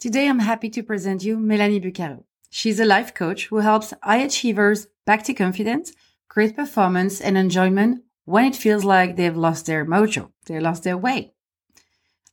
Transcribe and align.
Today, 0.00 0.30
I'm 0.30 0.38
happy 0.38 0.70
to 0.70 0.82
present 0.82 1.22
you 1.24 1.38
Melanie 1.38 1.78
Bucaro. 1.78 2.24
She's 2.48 2.80
a 2.80 2.86
life 2.86 3.12
coach 3.12 3.48
who 3.48 3.58
helps 3.58 3.92
high 4.02 4.22
achievers 4.22 4.86
back 5.04 5.24
to 5.24 5.34
confidence, 5.34 5.92
great 6.26 6.56
performance, 6.56 7.20
and 7.20 7.36
enjoyment 7.36 8.02
when 8.24 8.46
it 8.46 8.56
feels 8.56 8.82
like 8.82 9.16
they've 9.16 9.36
lost 9.36 9.66
their 9.66 9.84
mojo, 9.84 10.30
they 10.46 10.58
lost 10.58 10.84
their 10.84 10.96
way. 10.96 11.34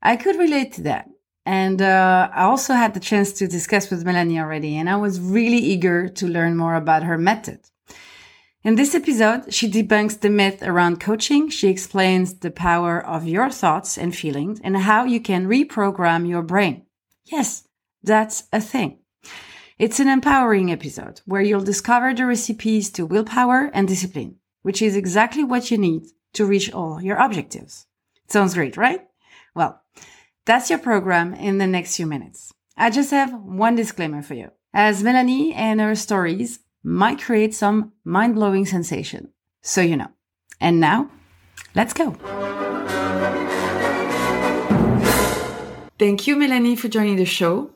I 0.01 0.15
could 0.15 0.37
relate 0.37 0.71
to 0.75 0.83
that. 0.83 1.09
And 1.45 1.81
uh, 1.81 2.29
I 2.33 2.43
also 2.43 2.73
had 2.73 2.93
the 2.93 3.01
chance 3.01 3.33
to 3.33 3.49
discuss 3.49 3.89
with 3.89 4.05
Melanie 4.05 4.39
already, 4.39 4.77
and 4.77 4.89
I 4.89 4.95
was 4.95 5.19
really 5.19 5.57
eager 5.57 6.07
to 6.07 6.25
learn 6.25 6.55
more 6.55 6.75
about 6.75 7.03
her 7.03 7.17
method. 7.17 7.59
In 8.63 8.75
this 8.75 8.95
episode, 8.95 9.53
she 9.53 9.69
debunks 9.69 10.21
the 10.21 10.29
myth 10.29 10.63
around 10.63 11.01
coaching. 11.01 11.49
She 11.49 11.67
explains 11.67 12.35
the 12.35 12.51
power 12.51 13.05
of 13.05 13.27
your 13.27 13.49
thoughts 13.49 13.97
and 13.97 14.15
feelings 14.15 14.61
and 14.63 14.77
how 14.77 15.03
you 15.03 15.19
can 15.19 15.47
reprogram 15.47 16.25
your 16.25 16.43
brain. 16.43 16.86
Yes, 17.27 17.67
that's 18.03 18.43
a 18.51 18.61
thing. 18.61 18.99
It's 19.77 19.99
an 19.99 20.07
empowering 20.07 20.71
episode 20.71 21.21
where 21.25 21.41
you'll 21.41 21.61
discover 21.61 22.13
the 22.13 22.25
recipes 22.25 22.89
to 22.91 23.05
willpower 23.05 23.69
and 23.73 23.87
discipline, 23.87 24.37
which 24.63 24.81
is 24.81 24.95
exactly 24.95 25.43
what 25.43 25.69
you 25.69 25.77
need 25.77 26.03
to 26.33 26.45
reach 26.45 26.71
all 26.73 27.01
your 27.01 27.17
objectives. 27.17 27.85
Sounds 28.27 28.53
great, 28.53 28.77
right? 28.77 29.01
Well, 29.53 29.81
that's 30.45 30.69
your 30.69 30.79
program 30.79 31.33
in 31.33 31.57
the 31.57 31.67
next 31.67 31.95
few 31.95 32.07
minutes. 32.07 32.53
I 32.75 32.89
just 32.89 33.11
have 33.11 33.33
one 33.33 33.75
disclaimer 33.75 34.21
for 34.21 34.33
you. 34.33 34.51
As 34.73 35.03
Melanie 35.03 35.53
and 35.53 35.79
her 35.79 35.95
stories 35.95 36.59
might 36.83 37.21
create 37.21 37.53
some 37.53 37.93
mind 38.03 38.35
blowing 38.35 38.65
sensation. 38.65 39.29
So 39.61 39.81
you 39.81 39.97
know. 39.97 40.11
And 40.59 40.79
now, 40.79 41.11
let's 41.75 41.93
go. 41.93 42.15
Thank 45.99 46.27
you, 46.27 46.35
Melanie, 46.35 46.75
for 46.75 46.89
joining 46.89 47.15
the 47.15 47.25
show. 47.25 47.71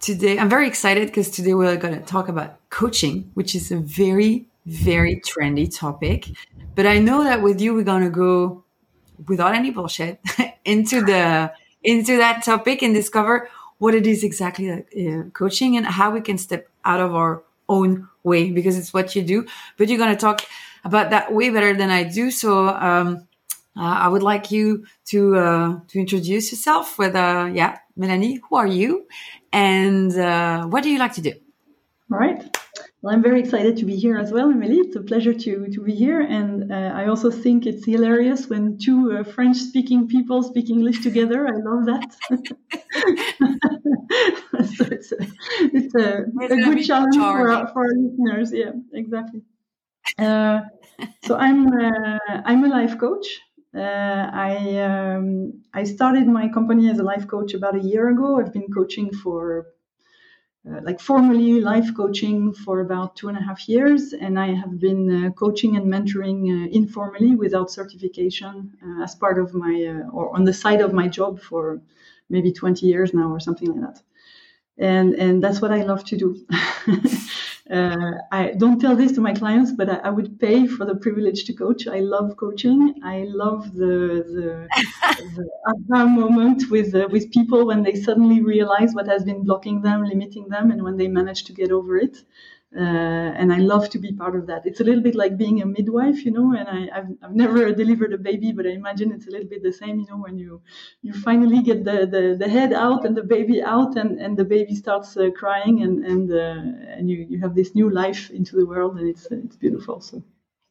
Today, 0.00 0.38
I'm 0.38 0.48
very 0.48 0.68
excited 0.68 1.08
because 1.08 1.30
today 1.30 1.52
we're 1.52 1.76
going 1.76 1.94
to 1.98 2.04
talk 2.04 2.28
about 2.28 2.60
coaching, 2.70 3.28
which 3.34 3.56
is 3.56 3.72
a 3.72 3.76
very, 3.78 4.46
very 4.66 5.20
trendy 5.26 5.68
topic. 5.74 6.28
But 6.76 6.86
I 6.86 6.98
know 6.98 7.24
that 7.24 7.42
with 7.42 7.60
you, 7.60 7.74
we're 7.74 7.82
going 7.82 8.04
to 8.04 8.10
go 8.10 8.62
without 9.26 9.56
any 9.56 9.72
bullshit 9.72 10.20
into 10.64 11.04
the 11.04 11.52
into 11.82 12.16
that 12.18 12.44
topic 12.44 12.82
and 12.82 12.94
discover 12.94 13.48
what 13.78 13.94
it 13.94 14.06
is 14.06 14.22
exactly 14.22 14.70
uh, 14.70 15.22
coaching 15.32 15.76
and 15.76 15.86
how 15.86 16.10
we 16.10 16.20
can 16.20 16.38
step 16.38 16.68
out 16.84 17.00
of 17.00 17.14
our 17.14 17.42
own 17.68 18.08
way 18.22 18.50
because 18.50 18.78
it's 18.78 18.94
what 18.94 19.16
you 19.16 19.22
do. 19.22 19.44
But 19.76 19.88
you're 19.88 19.98
going 19.98 20.14
to 20.14 20.20
talk 20.20 20.42
about 20.84 21.10
that 21.10 21.32
way 21.34 21.50
better 21.50 21.74
than 21.74 21.90
I 21.90 22.04
do. 22.04 22.30
So 22.30 22.68
um, 22.68 23.26
I 23.76 24.08
would 24.08 24.22
like 24.22 24.50
you 24.50 24.86
to 25.06 25.36
uh, 25.36 25.80
to 25.88 25.98
introduce 25.98 26.50
yourself 26.50 26.98
with 26.98 27.14
uh, 27.14 27.50
yeah, 27.52 27.78
Melanie. 27.96 28.40
Who 28.48 28.56
are 28.56 28.66
you, 28.66 29.06
and 29.52 30.16
uh, 30.16 30.64
what 30.66 30.82
do 30.82 30.88
you 30.90 30.98
like 30.98 31.12
to 31.14 31.20
do? 31.20 31.34
All 32.10 32.18
right. 32.18 32.42
Well, 33.02 33.14
I'm 33.14 33.22
very 33.22 33.40
excited 33.40 33.76
to 33.78 33.84
be 33.84 33.96
here 33.96 34.16
as 34.16 34.30
well, 34.32 34.50
Emily. 34.50 34.76
It's 34.76 34.96
a 34.96 35.02
pleasure 35.02 35.34
to 35.34 35.68
to 35.68 35.82
be 35.82 35.94
here, 35.94 36.22
and 36.22 36.72
uh, 36.72 36.92
I 36.94 37.08
also 37.08 37.30
think 37.30 37.66
it's 37.66 37.84
hilarious 37.84 38.48
when 38.48 38.78
two 38.78 39.12
uh, 39.12 39.24
French-speaking 39.24 40.08
people 40.08 40.42
speak 40.42 40.70
English 40.70 41.02
together. 41.02 41.46
I 41.46 41.56
love 41.56 41.84
that. 41.86 42.16
so 44.76 44.84
it's 44.90 45.12
a, 45.12 45.16
it's 45.74 45.94
a, 45.94 46.24
a 46.40 46.56
good 46.56 46.82
challenge 46.84 47.16
for 47.16 47.50
our, 47.50 47.68
for 47.68 47.82
our 47.82 47.94
listeners. 47.94 48.50
Yeah, 48.52 48.72
exactly. 48.94 49.42
so 50.18 51.36
I'm 51.36 51.68
I'm 52.46 52.64
a 52.64 52.68
life 52.68 52.96
coach. 52.98 53.26
Uh, 53.76 54.30
I 54.32 54.78
um, 54.80 55.62
I 55.74 55.84
started 55.84 56.26
my 56.26 56.48
company 56.48 56.90
as 56.90 56.98
a 56.98 57.02
life 57.04 57.26
coach 57.28 57.54
about 57.54 57.76
a 57.76 57.80
year 57.80 58.08
ago. 58.08 58.40
I've 58.40 58.52
been 58.52 58.68
coaching 58.72 59.12
for 59.12 59.66
uh, 60.68 60.80
like 60.82 61.00
formally 61.00 61.60
life 61.60 61.88
coaching 61.96 62.52
for 62.52 62.80
about 62.80 63.14
two 63.16 63.28
and 63.28 63.38
a 63.38 63.40
half 63.42 63.68
years, 63.68 64.12
and 64.12 64.38
I 64.38 64.48
have 64.54 64.80
been 64.80 65.26
uh, 65.26 65.30
coaching 65.30 65.76
and 65.76 65.86
mentoring 65.86 66.40
uh, 66.50 66.68
informally 66.72 67.36
without 67.36 67.70
certification 67.70 68.72
uh, 68.84 69.04
as 69.04 69.14
part 69.14 69.38
of 69.38 69.54
my 69.54 69.74
uh, 69.92 70.10
or 70.10 70.34
on 70.36 70.44
the 70.44 70.52
side 70.52 70.80
of 70.80 70.92
my 70.92 71.06
job 71.08 71.40
for 71.40 71.80
maybe 72.28 72.52
20 72.52 72.86
years 72.86 73.14
now 73.14 73.28
or 73.30 73.38
something 73.40 73.68
like 73.72 73.80
that. 73.82 74.02
And 74.78 75.14
and 75.14 75.42
that's 75.44 75.62
what 75.62 75.72
I 75.72 75.82
love 75.84 76.04
to 76.06 76.16
do. 76.16 76.46
uh, 77.70 78.12
I 78.30 78.52
don't 78.52 78.80
tell 78.80 78.94
this 78.94 79.12
to 79.12 79.20
my 79.20 79.34
clients, 79.34 79.72
but 79.72 79.90
I, 79.90 79.96
I, 79.96 80.10
would 80.10 80.38
pay 80.38 80.68
for 80.68 80.84
the 80.84 80.94
privilege 80.94 81.44
to 81.46 81.52
coach. 81.52 81.88
I 81.88 81.98
love 81.98 82.36
coaching. 82.36 82.94
I 83.02 83.24
love 83.28 83.74
the 83.74 84.22
the, 84.36 84.68
the 85.34 85.48
aha 85.66 86.06
moment 86.06 86.70
with 86.70 86.94
uh, 86.94 87.08
with 87.10 87.32
people 87.32 87.66
when 87.66 87.82
they 87.82 87.96
suddenly 87.96 88.40
realize 88.40 88.94
what 88.94 89.08
has 89.08 89.24
been 89.24 89.42
blocking 89.42 89.82
them, 89.82 90.04
limiting 90.04 90.48
them, 90.48 90.70
and 90.70 90.82
when 90.84 90.96
they 90.96 91.08
manage 91.08 91.42
to 91.44 91.52
get 91.52 91.72
over 91.72 91.96
it. 91.96 92.16
Uh, 92.76 93.32
and 93.40 93.52
I 93.52 93.58
love 93.58 93.88
to 93.90 93.98
be 93.98 94.12
part 94.12 94.36
of 94.36 94.46
that. 94.48 94.66
It's 94.66 94.80
a 94.80 94.84
little 94.84 95.02
bit 95.02 95.14
like 95.14 95.36
being 95.36 95.62
a 95.62 95.66
midwife, 95.66 96.24
you 96.24 96.30
know. 96.30 96.54
And 96.54 96.68
I, 96.68 96.94
have 96.94 97.08
I've 97.22 97.34
never 97.34 97.72
delivered 97.82 98.12
a 98.12 98.18
baby, 98.18 98.52
but 98.52 98.66
I 98.66 98.70
imagine 98.70 99.12
it's 99.12 99.26
a 99.26 99.30
little 99.30 99.48
bit 99.48 99.62
the 99.62 99.72
same, 99.72 99.98
you 100.00 100.06
know, 100.10 100.18
when 100.18 100.36
you 100.38 100.60
you 101.02 101.12
finally 101.12 101.62
get 101.62 101.84
the, 101.84 102.06
the, 102.06 102.36
the 102.38 102.48
head 102.48 102.72
out 102.72 103.06
and 103.06 103.16
the 103.16 103.22
baby 103.22 103.62
out, 103.62 103.96
and, 103.96 104.20
and 104.20 104.36
the 104.36 104.44
baby 104.44 104.74
starts 104.74 105.16
uh, 105.16 105.30
crying, 105.30 105.82
and 105.82 106.04
and 106.04 106.32
uh, 106.32 106.96
and 106.96 107.08
you, 107.10 107.26
you 107.28 107.40
have 107.40 107.54
this 107.54 107.74
new 107.74 107.90
life 107.90 108.30
into 108.30 108.56
the 108.56 108.66
world, 108.66 108.98
and 108.98 109.08
it's 109.08 109.26
it's 109.30 109.56
beautiful. 109.56 110.00
So, 110.00 110.22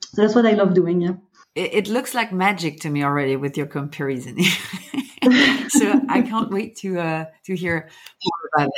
so 0.01 0.21
that's 0.21 0.35
what 0.35 0.45
I 0.45 0.51
love 0.51 0.73
doing. 0.73 1.01
Yeah. 1.01 1.15
It, 1.55 1.73
it 1.73 1.87
looks 1.87 2.13
like 2.13 2.31
magic 2.31 2.81
to 2.81 2.89
me 2.89 3.03
already 3.03 3.35
with 3.35 3.57
your 3.57 3.67
comparison. 3.67 4.37
so 5.69 6.01
I 6.09 6.21
can't 6.21 6.51
wait 6.51 6.75
to 6.77 6.99
uh, 6.99 7.25
to 7.45 7.55
hear 7.55 7.89
more 8.25 8.65
about 8.67 8.71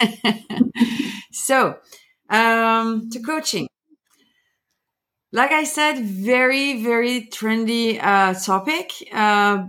that. 0.00 0.70
so 1.32 1.78
um, 2.28 3.10
to 3.10 3.20
coaching. 3.20 3.68
Like 5.32 5.52
I 5.52 5.64
said, 5.64 5.98
very, 6.04 6.82
very 6.82 7.26
trendy 7.26 8.02
uh, 8.02 8.32
topic. 8.34 8.92
Uh, 9.12 9.66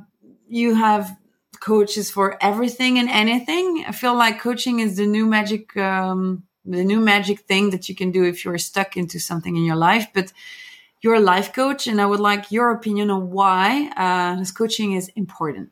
you 0.48 0.76
have 0.76 1.18
coaches 1.60 2.10
for 2.10 2.38
everything 2.42 2.98
and 2.98 3.10
anything. 3.10 3.84
I 3.86 3.92
feel 3.92 4.16
like 4.16 4.40
coaching 4.40 4.80
is 4.80 4.96
the 4.96 5.06
new 5.06 5.26
magic, 5.26 5.76
um, 5.76 6.44
the 6.64 6.84
new 6.84 7.02
magic 7.02 7.42
thing 7.42 7.72
that 7.72 7.90
you 7.90 7.96
can 7.96 8.12
do 8.12 8.24
if 8.24 8.46
you're 8.46 8.58
stuck 8.58 8.96
into 8.96 9.20
something 9.20 9.58
in 9.58 9.66
your 9.66 9.76
life. 9.76 10.08
But 10.14 10.32
you're 11.02 11.16
a 11.16 11.20
life 11.20 11.54
coach, 11.54 11.88
and 11.88 12.00
I 12.02 12.06
would 12.06 12.20
like 12.20 12.52
your 12.52 12.72
opinion 12.72 13.10
on 13.10 13.30
why 13.30 13.92
uh, 13.98 14.40
this 14.40 14.52
coaching 14.52 14.94
is 14.94 15.10
important. 15.16 15.72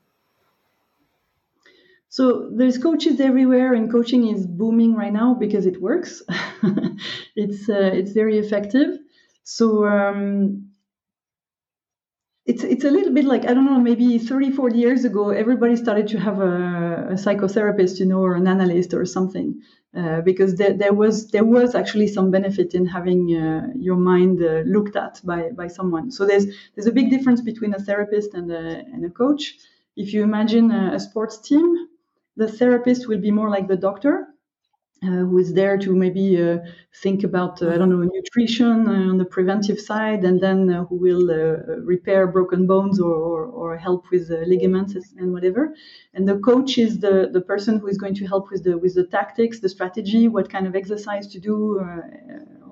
So 2.18 2.50
there's 2.52 2.80
coaches 2.80 3.20
everywhere, 3.20 3.76
and 3.76 3.92
coaching 3.92 4.28
is 4.28 4.48
booming 4.48 4.96
right 4.96 5.14
now 5.14 5.36
because 5.36 5.68
it 5.68 5.80
works. 5.80 6.24
it's 7.36 7.70
uh, 7.70 7.92
it's 8.00 8.14
very 8.22 8.40
effective. 8.40 8.90
So 9.44 9.86
um, 9.86 10.72
it's 12.48 12.64
it's 12.64 12.86
a 12.86 12.90
little 12.90 13.14
bit 13.14 13.26
like 13.26 13.44
I 13.46 13.54
don't 13.54 13.68
know, 13.68 13.80
maybe 13.80 14.18
30, 14.18 14.50
40 14.52 14.80
years 14.80 15.06
ago, 15.06 15.30
everybody 15.30 15.76
started 15.76 16.08
to 16.08 16.18
have 16.18 16.40
a, 16.40 16.54
a 17.12 17.18
psychotherapist, 17.24 18.00
you 18.00 18.08
know, 18.08 18.22
or 18.22 18.34
an 18.34 18.48
analyst 18.48 18.96
or 18.96 19.06
something, 19.06 19.62
uh, 19.96 20.22
because 20.22 20.56
there, 20.56 20.74
there 20.74 20.96
was 20.96 21.30
there 21.30 21.46
was 21.46 21.76
actually 21.76 22.08
some 22.08 22.32
benefit 22.32 22.74
in 22.74 22.88
having 22.88 23.22
uh, 23.36 23.68
your 23.76 23.98
mind 24.12 24.42
uh, 24.42 24.64
looked 24.76 24.96
at 24.96 25.22
by 25.24 25.52
by 25.52 25.68
someone. 25.68 26.10
So 26.10 26.26
there's 26.26 26.48
there's 26.74 26.88
a 26.88 26.98
big 27.00 27.12
difference 27.12 27.42
between 27.42 27.76
a 27.76 27.80
therapist 27.88 28.34
and 28.34 28.52
a 28.52 28.66
and 28.94 29.06
a 29.06 29.12
coach. 29.12 29.44
If 29.96 30.14
you 30.14 30.24
imagine 30.24 30.72
a, 30.72 30.96
a 30.96 31.00
sports 31.00 31.38
team, 31.48 31.88
the 32.38 32.48
therapist 32.48 33.08
will 33.08 33.20
be 33.20 33.32
more 33.32 33.50
like 33.50 33.68
the 33.68 33.76
doctor, 33.76 34.28
uh, 35.04 35.08
who 35.30 35.38
is 35.38 35.54
there 35.54 35.78
to 35.78 35.96
maybe 35.96 36.42
uh, 36.42 36.58
think 37.04 37.24
about 37.24 37.62
uh, 37.62 37.70
I 37.70 37.78
don't 37.78 37.90
know 37.90 38.02
nutrition 38.02 38.88
uh, 38.88 39.12
on 39.12 39.18
the 39.18 39.26
preventive 39.26 39.80
side, 39.80 40.24
and 40.24 40.42
then 40.42 40.60
uh, 40.72 40.86
who 40.86 40.96
will 40.96 41.30
uh, 41.30 41.78
repair 41.94 42.26
broken 42.28 42.66
bones 42.66 43.00
or, 43.00 43.14
or, 43.14 43.46
or 43.46 43.78
help 43.78 44.10
with 44.12 44.30
ligaments 44.30 44.96
and 45.18 45.34
whatever. 45.34 45.76
And 46.16 46.28
the 46.28 46.40
coach 46.40 46.78
is 46.80 47.00
the, 47.00 47.30
the 47.32 47.42
person 47.42 47.78
who 47.80 47.88
is 47.88 47.98
going 47.98 48.16
to 48.16 48.26
help 48.26 48.50
with 48.50 48.64
the 48.64 48.78
with 48.78 48.96
the 48.96 49.06
tactics, 49.06 49.60
the 49.60 49.70
strategy, 49.70 50.28
what 50.28 50.50
kind 50.50 50.66
of 50.66 50.76
exercise 50.76 51.28
to 51.28 51.40
do, 51.40 51.80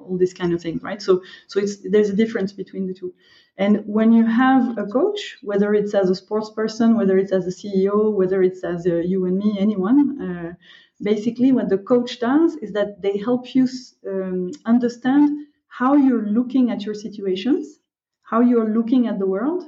all 0.06 0.18
these 0.18 0.34
kind 0.34 0.54
of 0.54 0.62
things, 0.62 0.82
right? 0.84 1.02
So 1.02 1.22
so 1.48 1.60
it's 1.60 1.78
there's 1.94 2.10
a 2.10 2.16
difference 2.16 2.54
between 2.54 2.88
the 2.88 2.94
two. 2.94 3.14
And 3.58 3.84
when 3.86 4.12
you 4.12 4.26
have 4.26 4.78
a 4.78 4.86
coach, 4.86 5.38
whether 5.42 5.74
it's 5.74 5.94
as 5.94 6.10
a 6.10 6.16
sports 6.16 6.50
person, 6.50 6.98
whether 6.98 7.18
it's 7.18 7.32
as 7.32 7.48
a 7.48 7.52
CEO, 7.62 8.12
whether 8.12 8.44
it's 8.44 8.64
as 8.66 8.86
a, 8.86 9.06
you 9.06 9.26
and 9.26 9.38
me, 9.38 9.56
anyone, 9.58 10.22
uh, 10.22 10.54
basically 11.02 11.52
what 11.54 11.70
the 11.70 11.78
coach 11.78 12.20
does 12.20 12.56
is 12.58 12.74
that 12.74 13.02
they 13.02 13.18
help 13.18 13.56
you 13.56 13.68
um, 14.08 14.52
understand 14.66 15.48
how 15.68 15.94
you're 15.96 16.28
looking 16.28 16.70
at 16.70 16.84
your 16.86 16.96
situations, 16.96 17.80
how 18.24 18.42
you're 18.42 18.74
looking 18.74 19.08
at 19.08 19.20
the 19.20 19.28
world. 19.28 19.64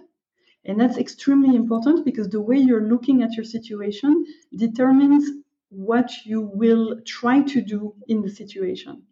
And 0.65 0.79
that's 0.79 0.97
extremely 0.97 1.55
important 1.55 2.03
because 2.03 2.27
the 2.27 2.41
way 2.41 2.57
you're 2.57 2.89
looking 2.89 3.23
at 3.23 3.33
your 3.33 3.45
situation 3.45 4.25
determines 4.53 5.29
what 5.69 6.25
you 6.25 6.41
will 6.41 6.99
try 7.05 7.41
to 7.41 7.61
do 7.61 7.93
in 8.07 8.21
the 8.21 8.29
situation. 8.29 9.03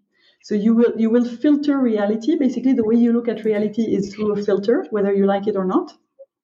So 0.45 0.53
you 0.53 0.75
will 0.75 0.93
you 0.95 1.09
will 1.09 1.25
filter 1.25 1.75
reality. 1.79 2.35
Basically, 2.35 2.73
the 2.73 2.85
way 2.85 2.97
you 3.03 3.11
look 3.11 3.27
at 3.27 3.45
reality 3.45 3.81
is 3.97 4.13
through 4.13 4.33
a 4.33 4.43
filter, 4.43 4.85
whether 4.91 5.11
you 5.11 5.25
like 5.25 5.47
it 5.47 5.55
or 5.55 5.65
not, 5.65 5.91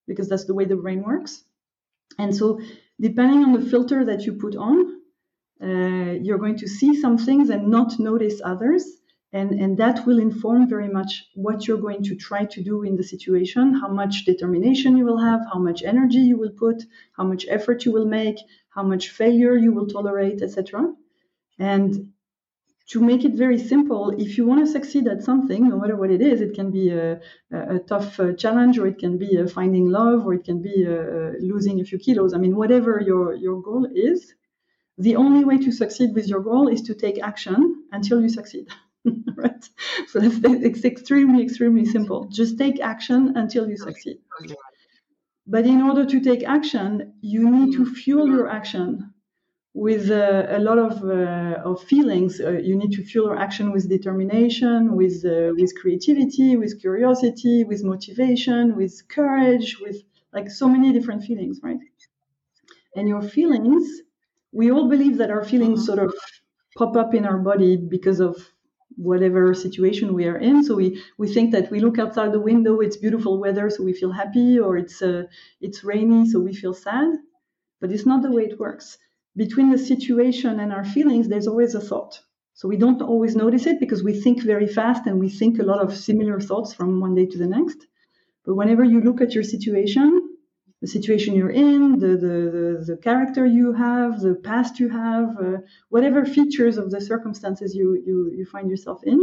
because 0.08 0.28
that's 0.28 0.46
the 0.46 0.56
way 0.56 0.66
the 0.66 0.76
brain 0.76 1.04
works. 1.04 1.44
And 2.18 2.36
so, 2.36 2.60
depending 3.00 3.44
on 3.44 3.54
the 3.54 3.70
filter 3.70 4.04
that 4.06 4.26
you 4.26 4.34
put 4.34 4.56
on, 4.56 4.78
uh, 5.62 6.14
you're 6.26 6.40
going 6.40 6.58
to 6.58 6.68
see 6.68 7.00
some 7.00 7.20
things 7.20 7.52
and 7.52 7.68
not 7.68 8.00
notice 8.00 8.42
others. 8.44 8.84
And, 9.34 9.52
and 9.62 9.78
that 9.78 10.08
will 10.08 10.20
inform 10.20 10.68
very 10.68 10.90
much 10.90 11.24
what 11.36 11.68
you're 11.68 11.86
going 11.88 12.02
to 12.06 12.16
try 12.16 12.46
to 12.46 12.64
do 12.64 12.82
in 12.82 12.96
the 12.96 13.04
situation, 13.04 13.76
how 13.76 13.90
much 13.90 14.26
determination 14.26 14.98
you 14.98 15.06
will 15.06 15.20
have, 15.20 15.42
how 15.54 15.60
much 15.60 15.84
energy 15.84 16.24
you 16.32 16.40
will 16.40 16.56
put, 16.66 16.84
how 17.16 17.24
much 17.24 17.46
effort 17.48 17.86
you 17.86 17.92
will 17.92 18.08
make, 18.08 18.40
how 18.70 18.82
much 18.82 19.10
failure 19.10 19.56
you 19.56 19.72
will 19.72 19.88
tolerate, 19.88 20.42
etc. 20.42 20.92
And 21.60 22.12
to 22.92 23.00
make 23.00 23.24
it 23.24 23.36
very 23.36 23.58
simple, 23.58 24.10
if 24.18 24.38
you 24.38 24.46
want 24.46 24.60
to 24.66 24.70
succeed 24.70 25.08
at 25.08 25.24
something, 25.24 25.70
no 25.70 25.78
matter 25.80 25.96
what 25.96 26.12
it 26.12 26.22
is, 26.22 26.42
it 26.42 26.54
can 26.54 26.72
be 26.72 26.90
a, 26.90 27.22
a 27.52 27.80
tough 27.80 28.20
uh, 28.20 28.34
challenge, 28.34 28.78
or 28.78 28.86
it 28.86 29.00
can 29.00 29.18
be 29.18 29.38
uh, 29.38 29.48
finding 29.48 29.90
love, 29.90 30.26
or 30.26 30.34
it 30.34 30.44
can 30.44 30.62
be 30.62 30.86
uh, 30.86 31.32
losing 31.40 31.80
a 31.80 31.86
few 31.86 31.98
kilos. 31.98 32.34
I 32.34 32.38
mean, 32.38 32.54
whatever 32.58 33.00
your, 33.00 33.34
your 33.34 33.62
goal 33.62 33.88
is, 33.96 34.34
the 34.98 35.16
only 35.16 35.46
way 35.46 35.58
to 35.60 35.72
succeed 35.72 36.14
with 36.14 36.28
your 36.28 36.42
goal 36.42 36.68
is 36.68 36.82
to 36.84 36.94
take 36.94 37.18
action 37.24 37.86
until 37.94 38.22
you 38.22 38.28
succeed. 38.28 38.68
right? 39.38 39.64
So 40.10 40.20
that's, 40.20 40.40
it's 40.44 40.84
extremely, 40.84 41.44
extremely 41.44 41.86
simple. 41.86 42.26
Just 42.26 42.58
take 42.58 42.82
action 42.82 43.38
until 43.38 43.70
you 43.70 43.78
succeed. 43.78 44.18
But 45.48 45.66
in 45.66 45.82
order 45.82 46.06
to 46.06 46.20
take 46.20 46.44
action, 46.44 47.14
you 47.22 47.50
need 47.50 47.74
to 47.78 47.86
fuel 47.86 48.28
your 48.28 48.50
action 48.50 49.11
with 49.74 50.12
uh, 50.12 50.46
a 50.50 50.60
lot 50.60 50.78
of, 50.78 51.04
uh, 51.04 51.62
of 51.64 51.82
feelings. 51.84 52.42
Uh, 52.42 52.52
you 52.52 52.76
need 52.76 52.92
to 52.92 53.04
fuel 53.04 53.28
your 53.28 53.38
action 53.38 53.72
with 53.72 53.90
determination, 53.90 54.96
with, 54.96 55.24
uh, 55.26 55.54
with 55.56 55.74
creativity, 55.80 56.58
with 56.58 56.80
curiosity, 56.82 57.64
with 57.64 57.84
motivation, 57.84 58.76
with 58.76 59.08
courage, 59.08 59.78
with 59.80 59.98
like 60.34 60.50
so 60.50 60.68
many 60.68 60.92
different 60.92 61.24
feelings, 61.24 61.60
right? 61.64 61.78
And 62.96 63.08
your 63.08 63.22
feelings, 63.22 63.88
we 64.52 64.72
all 64.72 64.90
believe 64.90 65.18
that 65.18 65.32
our 65.32 65.44
feelings 65.44 65.80
mm-hmm. 65.80 65.86
sort 65.86 66.00
of 66.00 66.14
pop 66.78 66.98
up 66.98 67.14
in 67.14 67.26
our 67.26 67.38
body 67.38 67.78
because 67.78 68.20
of 68.20 68.36
whatever 68.98 69.54
situation 69.54 70.14
we 70.14 70.26
are 70.26 70.38
in. 70.38 70.64
So 70.66 70.76
we, 70.76 71.02
we 71.18 71.34
think 71.34 71.54
that 71.54 71.72
we 71.72 71.80
look 71.80 71.98
outside 71.98 72.34
the 72.34 72.42
window, 72.42 72.82
it's 72.82 72.98
beautiful 72.98 73.40
weather, 73.40 73.70
so 73.70 73.84
we 73.84 73.94
feel 73.94 74.12
happy, 74.12 74.60
or 74.60 74.76
it's 74.76 75.02
uh, 75.02 75.24
it's 75.62 75.84
rainy, 75.84 76.30
so 76.30 76.42
we 76.42 76.54
feel 76.54 76.74
sad. 76.74 77.14
But 77.80 77.92
it's 77.92 78.06
not 78.06 78.22
the 78.22 78.32
way 78.32 78.44
it 78.44 78.60
works 78.60 78.98
between 79.36 79.72
the 79.72 79.78
situation 79.78 80.60
and 80.60 80.72
our 80.74 80.84
feelings, 80.84 81.28
there's 81.28 81.48
always 81.48 81.76
a 81.76 81.82
thought. 81.82 82.20
So 82.54 82.68
we 82.68 82.78
don't 82.78 83.02
always 83.02 83.36
notice 83.36 83.66
it 83.66 83.80
because 83.80 84.04
we 84.04 84.20
think 84.20 84.44
very 84.44 84.68
fast 84.68 85.08
and 85.08 85.20
we 85.20 85.30
think 85.30 85.60
a 85.60 85.64
lot 85.64 85.82
of 85.82 85.96
similar 85.96 86.40
thoughts 86.40 86.74
from 86.74 87.00
one 87.00 87.16
day 87.16 87.26
to 87.26 87.38
the 87.38 87.48
next. 87.48 87.88
But 88.46 88.56
whenever 88.56 88.84
you 88.84 89.02
look 89.02 89.22
at 89.22 89.34
your 89.34 89.44
situation, 89.44 90.30
the 90.82 90.88
situation 90.88 91.36
you're 91.36 91.50
in, 91.50 92.00
the, 92.00 92.08
the, 92.08 92.16
the, 92.18 92.86
the 92.88 92.98
character 92.98 93.46
you 93.46 93.72
have, 93.74 94.20
the 94.20 94.36
past 94.36 94.80
you 94.80 94.90
have, 94.90 95.38
uh, 95.40 95.58
whatever 95.90 96.26
features 96.26 96.78
of 96.78 96.92
the 96.92 97.00
circumstances 97.00 97.76
you, 97.76 98.02
you, 98.06 98.32
you 98.36 98.46
find 98.46 98.70
yourself 98.70 99.02
in, 99.04 99.20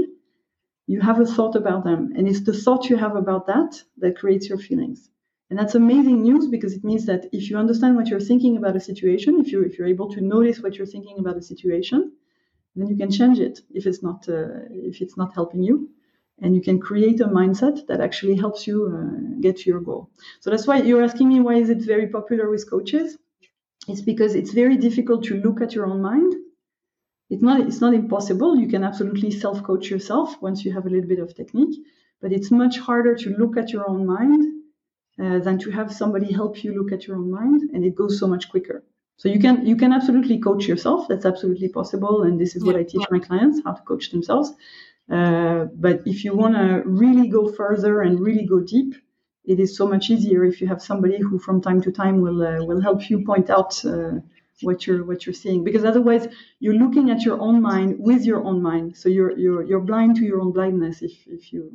you 0.86 1.00
have 1.00 1.20
a 1.20 1.26
thought 1.26 1.56
about 1.56 1.84
them. 1.84 2.12
And 2.16 2.28
it's 2.28 2.40
the 2.40 2.52
thought 2.52 2.88
you 2.88 2.96
have 2.96 3.16
about 3.16 3.46
that 3.48 3.82
that 3.98 4.16
creates 4.18 4.48
your 4.48 4.58
feelings. 4.58 5.10
And 5.50 5.58
that's 5.58 5.74
amazing 5.74 6.22
news 6.22 6.46
because 6.46 6.74
it 6.74 6.84
means 6.84 7.06
that 7.06 7.26
if 7.32 7.48
you 7.48 7.56
understand 7.56 7.96
what 7.96 8.08
you're 8.08 8.20
thinking 8.30 8.56
about 8.56 8.76
a 8.76 8.80
situation, 8.80 9.40
if 9.40 9.50
you 9.50 9.62
if 9.62 9.78
you're 9.78 9.88
able 9.96 10.10
to 10.14 10.20
notice 10.20 10.60
what 10.60 10.76
you're 10.76 10.92
thinking 10.94 11.18
about 11.18 11.36
a 11.38 11.42
situation, 11.42 12.12
then 12.76 12.88
you 12.88 12.96
can 12.96 13.10
change 13.10 13.38
it 13.40 13.60
if 13.72 13.86
it's 13.86 14.02
not 14.02 14.28
uh, 14.28 14.60
if 14.90 15.00
it's 15.00 15.16
not 15.16 15.34
helping 15.34 15.62
you, 15.62 15.90
and 16.42 16.54
you 16.54 16.60
can 16.60 16.78
create 16.78 17.20
a 17.20 17.28
mindset 17.28 17.86
that 17.86 18.00
actually 18.00 18.36
helps 18.36 18.66
you 18.66 18.78
uh, 18.94 19.40
get 19.40 19.56
to 19.58 19.70
your 19.70 19.80
goal. 19.80 20.10
So 20.40 20.50
that's 20.50 20.66
why 20.66 20.82
you're 20.82 21.02
asking 21.02 21.28
me 21.28 21.40
why 21.40 21.54
is 21.54 21.70
it 21.70 21.82
very 21.94 22.08
popular 22.08 22.50
with 22.50 22.68
coaches? 22.70 23.16
It's 23.88 24.02
because 24.02 24.34
it's 24.34 24.52
very 24.52 24.76
difficult 24.76 25.24
to 25.24 25.40
look 25.40 25.62
at 25.62 25.74
your 25.74 25.86
own 25.86 26.02
mind. 26.02 26.34
It's 27.30 27.42
not 27.42 27.60
it's 27.60 27.80
not 27.80 27.94
impossible. 27.94 28.58
You 28.58 28.68
can 28.68 28.84
absolutely 28.84 29.30
self 29.30 29.62
coach 29.62 29.90
yourself 29.90 30.42
once 30.42 30.64
you 30.64 30.72
have 30.72 30.84
a 30.86 30.90
little 30.90 31.08
bit 31.08 31.20
of 31.20 31.34
technique, 31.34 31.76
but 32.20 32.32
it's 32.32 32.50
much 32.50 32.78
harder 32.78 33.14
to 33.16 33.30
look 33.30 33.56
at 33.56 33.70
your 33.70 33.88
own 33.88 34.04
mind 34.06 34.57
uh, 35.22 35.38
than 35.40 35.58
to 35.58 35.70
have 35.70 35.92
somebody 35.92 36.32
help 36.32 36.62
you 36.62 36.74
look 36.74 36.92
at 36.92 37.06
your 37.06 37.16
own 37.16 37.30
mind, 37.30 37.70
and 37.72 37.84
it 37.84 37.94
goes 37.94 38.18
so 38.18 38.26
much 38.26 38.48
quicker. 38.50 38.84
So 39.16 39.28
you 39.28 39.40
can 39.40 39.66
you 39.66 39.76
can 39.76 39.92
absolutely 39.92 40.38
coach 40.38 40.68
yourself. 40.68 41.08
That's 41.08 41.26
absolutely 41.26 41.68
possible, 41.68 42.22
and 42.22 42.40
this 42.40 42.54
is 42.56 42.64
what 42.64 42.76
I 42.76 42.84
teach 42.84 43.06
my 43.10 43.18
clients 43.18 43.60
how 43.64 43.72
to 43.72 43.82
coach 43.82 44.10
themselves. 44.10 44.52
Uh, 45.10 45.66
but 45.74 46.02
if 46.06 46.24
you 46.24 46.36
want 46.36 46.54
to 46.54 46.82
really 46.84 47.28
go 47.28 47.50
further 47.50 48.02
and 48.02 48.20
really 48.20 48.46
go 48.46 48.60
deep, 48.60 48.94
it 49.44 49.58
is 49.58 49.76
so 49.76 49.88
much 49.88 50.10
easier 50.10 50.44
if 50.44 50.60
you 50.60 50.66
have 50.68 50.82
somebody 50.82 51.18
who, 51.18 51.38
from 51.38 51.60
time 51.60 51.80
to 51.82 51.90
time, 51.90 52.20
will 52.20 52.42
uh, 52.42 52.64
will 52.64 52.80
help 52.80 53.10
you 53.10 53.24
point 53.24 53.50
out 53.50 53.84
uh, 53.84 54.18
what 54.62 54.86
you're 54.86 55.04
what 55.04 55.24
you're 55.26 55.40
seeing 55.44 55.64
because 55.64 55.84
otherwise 55.84 56.26
you're 56.60 56.74
looking 56.74 57.10
at 57.10 57.22
your 57.22 57.40
own 57.40 57.62
mind 57.62 57.96
with 57.98 58.24
your 58.24 58.42
own 58.44 58.60
mind 58.62 58.96
so 58.96 59.08
you're 59.08 59.36
you're 59.38 59.62
you're 59.62 59.80
blind 59.80 60.16
to 60.16 60.24
your 60.24 60.40
own 60.40 60.52
blindness 60.52 61.00
if 61.02 61.12
if 61.26 61.52
you 61.52 61.72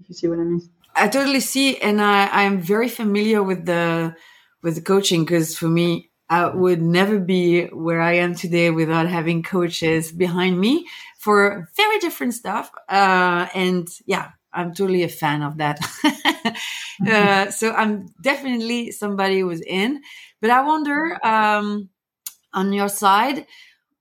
if 0.00 0.08
you 0.08 0.14
see 0.14 0.26
what 0.26 0.38
i 0.38 0.42
mean 0.42 0.60
i 0.96 1.08
totally 1.08 1.40
see 1.40 1.76
and 1.78 2.00
i 2.00 2.28
i'm 2.28 2.60
very 2.60 2.88
familiar 2.88 3.42
with 3.42 3.66
the 3.66 4.14
with 4.62 4.74
the 4.76 4.82
coaching 4.82 5.24
because 5.24 5.56
for 5.56 5.68
me 5.68 6.10
I 6.28 6.48
would 6.48 6.80
never 6.80 7.18
be 7.18 7.66
where 7.66 8.00
I 8.00 8.14
am 8.14 8.34
today 8.34 8.70
without 8.70 9.06
having 9.08 9.42
coaches 9.42 10.10
behind 10.10 10.58
me 10.58 10.86
for 11.18 11.68
very 11.76 11.98
different 11.98 12.34
stuff. 12.34 12.70
Uh, 12.88 13.46
and 13.54 13.86
yeah, 14.06 14.30
I'm 14.52 14.74
totally 14.74 15.02
a 15.02 15.08
fan 15.08 15.42
of 15.42 15.58
that. 15.58 15.78
uh, 17.06 17.50
so 17.50 17.72
I'm 17.72 18.08
definitely 18.20 18.90
somebody 18.90 19.40
who's 19.40 19.60
in. 19.60 20.02
But 20.40 20.50
I 20.50 20.62
wonder, 20.64 21.18
um, 21.24 21.90
on 22.52 22.72
your 22.72 22.88
side, 22.88 23.46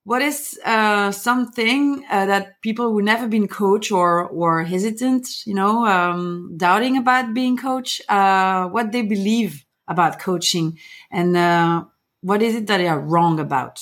what 0.03 0.21
is 0.21 0.59
uh, 0.65 1.11
something 1.11 2.05
uh, 2.09 2.25
that 2.25 2.61
people 2.61 2.91
who 2.91 3.01
never 3.01 3.27
been 3.27 3.47
coach 3.47 3.91
or 3.91 4.27
or 4.27 4.63
hesitant, 4.63 5.45
you 5.45 5.53
know, 5.53 5.85
um, 5.85 6.53
doubting 6.57 6.97
about 6.97 7.33
being 7.33 7.57
coach, 7.57 8.01
uh, 8.09 8.67
what 8.67 8.91
they 8.91 9.01
believe 9.01 9.65
about 9.87 10.19
coaching, 10.19 10.77
and 11.11 11.37
uh, 11.37 11.85
what 12.21 12.41
is 12.41 12.55
it 12.55 12.67
that 12.67 12.77
they 12.77 12.87
are 12.87 12.99
wrong 12.99 13.39
about? 13.39 13.81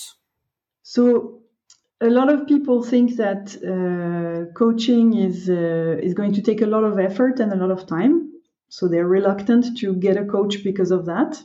So 0.83 1.41
a 2.01 2.09
lot 2.09 2.31
of 2.31 2.47
people 2.47 2.83
think 2.83 3.15
that 3.17 3.55
uh, 3.63 4.51
coaching 4.53 5.15
is 5.15 5.49
uh, 5.49 5.97
is 6.01 6.13
going 6.13 6.33
to 6.33 6.41
take 6.41 6.61
a 6.61 6.67
lot 6.67 6.83
of 6.83 6.99
effort 6.99 7.39
and 7.39 7.51
a 7.51 7.55
lot 7.55 7.71
of 7.71 7.87
time, 7.87 8.31
so 8.69 8.87
they're 8.87 9.07
reluctant 9.07 9.77
to 9.79 9.95
get 9.95 10.17
a 10.17 10.25
coach 10.25 10.63
because 10.63 10.91
of 10.91 11.05
that, 11.05 11.43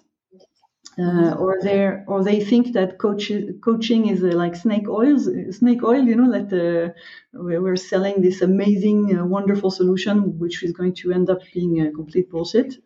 uh, 0.99 1.33
or 1.39 1.59
they 1.63 2.03
or 2.07 2.25
they 2.25 2.41
think 2.41 2.73
that 2.73 2.99
coach, 2.99 3.31
coaching 3.63 4.09
is 4.09 4.23
uh, 4.25 4.29
like 4.29 4.57
snake 4.57 4.89
oil. 4.89 5.19
Snake 5.51 5.83
oil, 5.83 6.03
you 6.03 6.17
know, 6.17 6.31
that 6.33 6.51
uh, 6.53 6.93
we're 7.35 7.77
selling 7.77 8.23
this 8.23 8.41
amazing, 8.41 9.19
uh, 9.19 9.25
wonderful 9.25 9.71
solution, 9.71 10.39
which 10.39 10.63
is 10.63 10.73
going 10.73 10.95
to 10.95 11.13
end 11.13 11.29
up 11.29 11.41
being 11.53 11.83
a 11.83 11.93
complete 11.93 12.31
bullshit. 12.31 12.77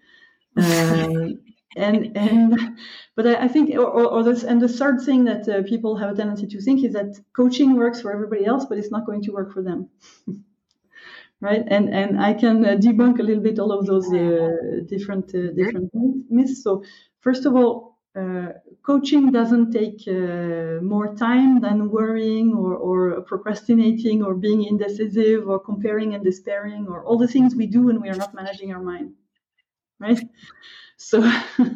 and 1.76 2.16
and 2.16 2.76
but 3.14 3.26
I, 3.26 3.44
I 3.44 3.48
think 3.48 3.70
or, 3.76 3.86
or, 3.86 4.22
this 4.24 4.42
and 4.42 4.60
the 4.60 4.68
third 4.68 5.00
thing 5.02 5.24
that 5.24 5.48
uh, 5.48 5.62
people 5.62 5.96
have 5.96 6.10
a 6.10 6.16
tendency 6.16 6.46
to 6.48 6.60
think 6.60 6.84
is 6.84 6.92
that 6.94 7.16
coaching 7.34 7.76
works 7.76 8.00
for 8.00 8.12
everybody 8.12 8.44
else 8.44 8.64
but 8.64 8.78
it's 8.78 8.90
not 8.90 9.06
going 9.06 9.22
to 9.22 9.32
work 9.32 9.52
for 9.52 9.62
them 9.62 9.88
right 11.40 11.62
and 11.68 11.88
and 11.94 12.20
i 12.20 12.34
can 12.34 12.64
uh, 12.64 12.70
debunk 12.70 13.20
a 13.20 13.22
little 13.22 13.42
bit 13.42 13.58
all 13.60 13.72
of 13.72 13.86
those 13.86 14.12
uh, 14.12 14.50
different 14.88 15.32
uh, 15.34 15.52
different 15.52 15.90
myths 16.28 16.64
so 16.64 16.82
first 17.20 17.46
of 17.46 17.54
all 17.54 17.74
uh, 17.74 17.89
coaching 18.82 19.30
doesn't 19.30 19.70
take 19.72 20.06
uh, 20.08 20.82
more 20.82 21.14
time 21.14 21.60
than 21.60 21.90
worrying 21.90 22.52
or, 22.52 22.74
or 22.74 23.20
procrastinating 23.22 24.22
or 24.22 24.34
being 24.34 24.64
indecisive 24.64 25.48
or 25.48 25.60
comparing 25.60 26.14
and 26.14 26.24
despairing 26.24 26.88
or 26.88 27.04
all 27.04 27.18
the 27.18 27.28
things 27.28 27.54
we 27.54 27.66
do 27.66 27.82
when 27.82 28.00
we 28.00 28.08
are 28.08 28.16
not 28.16 28.34
managing 28.34 28.72
our 28.72 28.82
mind 28.82 29.14
right 30.00 30.20
so, 31.00 31.18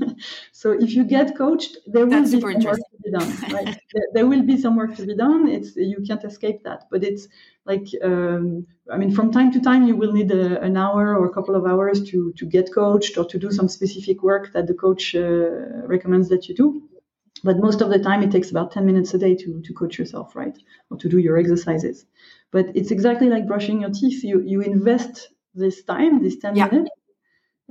so 0.52 0.72
if 0.72 0.92
you 0.92 1.02
get 1.02 1.34
coached, 1.34 1.78
there 1.86 2.04
will 2.04 2.20
That's 2.20 2.32
be 2.32 2.40
some 2.40 2.60
work 2.62 2.76
to 2.76 2.98
be 3.02 3.10
done. 3.10 3.30
Right? 3.50 3.80
there, 3.94 4.06
there, 4.12 4.26
will 4.26 4.42
be 4.42 4.60
some 4.60 4.76
work 4.76 4.94
to 4.96 5.06
be 5.06 5.16
done. 5.16 5.48
It's 5.48 5.74
you 5.76 6.04
can't 6.06 6.22
escape 6.24 6.62
that. 6.64 6.84
But 6.90 7.02
it's 7.02 7.26
like 7.64 7.86
um, 8.02 8.66
I 8.92 8.98
mean, 8.98 9.10
from 9.10 9.32
time 9.32 9.50
to 9.52 9.60
time, 9.60 9.86
you 9.86 9.96
will 9.96 10.12
need 10.12 10.30
a, 10.30 10.60
an 10.60 10.76
hour 10.76 11.16
or 11.16 11.24
a 11.24 11.32
couple 11.32 11.56
of 11.56 11.64
hours 11.64 12.04
to 12.10 12.34
to 12.36 12.44
get 12.44 12.74
coached 12.74 13.16
or 13.16 13.24
to 13.24 13.38
do 13.38 13.50
some 13.50 13.66
specific 13.66 14.22
work 14.22 14.52
that 14.52 14.66
the 14.66 14.74
coach 14.74 15.14
uh, 15.14 15.86
recommends 15.86 16.28
that 16.28 16.46
you 16.46 16.54
do. 16.54 16.82
But 17.42 17.58
most 17.58 17.80
of 17.80 17.88
the 17.88 17.98
time, 17.98 18.22
it 18.22 18.30
takes 18.30 18.50
about 18.50 18.72
10 18.72 18.86
minutes 18.86 19.12
a 19.14 19.18
day 19.18 19.34
to, 19.34 19.60
to 19.60 19.72
coach 19.74 19.98
yourself, 19.98 20.36
right? 20.36 20.56
Or 20.90 20.96
to 20.96 21.08
do 21.08 21.18
your 21.18 21.36
exercises. 21.36 22.06
But 22.50 22.66
it's 22.74 22.90
exactly 22.90 23.28
like 23.28 23.46
brushing 23.46 23.82
your 23.82 23.90
teeth. 23.90 24.24
You, 24.24 24.40
you 24.40 24.62
invest 24.62 25.28
this 25.54 25.82
time, 25.82 26.22
this 26.22 26.36
10 26.38 26.56
yeah. 26.56 26.66
minutes, 26.66 26.90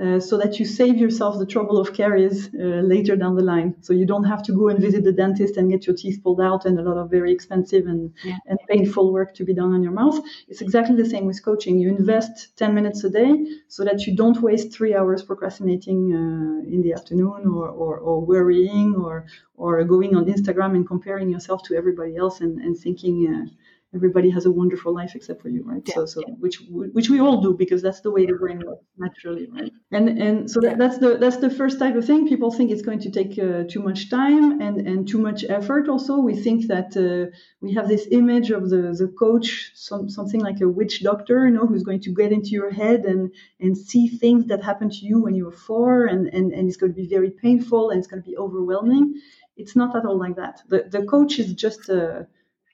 uh, 0.02 0.20
so 0.20 0.38
that 0.38 0.58
you 0.60 0.66
save 0.66 0.98
yourself 0.98 1.38
the 1.38 1.46
trouble 1.46 1.78
of 1.78 1.94
caries 1.94 2.50
uh, 2.56 2.82
later 2.82 3.16
down 3.16 3.36
the 3.36 3.44
line. 3.44 3.76
So 3.82 3.94
you 3.94 4.08
don't 4.08 4.24
have 4.24 4.42
to 4.44 4.52
go 4.52 4.70
and 4.70 4.80
visit 4.80 5.04
the 5.04 5.12
dentist 5.12 5.56
and 5.56 5.70
get 5.70 5.86
your 5.86 5.96
teeth 5.96 6.20
pulled 6.24 6.42
out 6.42 6.66
and 6.66 6.80
a 6.80 6.82
lot 6.82 6.98
of 6.98 7.12
very 7.12 7.32
expensive 7.32 7.86
and, 7.86 8.12
yeah. 8.24 8.38
and 8.48 8.58
painful 8.68 9.14
work 9.14 9.36
to 9.36 9.44
be 9.44 9.54
done 9.54 9.72
on 9.72 9.84
your 9.84 9.92
mouth. 9.92 10.20
It's 10.48 10.62
exactly 10.62 10.96
the 10.96 11.08
same 11.08 11.26
with 11.26 11.46
coaching. 11.46 11.80
You 11.80 11.90
invest 11.90 12.58
10 12.58 12.74
minutes 12.74 13.04
a 13.04 13.10
day 13.12 13.46
so 13.68 13.84
that 13.84 14.08
you 14.08 14.16
don't 14.16 14.42
waste 14.42 14.74
three 14.74 14.96
hours 14.96 15.22
procrastinating 15.22 16.12
uh, 16.12 16.74
in 16.74 16.82
the 16.82 16.94
afternoon 16.94 17.46
or, 17.46 17.70
or, 17.70 18.00
or, 18.00 18.26
worrying 18.26 18.96
or, 18.96 19.28
or 19.58 19.84
going 19.84 20.16
on 20.16 20.26
Instagram 20.26 20.76
and 20.76 20.88
comparing 20.88 21.30
yourself 21.30 21.62
to 21.64 21.76
everybody 21.76 22.16
else 22.16 22.42
and, 22.42 22.60
and 22.62 22.76
thinking 22.76 23.16
uh, 23.28 23.54
everybody 23.96 24.30
has 24.30 24.46
a 24.46 24.52
wonderful 24.52 24.94
life 24.94 25.14
except 25.16 25.42
for 25.42 25.50
you, 25.50 25.64
right? 25.64 25.84
Yeah, 25.86 25.96
so, 25.96 26.06
so 26.06 26.22
yeah. 26.26 26.34
which 26.40 26.62
which 26.70 27.10
we 27.10 27.20
all 27.20 27.42
do 27.42 27.54
because 27.54 27.82
that's 27.82 28.02
the 28.02 28.12
way 28.12 28.26
the 28.26 28.34
brain 28.34 28.62
works 28.66 28.86
naturally, 28.98 29.48
right? 29.52 29.72
And 29.92 30.10
and 30.10 30.50
so 30.50 30.60
that, 30.62 30.78
that's 30.78 30.98
the 30.98 31.18
that's 31.18 31.38
the 31.38 31.50
first 31.50 31.80
type 31.80 31.96
of 31.96 32.06
thing. 32.06 32.28
People 32.28 32.52
think 32.52 32.72
it's 32.72 32.82
going 32.82 33.00
to 33.00 33.12
take 33.12 33.38
uh, 33.38 33.64
too 33.70 33.82
much 33.82 34.10
time 34.10 34.62
and 34.62 34.88
and 34.88 35.08
too 35.08 35.20
much 35.20 35.46
effort. 35.48 35.88
Also, 35.88 36.18
we 36.18 36.36
think 36.36 36.68
that 36.68 36.90
uh, 36.98 37.36
we 37.62 37.74
have 37.74 37.88
this 37.88 38.08
image 38.12 38.50
of 38.50 38.70
the 38.70 38.82
the 38.98 39.08
coach, 39.08 39.72
some 39.76 40.10
something 40.10 40.42
like 40.42 40.60
a 40.62 40.68
witch 40.68 41.04
doctor, 41.04 41.46
you 41.46 41.52
know, 41.52 41.68
who's 41.68 41.84
going 41.84 42.02
to 42.02 42.14
get 42.14 42.32
into 42.32 42.50
your 42.50 42.72
head 42.72 43.06
and 43.06 43.32
and 43.60 43.78
see 43.78 44.08
things 44.08 44.48
that 44.48 44.64
happened 44.64 44.92
to 44.94 45.06
you 45.06 45.22
when 45.22 45.36
you 45.36 45.46
were 45.46 45.60
four, 45.70 46.06
and 46.06 46.28
and 46.28 46.52
and 46.52 46.68
it's 46.68 46.78
going 46.78 46.92
to 46.92 47.02
be 47.02 47.08
very 47.08 47.30
painful 47.30 47.90
and 47.90 48.00
it's 48.00 48.08
going 48.08 48.22
to 48.24 48.30
be 48.30 48.38
overwhelming. 48.38 49.22
It's 49.56 49.76
not 49.76 49.96
at 49.96 50.06
all 50.06 50.18
like 50.18 50.38
that. 50.38 50.64
The 50.68 50.88
the 50.90 51.04
coach 51.06 51.38
is 51.38 51.54
just 51.54 51.90
a 51.90 52.28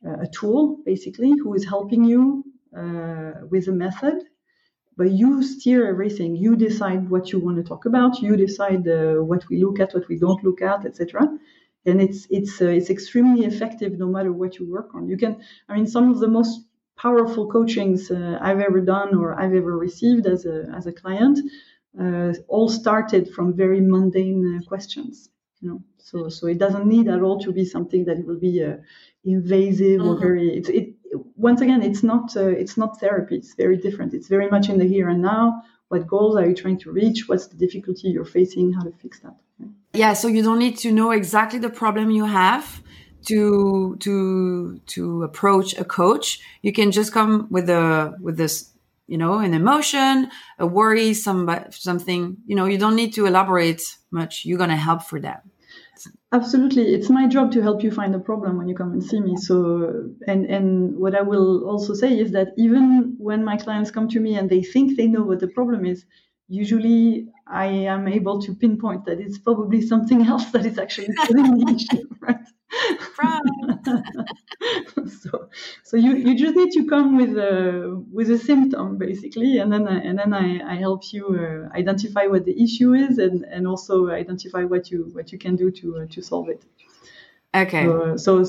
a 0.03 0.27
tool 0.27 0.77
basically 0.85 1.31
who 1.41 1.53
is 1.53 1.65
helping 1.65 2.03
you 2.03 2.43
uh, 2.75 3.33
with 3.49 3.67
a 3.67 3.71
method. 3.71 4.23
But 4.97 5.11
you 5.11 5.43
steer 5.43 5.87
everything. 5.87 6.35
You 6.35 6.57
decide 6.57 7.09
what 7.09 7.31
you 7.31 7.39
want 7.39 7.57
to 7.57 7.63
talk 7.63 7.85
about. 7.85 8.21
You 8.21 8.35
decide 8.35 8.85
uh, 8.87 9.15
what 9.15 9.47
we 9.49 9.63
look 9.63 9.79
at 9.79 9.93
what 9.93 10.07
we 10.09 10.17
don't 10.17 10.43
look 10.43 10.61
at 10.61 10.85
etc 10.85 11.29
and 11.85 12.01
it's 12.01 12.27
it's 12.29 12.61
uh, 12.61 12.65
it's 12.65 12.89
extremely 12.89 13.45
effective 13.45 13.97
no 13.97 14.07
matter 14.07 14.31
what 14.31 14.59
you 14.59 14.69
work 14.69 14.93
on. 14.95 15.07
You 15.07 15.17
can 15.17 15.41
i 15.67 15.75
mean 15.75 15.87
some 15.87 16.11
of 16.11 16.19
the 16.19 16.27
most 16.27 16.61
powerful 16.97 17.47
coachings 17.47 18.11
uh, 18.11 18.37
i've 18.41 18.59
ever 18.59 18.81
done 18.81 19.15
or 19.15 19.39
i've 19.39 19.53
ever 19.53 19.77
received 19.77 20.25
as 20.27 20.45
a 20.45 20.57
as 20.75 20.85
a 20.85 20.91
client 20.91 21.39
uh, 22.01 22.33
all 22.47 22.67
started 22.67 23.23
from 23.33 23.53
very 23.53 23.81
mundane 23.81 24.43
uh, 24.57 24.67
questions 24.67 25.29
you 25.61 25.69
know 25.69 25.83
so 25.97 26.29
so 26.29 26.47
it 26.47 26.57
doesn't 26.57 26.85
need 26.85 27.07
at 27.07 27.21
all 27.21 27.39
to 27.39 27.51
be 27.51 27.65
something 27.65 28.05
that 28.05 28.25
will 28.25 28.39
be 28.39 28.63
invasive 29.25 29.99
mm-hmm. 29.99 30.09
or 30.09 30.17
very 30.17 30.49
it's 30.57 30.69
it 30.69 30.93
once 31.35 31.61
again 31.61 31.81
it's 31.81 32.03
not 32.03 32.35
uh, 32.37 32.47
it's 32.47 32.77
not 32.77 32.99
therapy 32.99 33.35
it's 33.35 33.55
very 33.55 33.77
different. 33.77 34.13
It's 34.13 34.27
very 34.27 34.49
much 34.49 34.69
in 34.69 34.77
the 34.77 34.85
here 34.85 35.09
and 35.09 35.21
now. 35.21 35.63
What 35.89 36.05
goals 36.05 36.35
are 36.35 36.47
you 36.47 36.53
trying 36.53 36.77
to 36.81 36.91
reach? 36.91 37.27
What's 37.27 37.47
the 37.47 37.57
difficulty 37.57 38.09
you're 38.09 38.23
facing? 38.23 38.73
How 38.73 38.83
to 38.83 38.91
fix 38.91 39.19
that 39.21 39.35
yeah 39.93 40.13
so 40.13 40.27
you 40.27 40.43
don't 40.43 40.59
need 40.59 40.77
to 40.77 40.91
know 40.91 41.11
exactly 41.11 41.59
the 41.59 41.69
problem 41.69 42.11
you 42.11 42.25
have 42.25 42.81
to 43.25 43.97
to 43.99 44.79
to 44.87 45.23
approach 45.23 45.77
a 45.77 45.83
coach. 45.83 46.39
You 46.61 46.71
can 46.71 46.91
just 46.91 47.11
come 47.11 47.47
with 47.49 47.69
a 47.69 48.15
with 48.21 48.37
this 48.37 48.71
you 49.09 49.17
know 49.17 49.39
an 49.39 49.53
emotion 49.53 50.29
a 50.59 50.65
worry 50.65 51.13
some 51.13 51.49
something 51.71 52.37
you 52.45 52.55
know 52.55 52.65
you 52.65 52.77
don't 52.77 52.95
need 52.95 53.13
to 53.13 53.25
elaborate 53.25 53.81
much 54.11 54.45
you're 54.45 54.57
going 54.57 54.69
to 54.69 54.75
help 54.75 55.03
for 55.03 55.19
that 55.19 55.41
Absolutely, 56.31 56.93
it's 56.93 57.09
my 57.09 57.27
job 57.27 57.51
to 57.53 57.61
help 57.61 57.83
you 57.83 57.89
find 57.91 58.13
the 58.13 58.19
problem 58.19 58.57
when 58.57 58.67
you 58.67 58.75
come 58.75 58.91
and 58.91 59.03
see 59.03 59.19
me. 59.19 59.35
So, 59.35 60.11
and 60.27 60.45
and 60.45 60.95
what 60.95 61.15
I 61.15 61.23
will 61.23 61.67
also 61.67 61.95
say 61.95 62.17
is 62.19 62.31
that 62.33 62.49
even 62.55 63.15
when 63.17 63.43
my 63.43 63.57
clients 63.57 63.89
come 63.89 64.07
to 64.09 64.19
me 64.19 64.35
and 64.35 64.47
they 64.47 64.61
think 64.61 64.95
they 64.95 65.07
know 65.07 65.23
what 65.23 65.39
the 65.39 65.47
problem 65.47 65.85
is, 65.85 66.05
usually 66.47 67.27
I 67.47 67.65
am 67.65 68.07
able 68.07 68.39
to 68.43 68.53
pinpoint 68.53 69.05
that 69.05 69.19
it's 69.19 69.39
probably 69.39 69.81
something 69.81 70.21
else 70.33 70.51
that 70.51 70.67
is 70.67 70.77
actually 70.77 71.15
causing 71.15 71.57
the 71.57 71.73
issue, 71.75 72.07
right? 72.19 72.37
so, 75.21 75.49
so 75.83 75.97
you, 75.97 76.15
you 76.15 76.37
just 76.37 76.55
need 76.55 76.71
to 76.71 76.85
come 76.85 77.17
with 77.17 77.37
a 77.37 78.03
with 78.11 78.29
a 78.29 78.37
symptom 78.37 78.97
basically, 78.97 79.57
and 79.57 79.73
then 79.73 79.87
I, 79.87 79.99
and 79.99 80.19
then 80.19 80.33
I, 80.33 80.73
I 80.73 80.75
help 80.75 81.11
you 81.11 81.27
uh, 81.27 81.75
identify 81.75 82.27
what 82.27 82.45
the 82.45 82.61
issue 82.61 82.93
is, 82.93 83.17
and, 83.17 83.43
and 83.45 83.67
also 83.67 84.09
identify 84.09 84.63
what 84.63 84.91
you 84.91 85.09
what 85.13 85.31
you 85.31 85.39
can 85.39 85.55
do 85.55 85.71
to 85.71 85.97
uh, 85.97 86.05
to 86.11 86.21
solve 86.21 86.49
it. 86.49 86.63
Okay. 87.55 87.85
So, 87.85 88.17
so, 88.17 88.45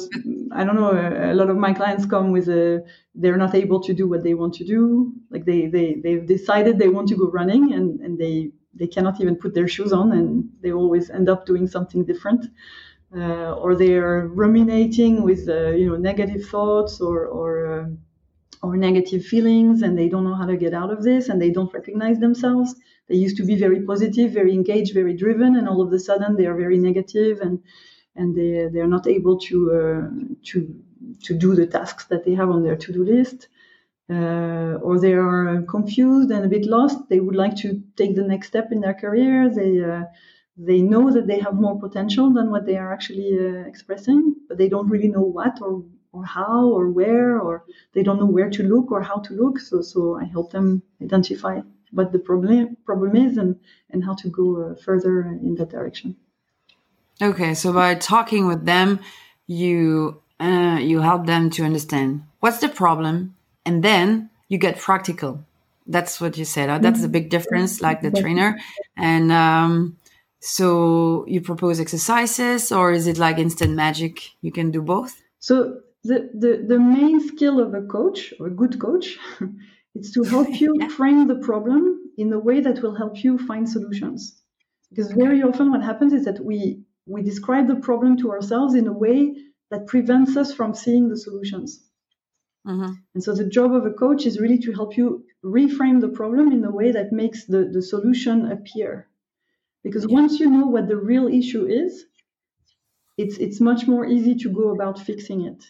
I 0.53 0.65
don't 0.65 0.77
know. 0.77 0.91
A, 0.91 1.33
a, 1.33 1.35
lot 1.35 1.49
of 1.49 1.57
my 1.57 1.73
clients 1.73 2.05
come 2.05 2.33
with 2.33 2.51
a 2.51 2.85
they're 3.15 3.39
not 3.39 3.55
able 3.55 3.81
to 3.81 3.95
do 3.95 4.07
what 4.07 4.23
they 4.23 4.35
want 4.35 4.53
to 4.55 4.65
do. 4.65 5.15
Like 5.31 5.47
they 5.47 5.67
they 5.67 5.95
they've 5.95 6.27
decided 6.27 6.79
they 6.79 6.89
want 6.89 7.09
to 7.09 7.17
go 7.17 7.31
running, 7.31 7.73
and 7.73 8.01
and 8.01 8.19
they 8.19 8.51
they 8.75 8.87
cannot 8.87 9.19
even 9.21 9.37
put 9.37 9.55
their 9.55 9.69
shoes 9.69 9.95
on, 9.95 10.13
and 10.13 10.51
they 10.61 10.73
always 10.73 11.09
end 11.09 11.31
up 11.31 11.47
doing 11.47 11.67
something 11.67 12.05
different 12.05 12.45
uh, 13.17 13.53
or 13.55 13.75
they 13.75 13.95
are 13.95 14.29
ruminating 14.29 15.23
with 15.23 15.49
uh, 15.49 15.71
you 15.71 15.89
know 15.89 15.97
negative 15.97 16.45
thoughts 16.47 17.01
or 17.01 17.27
or 17.27 17.51
uh, 17.81 17.87
or 18.63 18.77
negative 18.77 19.25
feelings 19.25 19.83
and 19.83 19.97
they 19.97 20.09
don't 20.09 20.25
know 20.25 20.35
how 20.35 20.47
to 20.47 20.57
get 20.57 20.75
out 20.75 20.91
of 20.91 21.03
this 21.03 21.29
and 21.29 21.41
they 21.41 21.51
don't 21.51 21.73
recognize 21.73 22.19
themselves 22.19 22.75
they 23.09 23.17
used 23.17 23.37
to 23.37 23.45
be 23.45 23.57
very 23.57 23.81
positive 23.83 24.33
very 24.33 24.53
engaged 24.53 24.93
very 24.95 25.15
driven 25.17 25.57
and 25.57 25.69
all 25.69 25.81
of 25.81 25.93
a 25.93 25.99
sudden 25.99 26.37
they 26.37 26.47
are 26.47 26.57
very 26.57 26.79
negative 26.79 27.41
and 27.41 27.61
and 28.17 28.35
they 28.37 28.69
they 28.73 28.81
are 28.81 28.93
not 28.97 29.07
able 29.07 29.39
to 29.39 29.57
uh, 29.73 30.09
to 30.45 30.57
to 31.23 31.35
do 31.35 31.55
the 31.55 31.67
tasks 31.67 32.05
that 32.07 32.25
they 32.25 32.35
have 32.35 32.51
on 32.51 32.63
their 32.63 32.77
to 32.77 32.93
do 32.93 33.05
list. 33.05 33.49
Uh, 34.09 34.75
or 34.83 34.99
they 34.99 35.13
are 35.13 35.63
confused 35.69 36.33
and 36.33 36.45
a 36.45 36.49
bit 36.49 36.67
lost. 36.67 37.09
They 37.09 37.21
would 37.21 37.37
like 37.37 37.55
to 37.59 37.81
take 37.97 38.17
the 38.17 38.25
next 38.25 38.49
step 38.49 38.73
in 38.73 38.81
their 38.81 38.95
career. 38.95 39.49
They 39.49 39.85
uh, 39.85 40.05
they 40.67 40.81
know 40.83 41.11
that 41.11 41.27
they 41.27 41.39
have 41.39 41.55
more 41.55 41.79
potential 41.79 42.31
than 42.31 42.51
what 42.51 42.67
they 42.67 42.77
are 42.77 42.93
actually 42.93 43.33
uh, 43.39 43.67
expressing, 43.67 44.37
but 44.49 44.59
they 44.59 44.69
don't 44.69 44.89
really 44.89 45.09
know 45.09 45.23
what 45.39 45.61
or 45.63 45.83
or 46.13 46.25
how 46.25 46.69
or 46.69 46.91
where 46.91 47.41
or 47.41 47.65
they 47.95 48.03
don't 48.03 48.19
know 48.19 48.27
where 48.27 48.51
to 48.51 48.63
look 48.63 48.91
or 48.91 49.01
how 49.01 49.19
to 49.27 49.33
look. 49.35 49.59
So 49.59 49.81
so 49.81 50.17
I 50.17 50.25
help 50.25 50.53
them 50.53 50.83
identify 51.01 51.61
what 51.93 52.13
the 52.13 52.19
problem 52.19 52.77
problem 52.85 53.17
is 53.17 53.39
and 53.39 53.57
and 53.91 54.05
how 54.05 54.15
to 54.15 54.29
go 54.29 54.47
uh, 54.63 54.75
further 54.75 55.23
in 55.23 55.55
that 55.57 55.71
direction. 55.71 56.17
Okay, 57.23 57.55
so 57.55 57.73
by 57.73 57.95
talking 57.95 58.47
with 58.47 58.65
them, 58.65 59.01
you 59.47 60.21
uh, 60.41 60.79
you 60.81 61.01
help 61.01 61.27
them 61.27 61.51
to 61.51 61.65
understand 61.65 62.23
what's 62.41 62.59
the 62.59 62.69
problem, 62.69 63.35
and 63.65 63.83
then 63.83 64.31
you 64.49 64.59
get 64.59 64.79
practical. 64.79 65.45
That's 65.87 66.21
what 66.21 66.37
you 66.39 66.45
said. 66.45 66.83
That's 66.83 67.03
the 67.03 67.09
big 67.09 67.31
difference, 67.31 67.81
like 67.81 68.01
the 68.01 68.13
trainer. 68.13 68.61
And 68.97 69.33
um, 69.33 69.97
so 70.41 71.25
you 71.29 71.41
propose 71.43 71.81
exercises, 71.81 72.73
or 72.73 72.93
is 72.93 73.07
it 73.07 73.19
like 73.19 73.39
instant 73.39 73.75
magic? 73.75 74.31
You 74.41 74.51
can 74.51 74.71
do 74.71 74.83
both. 74.83 75.21
So 75.39 75.81
the 76.03 76.31
the, 76.35 76.65
the 76.67 76.81
main 76.81 77.21
skill 77.29 77.61
of 77.61 77.75
a 77.75 77.83
coach 77.83 78.33
or 78.41 78.47
a 78.47 78.55
good 78.55 78.81
coach 78.81 79.19
is 79.95 80.11
to 80.13 80.23
help 80.25 80.61
you 80.61 80.75
yeah. 80.81 80.89
frame 80.89 81.27
the 81.27 81.37
problem 81.37 82.01
in 82.17 82.33
a 82.33 82.39
way 82.39 82.61
that 82.61 82.83
will 82.83 82.95
help 82.95 83.23
you 83.23 83.39
find 83.39 83.69
solutions. 83.69 84.41
Because 84.89 85.13
very 85.13 85.43
often 85.43 85.71
what 85.71 85.83
happens 85.83 86.13
is 86.13 86.25
that 86.25 86.45
we 86.45 86.85
we 87.07 87.23
describe 87.23 87.69
the 87.69 87.77
problem 87.77 88.17
to 88.19 88.31
ourselves 88.31 88.75
in 88.75 88.87
a 88.87 88.93
way 88.93 89.35
that 89.71 89.87
prevents 89.87 90.37
us 90.37 90.55
from 90.55 90.75
seeing 90.75 91.09
the 91.09 91.17
solutions. 91.17 91.85
Mm-hmm. 92.67 92.93
And 93.15 93.23
so 93.23 93.35
the 93.35 93.49
job 93.49 93.75
of 93.75 93.87
a 93.87 93.93
coach 93.93 94.27
is 94.27 94.41
really 94.41 94.59
to 94.59 94.73
help 94.73 94.97
you 94.97 95.25
reframe 95.45 96.01
the 96.01 96.09
problem 96.09 96.53
in 96.53 96.65
a 96.65 96.71
way 96.71 96.93
that 96.93 97.13
makes 97.13 97.45
the, 97.47 97.71
the 97.73 97.83
solution 97.83 98.51
appear. 98.53 99.09
Because 99.83 100.07
yeah. 100.09 100.15
once 100.21 100.41
you 100.41 100.51
know 100.51 100.67
what 100.67 100.89
the 100.89 100.97
real 100.97 101.27
issue 101.29 101.67
is, 101.67 102.05
it's 103.17 103.39
it's 103.39 103.61
much 103.61 103.87
more 103.87 104.07
easy 104.07 104.35
to 104.37 104.49
go 104.51 104.71
about 104.71 104.99
fixing 104.99 105.43
it. 105.43 105.65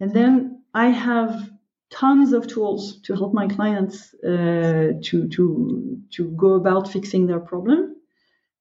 And 0.00 0.12
then 0.12 0.62
I 0.74 0.88
have 0.88 1.50
tons 1.90 2.32
of 2.32 2.46
tools 2.46 3.00
to 3.02 3.14
help 3.14 3.32
my 3.32 3.46
clients 3.48 4.14
uh, 4.14 4.92
to 5.02 5.28
to 5.28 5.98
to 6.12 6.30
go 6.36 6.54
about 6.54 6.90
fixing 6.90 7.26
their 7.26 7.40
problem, 7.40 7.96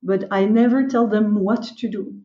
but 0.03 0.25
I 0.31 0.45
never 0.45 0.87
tell 0.87 1.07
them 1.07 1.39
what 1.39 1.63
to 1.79 1.89
do. 1.89 2.21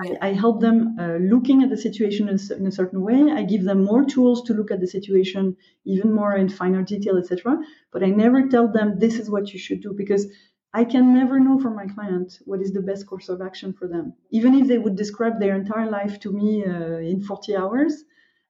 I, 0.00 0.16
I 0.20 0.32
help 0.32 0.60
them 0.60 0.96
uh, 0.98 1.18
looking 1.18 1.62
at 1.62 1.70
the 1.70 1.76
situation 1.76 2.28
in, 2.28 2.38
in, 2.58 2.66
a 2.66 2.72
certain 2.72 3.00
way. 3.00 3.30
I 3.30 3.44
give 3.44 3.62
them 3.62 3.84
more 3.84 4.04
tools 4.04 4.42
to 4.46 4.52
look 4.52 4.72
at 4.72 4.80
the 4.80 4.88
situation 4.88 5.56
even 5.84 6.12
more 6.12 6.34
in 6.34 6.48
finer 6.48 6.82
detail, 6.82 7.16
etc. 7.16 7.58
But 7.92 8.02
I 8.02 8.08
never 8.08 8.48
tell 8.48 8.66
them 8.66 8.98
this 8.98 9.20
is 9.20 9.30
what 9.30 9.52
you 9.52 9.58
should 9.60 9.82
do 9.82 9.94
because 9.96 10.26
I 10.74 10.84
can 10.84 11.14
never 11.14 11.38
know 11.38 11.58
from 11.60 11.76
my 11.76 11.86
client 11.86 12.40
what 12.44 12.60
is 12.60 12.72
the 12.72 12.82
best 12.82 13.06
course 13.06 13.28
of 13.28 13.40
action 13.40 13.72
for 13.72 13.86
them. 13.86 14.12
Even 14.30 14.54
if 14.54 14.66
they 14.66 14.78
would 14.78 14.96
describe 14.96 15.38
their 15.38 15.54
entire 15.54 15.88
life 15.88 16.18
to 16.20 16.32
me 16.32 16.64
uh, 16.64 16.98
in 17.12 17.22
40 17.22 17.56
hours, 17.56 18.04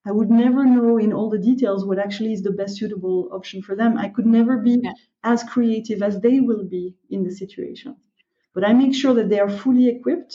I 0.06 0.12
would 0.12 0.30
never 0.30 0.64
know 0.64 0.96
in 0.96 1.12
all 1.12 1.28
the 1.28 1.38
details 1.38 1.84
what 1.84 1.98
actually 1.98 2.32
is 2.32 2.42
the 2.42 2.50
best 2.52 2.76
suitable 2.78 3.28
option 3.30 3.60
for 3.62 3.76
them. 3.76 3.98
I 3.98 4.08
could 4.08 4.26
never 4.26 4.56
be 4.56 4.80
yeah. 4.82 4.92
as 5.22 5.44
creative 5.44 6.02
as 6.02 6.20
they 6.20 6.40
will 6.40 6.64
be 6.64 6.94
in 7.10 7.24
the 7.24 7.30
situation. 7.30 7.96
But 8.54 8.64
I 8.64 8.72
make 8.72 8.94
sure 8.94 9.14
that 9.14 9.28
they 9.28 9.40
are 9.40 9.50
fully 9.50 9.88
equipped 9.88 10.34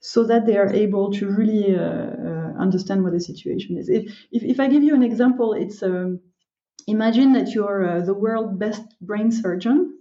so 0.00 0.24
that 0.24 0.44
they 0.46 0.58
are 0.58 0.72
able 0.72 1.12
to 1.12 1.28
really 1.28 1.76
uh, 1.76 1.80
uh, 1.80 2.52
understand 2.58 3.02
what 3.02 3.12
the 3.12 3.20
situation 3.20 3.78
is. 3.78 3.88
If, 3.88 4.04
if, 4.32 4.42
if, 4.42 4.60
I 4.60 4.68
give 4.68 4.82
you 4.82 4.94
an 4.94 5.02
example, 5.02 5.54
it's 5.54 5.82
um, 5.82 6.20
imagine 6.86 7.32
that 7.32 7.52
you're 7.54 7.88
uh, 7.88 8.04
the 8.04 8.14
world 8.14 8.58
best 8.58 8.82
brain 9.00 9.30
surgeon. 9.30 9.95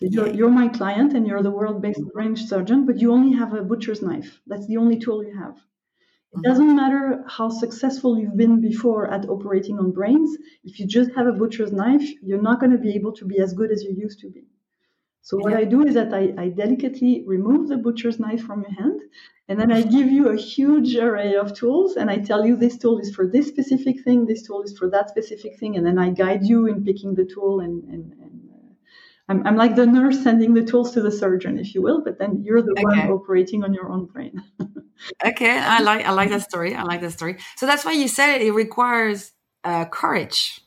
So 0.00 0.08
you're, 0.08 0.32
you're 0.32 0.50
my 0.50 0.68
client 0.68 1.12
and 1.12 1.26
you're 1.26 1.42
the 1.42 1.50
world 1.50 1.82
best 1.82 2.00
brain 2.14 2.34
surgeon, 2.34 2.86
but 2.86 2.98
you 2.98 3.12
only 3.12 3.36
have 3.36 3.52
a 3.52 3.62
butcher's 3.62 4.00
knife. 4.00 4.40
That's 4.46 4.66
the 4.66 4.78
only 4.78 4.98
tool 4.98 5.22
you 5.22 5.38
have. 5.38 5.56
It 6.32 6.36
mm-hmm. 6.36 6.42
doesn't 6.42 6.74
matter 6.74 7.22
how 7.28 7.50
successful 7.50 8.18
you've 8.18 8.36
been 8.36 8.62
before 8.62 9.10
at 9.12 9.28
operating 9.28 9.78
on 9.78 9.92
brains. 9.92 10.38
If 10.64 10.80
you 10.80 10.86
just 10.86 11.10
have 11.16 11.26
a 11.26 11.32
butcher's 11.32 11.72
knife, 11.72 12.08
you're 12.22 12.40
not 12.40 12.60
going 12.60 12.72
to 12.72 12.78
be 12.78 12.94
able 12.94 13.12
to 13.12 13.26
be 13.26 13.40
as 13.40 13.52
good 13.52 13.70
as 13.70 13.82
you 13.82 13.92
used 13.94 14.20
to 14.20 14.30
be. 14.30 14.46
So 15.22 15.36
what 15.36 15.52
I 15.52 15.64
do 15.64 15.84
is 15.84 15.94
that 15.94 16.14
I, 16.14 16.32
I, 16.38 16.48
delicately 16.48 17.24
remove 17.26 17.68
the 17.68 17.76
butcher's 17.76 18.18
knife 18.18 18.42
from 18.42 18.62
your 18.62 18.72
hand, 18.72 19.02
and 19.48 19.60
then 19.60 19.70
I 19.70 19.82
give 19.82 20.10
you 20.10 20.30
a 20.30 20.36
huge 20.36 20.96
array 20.96 21.34
of 21.34 21.52
tools, 21.52 21.96
and 21.96 22.10
I 22.10 22.16
tell 22.16 22.46
you 22.46 22.56
this 22.56 22.78
tool 22.78 22.98
is 22.98 23.14
for 23.14 23.26
this 23.26 23.46
specific 23.46 24.02
thing, 24.02 24.24
this 24.24 24.46
tool 24.46 24.62
is 24.62 24.78
for 24.78 24.88
that 24.90 25.10
specific 25.10 25.58
thing, 25.58 25.76
and 25.76 25.84
then 25.84 25.98
I 25.98 26.10
guide 26.10 26.46
you 26.46 26.66
in 26.66 26.84
picking 26.84 27.14
the 27.14 27.26
tool. 27.26 27.60
And, 27.60 27.84
and, 27.84 28.19
I'm, 29.30 29.46
I'm, 29.46 29.56
like 29.56 29.76
the 29.76 29.86
nurse 29.86 30.22
sending 30.22 30.54
the 30.54 30.64
tools 30.64 30.92
to 30.92 31.00
the 31.00 31.10
surgeon, 31.10 31.58
if 31.58 31.74
you 31.74 31.82
will, 31.82 32.02
but 32.02 32.18
then 32.18 32.42
you're 32.42 32.62
the 32.62 32.72
okay. 32.72 32.82
one 32.82 33.10
operating 33.10 33.64
on 33.64 33.72
your 33.72 33.90
own 33.90 34.06
brain. 34.06 34.42
okay, 35.24 35.58
I 35.58 35.80
like 35.80 36.04
I 36.04 36.10
like 36.10 36.30
that 36.30 36.42
story. 36.42 36.74
I 36.74 36.82
like 36.82 37.00
that 37.00 37.12
story. 37.12 37.38
So 37.56 37.66
that's 37.66 37.84
why 37.84 37.92
you 37.92 38.08
said 38.08 38.42
it 38.42 38.52
requires 38.52 39.32
uh, 39.64 39.86
courage, 39.86 40.60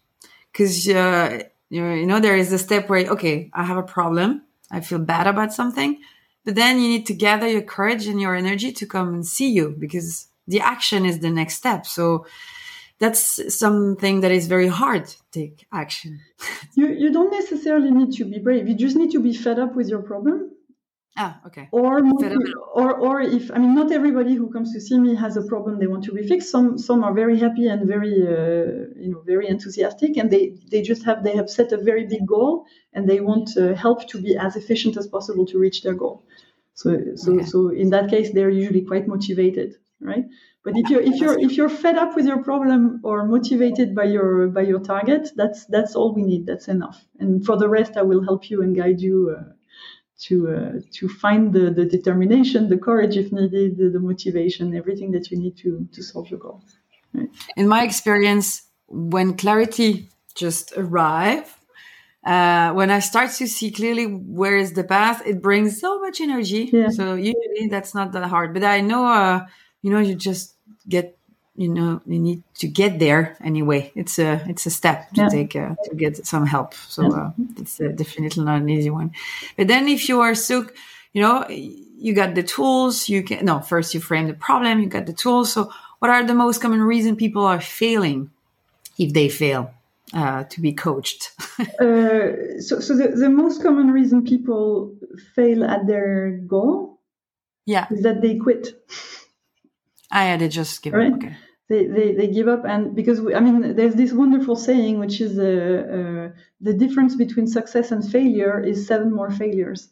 because. 0.51 0.87
Uh, 0.87 1.43
you 1.73 2.05
know, 2.05 2.19
there 2.19 2.37
is 2.37 2.53
a 2.53 2.59
step 2.59 2.87
where, 2.87 3.07
okay, 3.07 3.49
I 3.51 3.63
have 3.63 3.77
a 3.77 3.83
problem. 3.83 4.43
I 4.69 4.81
feel 4.81 4.99
bad 4.99 5.25
about 5.25 5.53
something. 5.53 5.99
But 6.45 6.53
then 6.53 6.79
you 6.79 6.87
need 6.87 7.07
to 7.07 7.15
gather 7.15 7.47
your 7.47 7.63
courage 7.63 8.05
and 8.05 8.21
your 8.21 8.35
energy 8.35 8.71
to 8.73 8.85
come 8.85 9.13
and 9.13 9.25
see 9.25 9.49
you 9.49 9.75
because 9.79 10.27
the 10.47 10.59
action 10.59 11.03
is 11.03 11.19
the 11.19 11.31
next 11.31 11.55
step. 11.55 11.87
So 11.87 12.27
that's 13.03 13.23
something 13.65 14.15
that 14.21 14.31
is 14.31 14.45
very 14.55 14.71
hard 14.81 15.03
to 15.07 15.17
take 15.39 15.57
action. 15.83 16.11
you, 16.79 16.87
you 17.03 17.09
don't 17.11 17.31
necessarily 17.41 17.91
need 17.99 18.11
to 18.19 18.23
be 18.25 18.39
brave. 18.39 18.67
You 18.69 18.75
just 18.75 18.95
need 19.01 19.11
to 19.11 19.21
be 19.27 19.33
fed 19.33 19.59
up 19.59 19.71
with 19.75 19.87
your 19.93 20.03
problem 20.11 20.37
Ah, 21.15 21.39
okay. 21.45 21.67
Or, 21.71 22.01
or, 22.73 22.95
or 22.95 23.21
if 23.21 23.51
I 23.51 23.59
mean, 23.59 23.75
not 23.75 23.91
everybody 23.91 24.33
who 24.33 24.51
comes 24.51 24.73
to 24.73 24.81
see 24.81 24.99
me 24.99 25.13
has 25.13 25.37
a 25.37 25.43
problem 25.43 25.77
they 25.77 25.85
want 25.85 26.03
to 26.05 26.11
be 26.11 26.27
fixed. 26.27 26.49
Some, 26.49 26.79
some 26.79 27.03
are 27.03 27.13
very 27.13 27.37
happy 27.37 27.67
and 27.67 27.87
very, 27.87 28.13
uh, 28.23 28.89
you 28.99 29.11
know, 29.11 29.21
very 29.21 29.47
enthusiastic, 29.47 30.17
and 30.17 30.31
they, 30.31 30.55
they 30.71 30.81
just 30.81 31.03
have 31.03 31.23
they 31.23 31.35
have 31.35 31.51
set 31.51 31.71
a 31.71 31.77
very 31.77 32.07
big 32.07 32.25
goal, 32.25 32.65
and 32.93 33.07
they 33.07 33.19
want 33.19 33.55
uh, 33.57 33.75
help 33.75 34.07
to 34.09 34.19
be 34.19 34.35
as 34.35 34.55
efficient 34.55 34.97
as 34.97 35.05
possible 35.05 35.45
to 35.47 35.59
reach 35.59 35.83
their 35.83 35.93
goal. 35.93 36.23
So, 36.73 36.89
so, 37.15 37.33
okay. 37.33 37.45
so 37.45 37.69
in 37.69 37.91
that 37.91 38.09
case, 38.09 38.31
they're 38.33 38.49
usually 38.49 38.81
quite 38.81 39.07
motivated, 39.07 39.75
right? 40.01 40.25
But 40.63 40.77
if 40.77 40.89
you're 40.89 41.01
if 41.01 41.19
you're 41.19 41.37
if 41.39 41.57
you're 41.57 41.69
fed 41.69 41.97
up 41.97 42.15
with 42.15 42.25
your 42.25 42.41
problem 42.41 43.01
or 43.03 43.25
motivated 43.25 43.93
by 43.93 44.05
your 44.05 44.47
by 44.47 44.61
your 44.61 44.79
target, 44.79 45.29
that's 45.35 45.65
that's 45.65 45.93
all 45.95 46.13
we 46.13 46.23
need. 46.23 46.45
That's 46.45 46.69
enough. 46.69 47.03
And 47.19 47.45
for 47.45 47.57
the 47.57 47.67
rest, 47.67 47.97
I 47.97 48.03
will 48.03 48.23
help 48.23 48.49
you 48.49 48.61
and 48.61 48.75
guide 48.75 49.01
you. 49.01 49.35
Uh, 49.37 49.43
to 50.19 50.47
uh, 50.47 50.79
to 50.93 51.09
find 51.09 51.51
the, 51.51 51.69
the 51.69 51.85
determination, 51.85 52.69
the 52.69 52.77
courage 52.77 53.17
if 53.17 53.31
needed, 53.31 53.77
the, 53.77 53.89
the, 53.89 53.99
motivation, 53.99 54.73
everything 54.75 55.11
that 55.11 55.29
you 55.29 55.37
need 55.37 55.57
to 55.57 55.87
to 55.91 56.01
solve 56.01 56.29
your 56.29 56.39
goal. 56.39 56.63
Right? 57.13 57.29
In 57.57 57.67
my 57.67 57.83
experience, 57.83 58.63
when 58.87 59.35
clarity 59.35 60.09
just 60.35 60.73
arrive, 60.77 61.57
uh, 62.25 62.71
when 62.71 62.89
I 62.89 62.99
start 62.99 63.31
to 63.31 63.47
see 63.47 63.69
clearly 63.71 64.05
where 64.05 64.55
is 64.55 64.73
the 64.73 64.83
path, 64.83 65.21
it 65.25 65.41
brings 65.41 65.79
so 65.79 65.99
much 65.99 66.21
energy. 66.21 66.69
Yeah. 66.71 66.89
So 66.89 67.15
usually 67.15 67.67
that's 67.69 67.93
not 67.93 68.13
that 68.13 68.23
hard. 68.29 68.53
But 68.53 68.63
I 68.63 68.81
know, 68.81 69.05
uh, 69.05 69.45
you 69.83 69.91
know, 69.91 69.99
you 69.99 70.15
just 70.15 70.55
get 70.89 71.17
you 71.55 71.69
know 71.69 72.01
you 72.05 72.19
need 72.19 72.43
to 72.55 72.67
get 72.67 72.97
there 72.97 73.37
anyway. 73.43 73.91
It's 73.95 74.17
a 74.17 74.43
it's 74.47 74.65
a 74.65 74.71
step 74.71 75.11
to 75.11 75.21
yeah. 75.21 75.29
take 75.29 75.55
uh, 75.55 75.75
to 75.83 75.95
get 75.95 76.25
some 76.25 76.47
help. 76.47 76.73
So 76.73 77.13
uh, 77.13 77.31
it's 77.57 77.79
uh, 77.79 77.89
definitely 77.89 78.43
not 78.43 78.61
an 78.61 78.69
easy 78.69 78.89
one. 78.89 79.11
But 79.55 79.67
then 79.67 79.87
if 79.87 80.09
you 80.09 80.21
are 80.21 80.33
so 80.33 80.67
you 81.11 81.21
know 81.21 81.45
you 81.49 82.13
got 82.13 82.33
the 82.33 82.43
tools 82.43 83.07
you 83.07 83.21
can 83.23 83.45
no 83.45 83.59
first 83.59 83.93
you 83.93 83.99
frame 83.99 84.27
the 84.27 84.33
problem 84.33 84.79
you 84.79 84.87
got 84.87 85.05
the 85.05 85.13
tools. 85.13 85.53
So 85.53 85.71
what 85.99 86.09
are 86.09 86.23
the 86.23 86.33
most 86.33 86.59
common 86.59 86.81
reason 86.81 87.15
people 87.15 87.45
are 87.45 87.61
failing 87.61 88.31
if 88.97 89.13
they 89.13 89.29
fail 89.29 89.73
uh, 90.13 90.45
to 90.45 90.61
be 90.61 90.73
coached? 90.73 91.31
Uh, 91.79 92.59
so 92.59 92.79
so 92.79 92.95
the, 92.97 93.09
the 93.09 93.29
most 93.29 93.61
common 93.61 93.91
reason 93.91 94.23
people 94.23 94.95
fail 95.35 95.63
at 95.63 95.85
their 95.85 96.31
goal 96.47 96.99
yeah. 97.65 97.85
is 97.91 98.01
that 98.01 98.21
they 98.21 98.35
quit 98.37 98.83
I 100.13 100.25
had 100.25 100.39
to 100.39 100.47
just 100.47 100.81
give 100.83 100.93
right? 100.93 101.11
up. 101.11 101.17
Okay. 101.17 101.35
They, 101.69 101.87
they, 101.87 102.13
they 102.13 102.27
give 102.27 102.47
up 102.47 102.65
and 102.65 102.93
because 102.95 103.19
we, 103.19 103.33
I 103.33 103.39
mean 103.39 103.75
there's 103.75 103.95
this 103.95 104.13
wonderful 104.13 104.55
saying 104.55 104.99
which 104.99 105.19
is 105.19 105.39
uh, 105.39 105.43
uh, 105.43 106.39
the 106.61 106.73
difference 106.73 107.15
between 107.15 107.47
success 107.47 107.91
and 107.91 108.01
failure 108.17 108.61
is 108.61 108.85
seven 108.85 109.11
more 109.11 109.31
failures. 109.31 109.89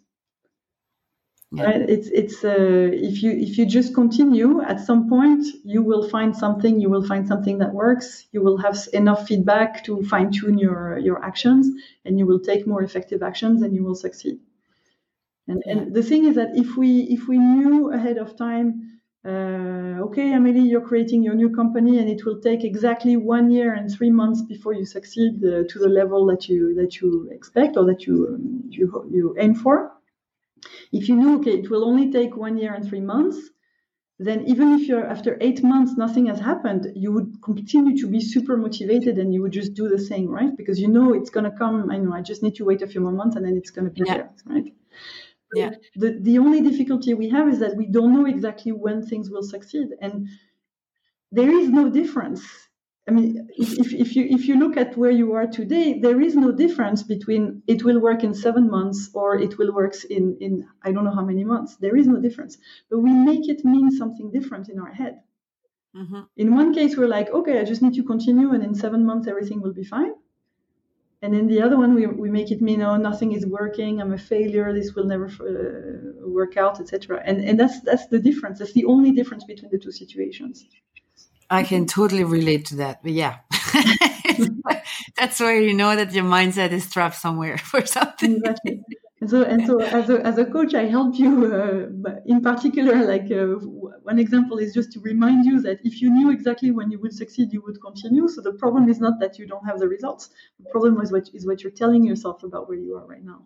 Yeah. 1.54 1.64
Right? 1.64 1.90
It's 1.90 2.08
it's 2.10 2.44
uh, 2.44 2.90
if 3.10 3.24
you 3.24 3.32
if 3.32 3.58
you 3.58 3.66
just 3.66 3.96
continue 3.96 4.62
at 4.62 4.80
some 4.82 5.10
point 5.10 5.44
you 5.64 5.82
will 5.82 6.08
find 6.08 6.36
something 6.36 6.80
you 6.80 6.90
will 6.90 7.06
find 7.06 7.28
something 7.28 7.58
that 7.58 7.74
works 7.74 8.28
you 8.32 8.42
will 8.44 8.58
have 8.58 8.78
enough 8.94 9.28
feedback 9.28 9.84
to 9.86 10.04
fine 10.04 10.32
tune 10.32 10.58
your 10.58 11.00
your 11.00 11.24
actions 11.24 11.68
and 12.06 12.20
you 12.20 12.26
will 12.28 12.40
take 12.40 12.68
more 12.68 12.84
effective 12.84 13.24
actions 13.24 13.64
and 13.64 13.74
you 13.74 13.84
will 13.84 13.96
succeed. 13.96 14.40
And, 15.48 15.64
yeah. 15.66 15.72
and 15.72 15.96
the 15.96 16.04
thing 16.04 16.26
is 16.26 16.36
that 16.36 16.52
if 16.56 16.78
we 16.78 16.90
if 17.18 17.28
we 17.28 17.38
knew 17.38 17.92
ahead 17.92 18.18
of 18.18 18.38
time 18.38 19.01
uh, 19.24 20.02
okay, 20.06 20.34
Amelie, 20.34 20.68
you're 20.68 20.88
creating 20.88 21.22
your 21.22 21.36
new 21.36 21.52
company, 21.52 22.00
and 22.00 22.10
it 22.10 22.26
will 22.26 22.42
take 22.42 22.64
exactly 22.64 23.18
one 23.18 23.52
year 23.52 23.74
and 23.74 23.92
three 23.92 24.10
months 24.10 24.42
before 24.42 24.74
you 24.74 24.84
succeed 24.84 25.34
uh, 25.46 25.64
to 25.70 25.80
the 25.80 25.90
level 25.90 26.26
that 26.26 26.50
you 26.50 26.74
that 26.76 27.00
you 27.00 27.30
expect 27.32 27.78
or 27.78 27.86
that 27.86 28.08
you 28.08 28.16
um, 28.34 28.64
you 28.70 28.86
you 29.12 29.36
aim 29.38 29.54
for. 29.54 29.92
If 30.92 31.08
you 31.08 31.16
know, 31.16 31.40
okay, 31.40 31.60
it 31.60 31.70
will 31.70 31.86
only 31.86 32.12
take 32.12 32.36
one 32.36 32.58
year 32.58 32.74
and 32.74 32.88
three 32.88 33.00
months, 33.00 33.38
then 34.18 34.48
even 34.48 34.74
if 34.74 34.88
you're 34.88 35.06
after 35.06 35.38
eight 35.40 35.62
months 35.64 35.98
nothing 35.98 36.26
has 36.26 36.40
happened, 36.40 36.92
you 36.96 37.12
would 37.12 37.44
continue 37.44 37.96
to 38.02 38.08
be 38.08 38.22
super 38.22 38.58
motivated 38.58 39.20
and 39.20 39.32
you 39.34 39.44
would 39.44 39.54
just 39.54 39.76
do 39.76 39.88
the 39.88 40.00
same, 40.00 40.30
right? 40.30 40.56
Because 40.58 40.80
you 40.80 40.88
know 40.88 41.14
it's 41.14 41.30
gonna 41.30 41.56
come. 41.56 41.92
I 41.92 41.98
know 41.98 42.14
I 42.14 42.22
just 42.22 42.42
need 42.42 42.56
to 42.56 42.66
wait 42.66 42.82
a 42.82 42.88
few 42.88 43.02
more 43.02 43.12
months 43.12 43.36
and 43.36 43.46
then 43.46 43.56
it's 43.56 43.70
gonna 43.70 43.92
be 43.92 44.02
yeah. 44.04 44.14
there, 44.16 44.30
right? 44.46 44.74
Yeah. 45.54 45.72
The, 45.96 46.18
the 46.22 46.38
only 46.38 46.62
difficulty 46.62 47.14
we 47.14 47.30
have 47.30 47.48
is 47.50 47.60
that 47.60 47.76
we 47.76 47.86
don't 47.88 48.14
know 48.14 48.26
exactly 48.26 48.72
when 48.72 49.06
things 49.06 49.30
will 49.30 49.44
succeed. 49.44 49.90
And 50.02 50.28
there 51.32 51.52
is 51.52 51.70
no 51.70 51.90
difference. 51.90 52.42
I 53.08 53.12
mean, 53.12 53.50
if, 53.58 53.94
if, 53.94 54.16
you 54.16 54.26
if 54.30 54.48
you 54.48 54.60
look 54.60 54.78
at 54.78 54.96
where 54.96 55.12
you 55.12 55.34
are 55.34 55.48
today, 55.48 56.00
there 56.00 56.22
is 56.22 56.36
no 56.36 56.52
difference 56.52 57.02
between 57.04 57.64
it 57.68 57.84
will 57.84 58.00
work 58.00 58.24
in 58.24 58.34
seven 58.34 58.70
months 58.70 59.10
or 59.14 59.40
it 59.40 59.58
will 59.58 59.74
work 59.74 59.96
in, 60.10 60.38
in 60.40 60.68
I 60.84 60.92
don't 60.92 61.04
know 61.04 61.16
how 61.16 61.26
many 61.26 61.44
months. 61.44 61.78
There 61.78 61.98
is 61.98 62.08
no 62.08 62.22
difference. 62.22 62.58
But 62.90 63.00
we 63.00 63.12
make 63.12 63.50
it 63.50 63.66
mean 63.66 63.92
something 63.92 64.32
different 64.32 64.70
in 64.70 64.80
our 64.80 64.94
head. 64.94 65.22
Mm-hmm. 65.96 66.22
In 66.38 66.56
one 66.56 66.74
case, 66.74 66.96
we're 66.96 67.08
like, 67.08 67.30
okay, 67.32 67.60
I 67.60 67.66
just 67.66 67.82
need 67.82 67.96
to 67.96 68.04
continue, 68.04 68.52
and 68.54 68.64
in 68.64 68.74
seven 68.76 69.06
months, 69.06 69.28
everything 69.28 69.62
will 69.62 69.74
be 69.74 69.84
fine 69.84 70.14
and 71.22 71.36
in 71.36 71.48
the 71.48 71.62
other 71.62 71.78
one 71.78 71.94
we, 71.94 72.08
we 72.08 72.30
make 72.30 72.52
it 72.52 72.62
mean 72.62 72.82
oh 72.82 72.98
nothing 72.98 73.32
is 73.34 73.46
working 73.46 74.02
i'm 74.02 74.14
a 74.14 74.18
failure 74.18 74.74
this 74.74 74.94
will 74.96 75.06
never 75.06 75.28
uh, 75.28 76.28
work 76.28 76.58
out 76.58 76.80
etc 76.80 77.22
and 77.26 77.44
and 77.44 77.60
that's 77.60 77.82
that's 77.82 78.08
the 78.08 78.20
difference. 78.20 78.60
That's 78.60 78.74
the 78.74 78.86
only 78.86 79.12
difference 79.12 79.44
between 79.44 79.72
the 79.72 79.78
two 79.78 79.92
situations. 79.92 80.66
I 81.50 81.64
can 81.64 81.86
totally 81.86 82.24
relate 82.24 82.66
to 82.68 82.76
that 82.78 83.04
but 83.04 83.12
yeah. 83.12 83.40
That's 85.18 85.40
where 85.40 85.62
you 85.62 85.74
know 85.74 85.96
that 85.96 86.14
your 86.14 86.24
mindset 86.24 86.72
is 86.72 86.90
trapped 86.90 87.16
somewhere 87.16 87.58
for 87.72 87.86
something. 87.86 88.38
Exactly. 88.38 88.82
And 89.22 89.30
so, 89.30 89.44
and 89.44 89.68
so 89.68 89.80
as 89.80 90.10
a, 90.10 90.26
as 90.26 90.40
a 90.40 90.46
coach, 90.46 90.74
I 90.74 90.86
help 90.86 91.14
you 91.20 91.32
uh, 91.46 92.16
in 92.26 92.42
particular, 92.42 93.06
like 93.06 93.30
uh, 93.32 93.46
one 94.10 94.18
example 94.18 94.58
is 94.58 94.74
just 94.74 94.92
to 94.94 95.00
remind 95.00 95.46
you 95.46 95.62
that 95.62 95.78
if 95.84 96.02
you 96.02 96.10
knew 96.10 96.32
exactly 96.32 96.72
when 96.72 96.90
you 96.90 97.00
would 97.00 97.14
succeed, 97.14 97.54
you 97.54 97.62
would 97.62 97.80
continue. 97.80 98.28
So 98.28 98.42
the 98.42 98.54
problem 98.54 98.90
is 98.90 99.00
not 99.00 99.20
that 99.20 99.38
you 99.38 99.46
don't 99.46 99.64
have 99.64 99.78
the 99.78 99.88
results. 99.88 100.30
The 100.60 100.72
problem 100.72 101.00
is 101.02 101.12
what, 101.12 101.30
is 101.36 101.46
what 101.46 101.62
you're 101.62 101.72
telling 101.72 102.04
yourself 102.04 102.42
about 102.42 102.68
where 102.68 102.80
you 102.80 102.96
are 102.96 103.06
right 103.06 103.24
now. 103.24 103.44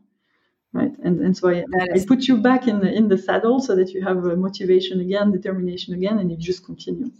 Right. 0.71 0.95
And, 1.03 1.19
and 1.19 1.35
so 1.35 1.49
I, 1.49 1.65
I 1.93 2.05
put 2.07 2.21
you 2.29 2.37
back 2.37 2.69
in 2.69 2.79
the, 2.79 2.91
in 2.93 3.09
the 3.09 3.17
saddle 3.17 3.59
so 3.59 3.75
that 3.75 3.89
you 3.89 4.01
have 4.01 4.17
motivation 4.47 5.01
again, 5.01 5.33
determination 5.33 5.93
again, 5.93 6.19
and 6.19 6.31
you 6.31 6.37
just 6.37 6.65
continue. 6.65 7.11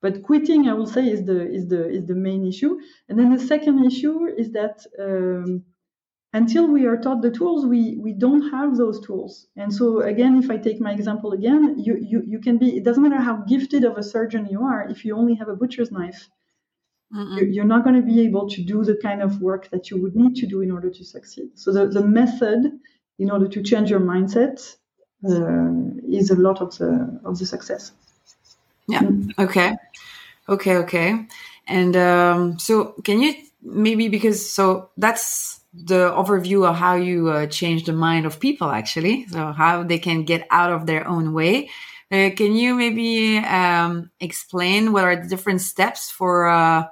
But 0.00 0.24
quitting, 0.24 0.68
I 0.68 0.74
will 0.74 0.86
say, 0.86 1.06
is 1.08 1.24
the, 1.24 1.48
is 1.48 1.68
the, 1.68 1.88
is 1.88 2.06
the 2.06 2.16
main 2.16 2.44
issue. 2.44 2.80
And 3.08 3.16
then 3.16 3.32
the 3.32 3.38
second 3.38 3.84
issue 3.84 4.26
is 4.26 4.50
that, 4.50 4.84
um, 4.98 5.64
until 6.34 6.66
we 6.66 6.84
are 6.84 6.96
taught 6.96 7.22
the 7.22 7.30
tools, 7.30 7.64
we, 7.64 7.96
we 7.96 8.12
don't 8.12 8.50
have 8.50 8.76
those 8.76 9.00
tools. 9.06 9.46
And 9.56 9.72
so 9.72 10.00
again, 10.00 10.36
if 10.42 10.50
I 10.50 10.56
take 10.58 10.80
my 10.80 10.92
example 10.92 11.32
again, 11.32 11.76
you, 11.78 11.96
you, 12.00 12.22
you 12.26 12.40
can 12.40 12.58
be, 12.58 12.76
it 12.76 12.84
doesn't 12.84 13.02
matter 13.02 13.22
how 13.22 13.36
gifted 13.48 13.84
of 13.84 13.96
a 13.96 14.02
surgeon 14.02 14.48
you 14.50 14.62
are, 14.62 14.86
if 14.88 15.04
you 15.04 15.16
only 15.16 15.34
have 15.36 15.48
a 15.48 15.54
butcher's 15.54 15.92
knife, 15.92 16.28
you're, 17.12 17.46
you're 17.46 17.64
not 17.64 17.84
going 17.84 17.94
to 17.94 18.02
be 18.02 18.22
able 18.22 18.48
to 18.48 18.62
do 18.64 18.82
the 18.82 18.96
kind 18.96 19.22
of 19.22 19.40
work 19.40 19.70
that 19.70 19.90
you 19.90 20.02
would 20.02 20.16
need 20.16 20.34
to 20.34 20.46
do 20.46 20.60
in 20.60 20.72
order 20.72 20.90
to 20.90 21.04
succeed. 21.04 21.50
So 21.54 21.72
the, 21.72 21.86
the 21.86 22.04
method 22.04 22.72
in 23.20 23.30
order 23.30 23.46
to 23.46 23.62
change 23.62 23.88
your 23.88 24.00
mindset 24.00 24.74
uh, 25.24 25.70
is 26.10 26.30
a 26.30 26.34
lot 26.34 26.60
of 26.60 26.76
the, 26.78 27.20
of 27.24 27.38
the 27.38 27.46
success. 27.46 27.92
Yeah. 28.88 29.02
Okay. 29.38 29.76
Okay. 30.48 30.76
Okay. 30.78 31.26
And 31.68 31.96
um, 31.96 32.58
so 32.58 32.94
can 33.04 33.20
you 33.22 33.34
maybe 33.62 34.08
because 34.08 34.50
so 34.50 34.90
that's 34.96 35.60
the 35.74 36.10
overview 36.10 36.68
of 36.68 36.76
how 36.76 36.94
you 36.94 37.28
uh, 37.28 37.46
change 37.46 37.84
the 37.84 37.92
mind 37.92 38.26
of 38.26 38.38
people 38.38 38.70
actually. 38.70 39.26
So 39.28 39.52
how 39.52 39.82
they 39.82 39.98
can 39.98 40.24
get 40.24 40.46
out 40.50 40.72
of 40.72 40.86
their 40.86 41.06
own 41.06 41.32
way. 41.32 41.70
Uh, 42.12 42.30
can 42.36 42.54
you 42.54 42.74
maybe 42.74 43.38
um, 43.38 44.10
explain 44.20 44.92
what 44.92 45.04
are 45.04 45.16
the 45.16 45.28
different 45.28 45.60
steps 45.60 46.10
for 46.10 46.48
uh, 46.48 46.84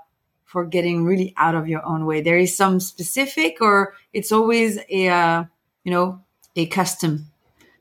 for 0.45 0.65
getting 0.65 1.05
really 1.05 1.33
out 1.37 1.55
of 1.55 1.69
your 1.69 1.85
own 1.87 2.07
way? 2.07 2.23
There 2.23 2.39
is 2.39 2.57
some 2.57 2.81
specific 2.81 3.59
or 3.61 3.95
it's 4.13 4.33
always 4.33 4.79
a 4.91 5.09
uh, 5.09 5.45
you 5.85 5.93
know 5.93 6.23
a 6.57 6.67
custom 6.67 7.33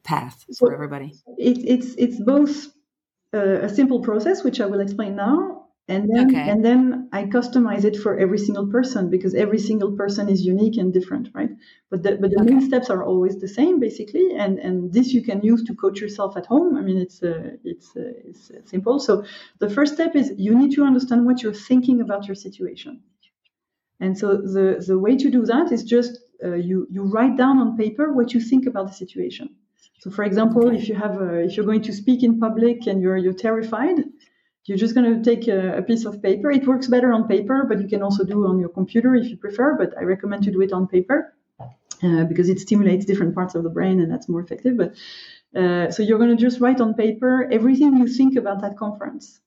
path 0.03 0.45
for 0.57 0.73
everybody? 0.73 1.13
it, 1.37 1.57
it's 1.65 1.95
it's 1.95 2.19
both 2.21 2.67
uh, 3.33 3.61
a 3.61 3.69
simple 3.69 4.01
process 4.01 4.43
which 4.43 4.59
i 4.59 4.65
will 4.65 4.79
explain 4.79 5.15
now 5.15 5.65
and 5.87 6.09
then 6.09 6.29
okay. 6.29 6.49
and 6.49 6.63
then 6.63 7.00
I 7.13 7.25
customize 7.25 7.83
it 7.83 7.97
for 7.97 8.17
every 8.17 8.37
single 8.37 8.67
person 8.67 9.09
because 9.09 9.33
every 9.35 9.59
single 9.59 9.91
person 9.91 10.29
is 10.29 10.45
unique 10.45 10.77
and 10.77 10.93
different, 10.93 11.27
right? 11.33 11.49
But 11.89 12.03
the, 12.03 12.15
but 12.15 12.31
the 12.31 12.39
okay. 12.39 12.51
main 12.51 12.61
steps 12.61 12.89
are 12.89 13.03
always 13.03 13.37
the 13.39 13.49
same 13.49 13.79
basically, 13.79 14.33
and 14.33 14.57
and 14.59 14.93
this 14.93 15.13
you 15.13 15.21
can 15.21 15.41
use 15.41 15.63
to 15.63 15.75
coach 15.75 15.99
yourself 15.99 16.37
at 16.37 16.45
home. 16.45 16.77
I 16.77 16.81
mean, 16.81 16.97
it's 16.97 17.21
uh, 17.21 17.57
it's 17.65 17.89
uh, 17.97 18.13
it's 18.29 18.51
simple. 18.65 18.99
So 18.99 19.25
the 19.59 19.69
first 19.69 19.93
step 19.95 20.15
is 20.15 20.31
you 20.37 20.57
need 20.57 20.71
to 20.75 20.83
understand 20.85 21.25
what 21.25 21.43
you're 21.43 21.61
thinking 21.69 21.99
about 21.99 22.27
your 22.27 22.35
situation, 22.35 23.01
and 23.99 24.17
so 24.17 24.37
the 24.37 24.83
the 24.87 24.97
way 24.97 25.17
to 25.17 25.29
do 25.29 25.45
that 25.45 25.71
is 25.71 25.83
just 25.83 26.13
uh, 26.43 26.53
you 26.53 26.87
you 26.89 27.03
write 27.03 27.35
down 27.35 27.57
on 27.59 27.77
paper 27.77 28.13
what 28.13 28.33
you 28.33 28.39
think 28.39 28.67
about 28.67 28.87
the 28.87 28.93
situation. 28.93 29.49
So, 29.99 30.09
for 30.09 30.23
example, 30.23 30.69
if 30.69 30.87
you 30.89 30.95
have 30.95 31.21
a, 31.21 31.39
if 31.39 31.55
you're 31.55 31.65
going 31.65 31.83
to 31.83 31.93
speak 31.93 32.23
in 32.23 32.39
public 32.39 32.87
and 32.87 33.01
you're 33.01 33.17
you're 33.17 33.41
terrified, 33.47 33.97
you're 34.65 34.77
just 34.77 34.93
going 34.95 35.21
to 35.21 35.23
take 35.23 35.47
a, 35.47 35.77
a, 35.77 35.81
piece 35.81 36.05
of 36.05 36.21
paper. 36.21 36.51
It 36.51 36.67
works 36.67 36.87
better 36.87 37.11
on 37.11 37.27
paper, 37.27 37.65
but 37.67 37.81
you 37.81 37.87
can 37.87 38.03
also 38.03 38.23
do 38.23 38.45
on 38.47 38.59
your 38.59 38.69
computer 38.69 39.15
if 39.15 39.27
you 39.27 39.37
prefer. 39.37 39.75
But 39.77 39.97
I 39.97 40.03
recommend 40.03 40.43
to 40.43 40.51
do 40.51 40.61
it 40.61 40.71
on 40.71 40.87
paper 40.87 41.33
uh, 42.03 42.25
because 42.25 42.49
it 42.49 42.59
stimulates 42.59 43.05
different 43.05 43.35
parts 43.35 43.55
of 43.55 43.63
the 43.63 43.69
brain 43.69 43.99
and 43.99 44.11
that's 44.11 44.29
more 44.29 44.41
effective. 44.41 44.77
But 44.77 44.93
uh, 45.59 45.91
so 45.91 46.03
you're 46.03 46.19
going 46.19 46.35
to 46.35 46.41
just 46.41 46.61
write 46.61 46.79
on 46.79 46.93
paper 46.93 47.47
everything 47.51 47.97
you 47.97 48.07
think 48.07 48.37
about 48.37 48.61
that 48.61 48.77
conference. 48.77 49.39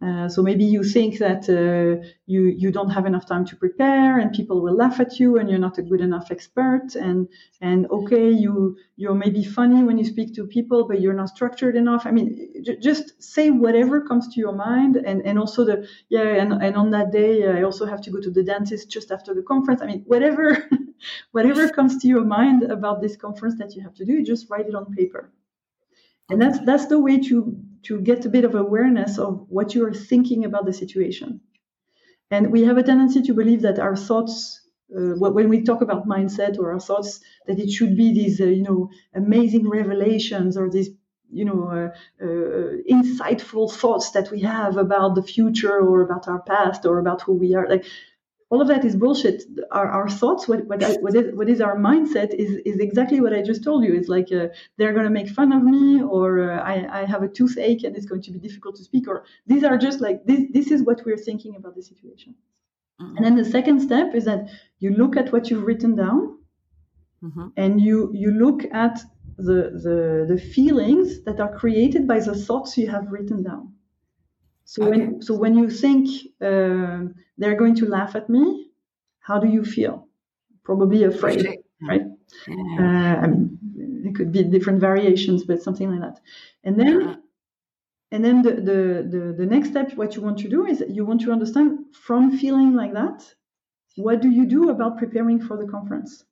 Uh, 0.00 0.28
so 0.28 0.42
maybe 0.42 0.64
you 0.64 0.84
think 0.84 1.18
that 1.18 1.48
uh, 1.50 2.00
you 2.26 2.42
you 2.62 2.70
don't 2.70 2.90
have 2.90 3.04
enough 3.04 3.26
time 3.26 3.44
to 3.44 3.56
prepare, 3.56 4.20
and 4.20 4.32
people 4.32 4.62
will 4.62 4.76
laugh 4.76 5.00
at 5.00 5.18
you, 5.18 5.38
and 5.38 5.50
you're 5.50 5.58
not 5.58 5.76
a 5.78 5.82
good 5.82 6.00
enough 6.00 6.30
expert, 6.30 6.94
and 6.94 7.26
and 7.60 7.84
okay, 7.90 8.30
you 8.30 8.76
you're 8.96 9.16
maybe 9.24 9.42
funny 9.42 9.82
when 9.82 9.98
you 9.98 10.04
speak 10.04 10.32
to 10.36 10.46
people, 10.46 10.86
but 10.86 11.00
you're 11.00 11.14
not 11.22 11.30
structured 11.30 11.74
enough. 11.74 12.06
I 12.06 12.12
mean, 12.12 12.28
j- 12.64 12.78
just 12.78 13.20
say 13.20 13.50
whatever 13.50 14.00
comes 14.00 14.28
to 14.34 14.40
your 14.40 14.52
mind, 14.54 14.94
and 14.96 15.20
and 15.26 15.36
also 15.36 15.64
the 15.64 15.88
yeah, 16.08 16.42
and 16.42 16.52
and 16.62 16.76
on 16.76 16.90
that 16.92 17.10
day, 17.10 17.48
I 17.48 17.62
also 17.64 17.84
have 17.84 18.00
to 18.02 18.10
go 18.12 18.20
to 18.20 18.30
the 18.30 18.44
dentist 18.44 18.88
just 18.90 19.10
after 19.10 19.34
the 19.34 19.42
conference. 19.42 19.82
I 19.82 19.86
mean, 19.86 20.02
whatever 20.06 20.68
whatever 21.32 21.68
comes 21.70 21.98
to 22.02 22.06
your 22.08 22.24
mind 22.24 22.62
about 22.62 23.00
this 23.00 23.16
conference 23.16 23.56
that 23.58 23.74
you 23.74 23.82
have 23.82 23.94
to 23.94 24.04
do, 24.04 24.22
just 24.22 24.48
write 24.48 24.68
it 24.68 24.76
on 24.76 24.94
paper 24.94 25.32
and 26.28 26.40
that's 26.40 26.58
that's 26.60 26.86
the 26.86 27.00
way 27.00 27.18
to 27.18 27.56
to 27.84 28.00
get 28.00 28.24
a 28.24 28.28
bit 28.28 28.44
of 28.44 28.54
awareness 28.54 29.18
of 29.18 29.46
what 29.48 29.74
you 29.74 29.84
are 29.86 29.94
thinking 29.94 30.44
about 30.44 30.66
the 30.66 30.72
situation. 30.72 31.40
And 32.30 32.52
we 32.52 32.64
have 32.64 32.76
a 32.76 32.82
tendency 32.82 33.22
to 33.22 33.34
believe 33.34 33.62
that 33.62 33.78
our 33.78 33.96
thoughts 33.96 34.60
uh, 34.96 35.14
when 35.18 35.48
we 35.48 35.62
talk 35.62 35.82
about 35.82 36.08
mindset 36.08 36.58
or 36.58 36.72
our 36.72 36.80
thoughts 36.80 37.20
that 37.46 37.58
it 37.58 37.70
should 37.70 37.96
be 37.96 38.12
these 38.12 38.40
uh, 38.40 38.44
you 38.44 38.62
know 38.62 38.90
amazing 39.14 39.68
revelations 39.68 40.56
or 40.56 40.70
these 40.70 40.90
you 41.30 41.44
know 41.44 41.64
uh, 41.68 42.24
uh 42.24 42.76
insightful 42.90 43.70
thoughts 43.70 44.12
that 44.12 44.30
we 44.30 44.40
have 44.40 44.76
about 44.78 45.14
the 45.14 45.22
future 45.22 45.78
or 45.78 46.02
about 46.02 46.26
our 46.26 46.40
past 46.40 46.86
or 46.86 46.98
about 46.98 47.22
who 47.22 47.34
we 47.34 47.54
are. 47.54 47.68
Like 47.68 47.84
all 48.50 48.62
of 48.62 48.68
that 48.68 48.84
is 48.84 48.96
bullshit. 48.96 49.42
Our, 49.72 49.88
our 49.88 50.08
thoughts, 50.08 50.48
what, 50.48 50.64
what, 50.66 50.82
what, 51.00 51.14
is, 51.14 51.34
what 51.34 51.48
is 51.48 51.60
our 51.60 51.76
mindset 51.76 52.34
is, 52.34 52.60
is 52.64 52.78
exactly 52.78 53.20
what 53.20 53.34
I 53.34 53.42
just 53.42 53.62
told 53.62 53.84
you. 53.84 53.94
It's 53.94 54.08
like 54.08 54.32
uh, 54.32 54.48
they're 54.78 54.92
going 54.92 55.04
to 55.04 55.10
make 55.10 55.28
fun 55.28 55.52
of 55.52 55.62
me, 55.62 56.02
or 56.02 56.50
uh, 56.50 56.62
I, 56.62 57.02
I 57.02 57.04
have 57.04 57.22
a 57.22 57.28
toothache 57.28 57.84
and 57.84 57.94
it's 57.94 58.06
going 58.06 58.22
to 58.22 58.30
be 58.30 58.38
difficult 58.38 58.76
to 58.76 58.84
speak, 58.84 59.06
or 59.06 59.24
these 59.46 59.64
are 59.64 59.76
just 59.76 60.00
like, 60.00 60.24
this, 60.24 60.40
this 60.52 60.70
is 60.70 60.82
what 60.82 61.04
we're 61.04 61.18
thinking 61.18 61.56
about 61.56 61.74
the 61.74 61.82
situation. 61.82 62.34
Mm-hmm. 63.00 63.16
And 63.16 63.26
then 63.26 63.36
the 63.36 63.44
second 63.44 63.80
step 63.80 64.14
is 64.14 64.24
that 64.24 64.48
you 64.78 64.90
look 64.90 65.16
at 65.16 65.30
what 65.32 65.50
you've 65.50 65.64
written 65.64 65.94
down 65.94 66.38
mm-hmm. 67.22 67.48
and 67.56 67.80
you, 67.80 68.10
you 68.14 68.30
look 68.30 68.64
at 68.72 68.98
the, 69.36 69.70
the, 69.84 70.34
the 70.34 70.40
feelings 70.40 71.22
that 71.24 71.38
are 71.38 71.54
created 71.54 72.08
by 72.08 72.18
the 72.18 72.34
thoughts 72.34 72.78
you 72.78 72.88
have 72.88 73.06
written 73.10 73.42
down. 73.42 73.74
So 74.68 74.82
okay. 74.82 74.90
when 74.90 75.22
so 75.22 75.32
when 75.32 75.56
you 75.56 75.70
think 75.70 76.10
uh, 76.42 77.08
they're 77.38 77.60
going 77.62 77.74
to 77.76 77.86
laugh 77.86 78.14
at 78.14 78.28
me, 78.28 78.70
how 79.20 79.38
do 79.38 79.48
you 79.48 79.64
feel? 79.64 80.06
Probably 80.62 81.04
afraid, 81.04 81.40
right? 81.80 82.02
Uh, 82.46 83.14
I 83.22 83.26
mean, 83.28 83.58
it 84.04 84.14
could 84.14 84.30
be 84.30 84.42
different 84.44 84.78
variations, 84.78 85.44
but 85.44 85.62
something 85.62 85.90
like 85.90 86.02
that. 86.02 86.20
And 86.64 86.78
then 86.78 87.22
and 88.12 88.22
then 88.22 88.42
the, 88.42 88.52
the 88.68 88.80
the 89.14 89.34
the 89.38 89.46
next 89.46 89.70
step, 89.70 89.94
what 89.94 90.14
you 90.14 90.20
want 90.20 90.38
to 90.40 90.50
do 90.50 90.66
is 90.66 90.84
you 90.86 91.06
want 91.06 91.22
to 91.22 91.32
understand 91.32 91.86
from 91.94 92.36
feeling 92.36 92.74
like 92.74 92.92
that, 92.92 93.24
what 93.96 94.20
do 94.20 94.28
you 94.28 94.44
do 94.44 94.68
about 94.68 94.98
preparing 94.98 95.40
for 95.40 95.56
the 95.56 95.66
conference? 95.66 96.24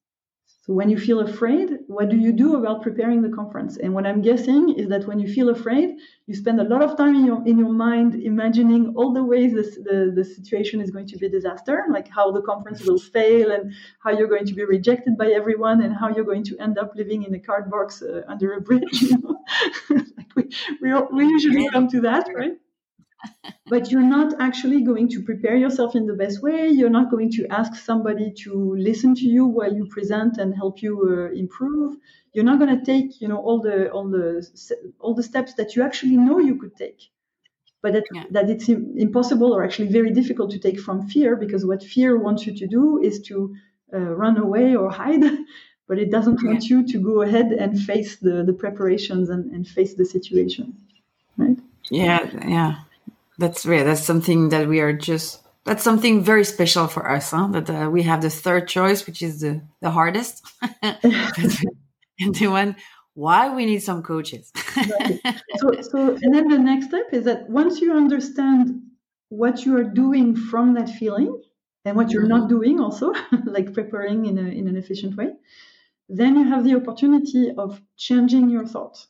So 0.67 0.73
when 0.73 0.91
you 0.91 0.99
feel 0.99 1.21
afraid, 1.21 1.79
what 1.87 2.09
do 2.09 2.17
you 2.17 2.33
do 2.33 2.57
about 2.57 2.83
preparing 2.83 3.23
the 3.23 3.29
conference? 3.29 3.77
And 3.77 3.95
what 3.95 4.05
I'm 4.05 4.21
guessing 4.21 4.71
is 4.71 4.89
that 4.89 5.07
when 5.07 5.21
you 5.21 5.33
feel 5.33 5.51
afraid, 5.51 5.91
you 6.27 6.35
spend 6.35 6.61
a 6.61 6.65
lot 6.65 6.83
of 6.83 6.97
time 6.97 7.15
in 7.15 7.25
your 7.25 7.41
in 7.47 7.57
your 7.57 7.73
mind 7.73 8.17
imagining 8.17 8.93
all 8.97 9.13
the 9.13 9.23
ways 9.23 9.55
this, 9.55 9.77
the 9.77 10.13
the 10.13 10.25
situation 10.25 10.81
is 10.81 10.91
going 10.91 11.07
to 11.07 11.17
be 11.19 11.27
a 11.27 11.29
disaster, 11.29 11.85
like 11.93 12.09
how 12.09 12.33
the 12.33 12.43
conference 12.43 12.83
will 12.83 12.99
fail 12.99 13.53
and 13.53 13.73
how 14.03 14.11
you're 14.11 14.33
going 14.35 14.47
to 14.47 14.55
be 14.55 14.65
rejected 14.65 15.17
by 15.17 15.29
everyone 15.29 15.83
and 15.85 15.95
how 15.95 16.09
you're 16.09 16.31
going 16.33 16.47
to 16.51 16.59
end 16.59 16.79
up 16.79 16.91
living 16.97 17.23
in 17.23 17.33
a 17.37 17.39
card 17.39 17.71
box 17.71 18.03
uh, 18.03 18.23
under 18.27 18.55
a 18.55 18.61
bridge. 18.61 18.97
You 19.07 19.19
know? 19.23 19.37
like 20.19 20.31
we, 20.35 20.45
we 20.83 20.89
we 21.13 21.25
usually 21.37 21.69
come 21.71 21.87
to 21.95 22.01
that, 22.01 22.27
right? 22.35 22.59
But 23.69 23.91
you're 23.91 24.03
not 24.03 24.35
actually 24.41 24.83
going 24.83 25.09
to 25.09 25.23
prepare 25.23 25.57
yourself 25.57 25.97
in 25.97 26.07
the 26.07 26.15
best 26.15 26.43
way. 26.43 26.69
You're 26.69 26.91
not 26.91 27.11
going 27.11 27.31
to 27.33 27.47
ask 27.49 27.75
somebody 27.75 28.33
to 28.45 28.77
listen 28.77 29.15
to 29.17 29.25
you 29.25 29.45
while 29.45 29.75
you 29.75 29.87
present 29.87 30.39
and 30.39 30.55
help 30.55 30.83
you 30.83 30.95
uh, 31.03 31.35
improve. 31.37 31.97
You're 32.33 32.45
not 32.45 32.59
going 32.59 32.79
to 32.79 32.85
take, 32.85 33.21
you 33.21 33.29
know, 33.29 33.39
all 33.39 33.61
the 33.61 33.91
all 33.91 34.09
the 34.09 34.47
all 35.01 35.15
the 35.15 35.23
steps 35.23 35.55
that 35.55 35.75
you 35.75 35.83
actually 35.83 36.17
know 36.17 36.39
you 36.39 36.57
could 36.57 36.77
take, 36.77 37.01
but 37.83 37.95
that, 37.95 38.05
yeah. 38.13 38.25
that 38.31 38.51
it's 38.51 38.69
impossible 38.69 39.53
or 39.53 39.65
actually 39.65 39.89
very 39.89 40.13
difficult 40.13 40.51
to 40.53 40.59
take 40.59 40.79
from 40.79 41.09
fear 41.09 41.35
because 41.35 41.65
what 41.65 41.83
fear 41.83 42.19
wants 42.19 42.47
you 42.47 42.55
to 42.57 42.67
do 42.67 43.03
is 43.03 43.21
to 43.23 43.55
uh, 43.93 43.99
run 43.99 44.37
away 44.39 44.77
or 44.77 44.91
hide. 44.91 45.25
But 45.89 46.01
it 46.01 46.11
doesn't 46.11 46.43
want 46.43 46.65
you 46.65 46.85
to 46.85 46.99
go 46.99 47.23
ahead 47.23 47.53
and 47.53 47.81
face 47.81 48.17
the, 48.17 48.43
the 48.43 48.53
preparations 48.53 49.31
and, 49.31 49.53
and 49.53 49.65
face 49.65 49.95
the 49.95 50.05
situation, 50.05 50.77
right? 51.39 51.57
Yeah, 51.93 52.29
yeah 52.45 52.75
that's 53.39 53.65
yeah, 53.65 53.85
that's 53.85 54.03
something 54.03 54.49
that 54.51 54.69
we 54.69 54.81
are 54.81 54.93
just 54.93 55.43
that's 55.65 55.83
something 55.83 56.23
very 56.23 56.45
special 56.45 56.87
for 56.87 57.11
us 57.11 57.33
huh? 57.33 57.49
that 57.49 57.69
uh, 57.69 57.91
we 57.91 58.03
have 58.03 58.23
the 58.23 58.31
third 58.31 58.69
choice 58.69 59.07
which 59.07 59.23
is 59.23 59.41
the 59.41 59.61
the 59.81 59.91
hardest 59.91 60.47
and 60.83 62.35
the 62.35 62.47
one 62.47 62.77
why 63.15 63.55
we 63.55 63.67
need 63.67 63.81
some 63.81 64.03
coaches 64.03 64.53
right. 64.77 65.21
so 65.57 65.81
so 65.83 66.19
and 66.23 66.35
then 66.35 66.49
the 66.49 66.59
next 66.59 66.87
step 66.87 67.07
is 67.13 67.25
that 67.25 67.49
once 67.49 67.81
you 67.81 67.93
understand 67.93 68.81
what 69.29 69.65
you 69.65 69.77
are 69.77 69.85
doing 69.85 70.37
from 70.37 70.75
that 70.75 70.89
feeling 70.89 71.43
and 71.85 71.97
what 71.97 72.11
you're 72.11 72.27
not 72.27 72.49
doing 72.49 72.81
also 72.81 73.13
like 73.45 73.73
preparing 73.73 74.27
in, 74.27 74.39
a, 74.39 74.43
in 74.43 74.69
an 74.69 74.77
efficient 74.77 75.17
way 75.17 75.33
then 76.09 76.37
you 76.37 76.45
have 76.45 76.65
the 76.65 76.77
opportunity 76.77 77.51
of 77.59 77.81
changing 77.97 78.49
your 78.49 78.67
thoughts 78.67 79.09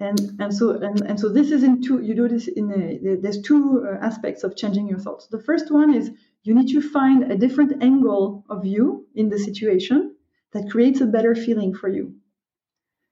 and 0.00 0.18
and 0.38 0.54
so 0.54 0.70
and, 0.70 1.00
and 1.02 1.18
so 1.18 1.28
this 1.28 1.50
is 1.50 1.62
in 1.62 1.82
two 1.82 2.00
you 2.00 2.14
do 2.14 2.28
this 2.28 2.46
in 2.48 2.70
a, 2.72 3.16
there's 3.16 3.42
two 3.42 3.86
uh, 3.86 4.04
aspects 4.04 4.44
of 4.44 4.56
changing 4.56 4.88
your 4.88 4.98
thoughts. 4.98 5.26
The 5.26 5.42
first 5.42 5.70
one 5.72 5.92
is 5.94 6.10
you 6.44 6.54
need 6.54 6.68
to 6.72 6.80
find 6.80 7.32
a 7.32 7.36
different 7.36 7.82
angle 7.82 8.44
of 8.48 8.64
you 8.64 9.06
in 9.14 9.28
the 9.28 9.38
situation 9.38 10.14
that 10.52 10.70
creates 10.70 11.00
a 11.00 11.06
better 11.06 11.34
feeling 11.34 11.74
for 11.74 11.88
you. 11.88 12.14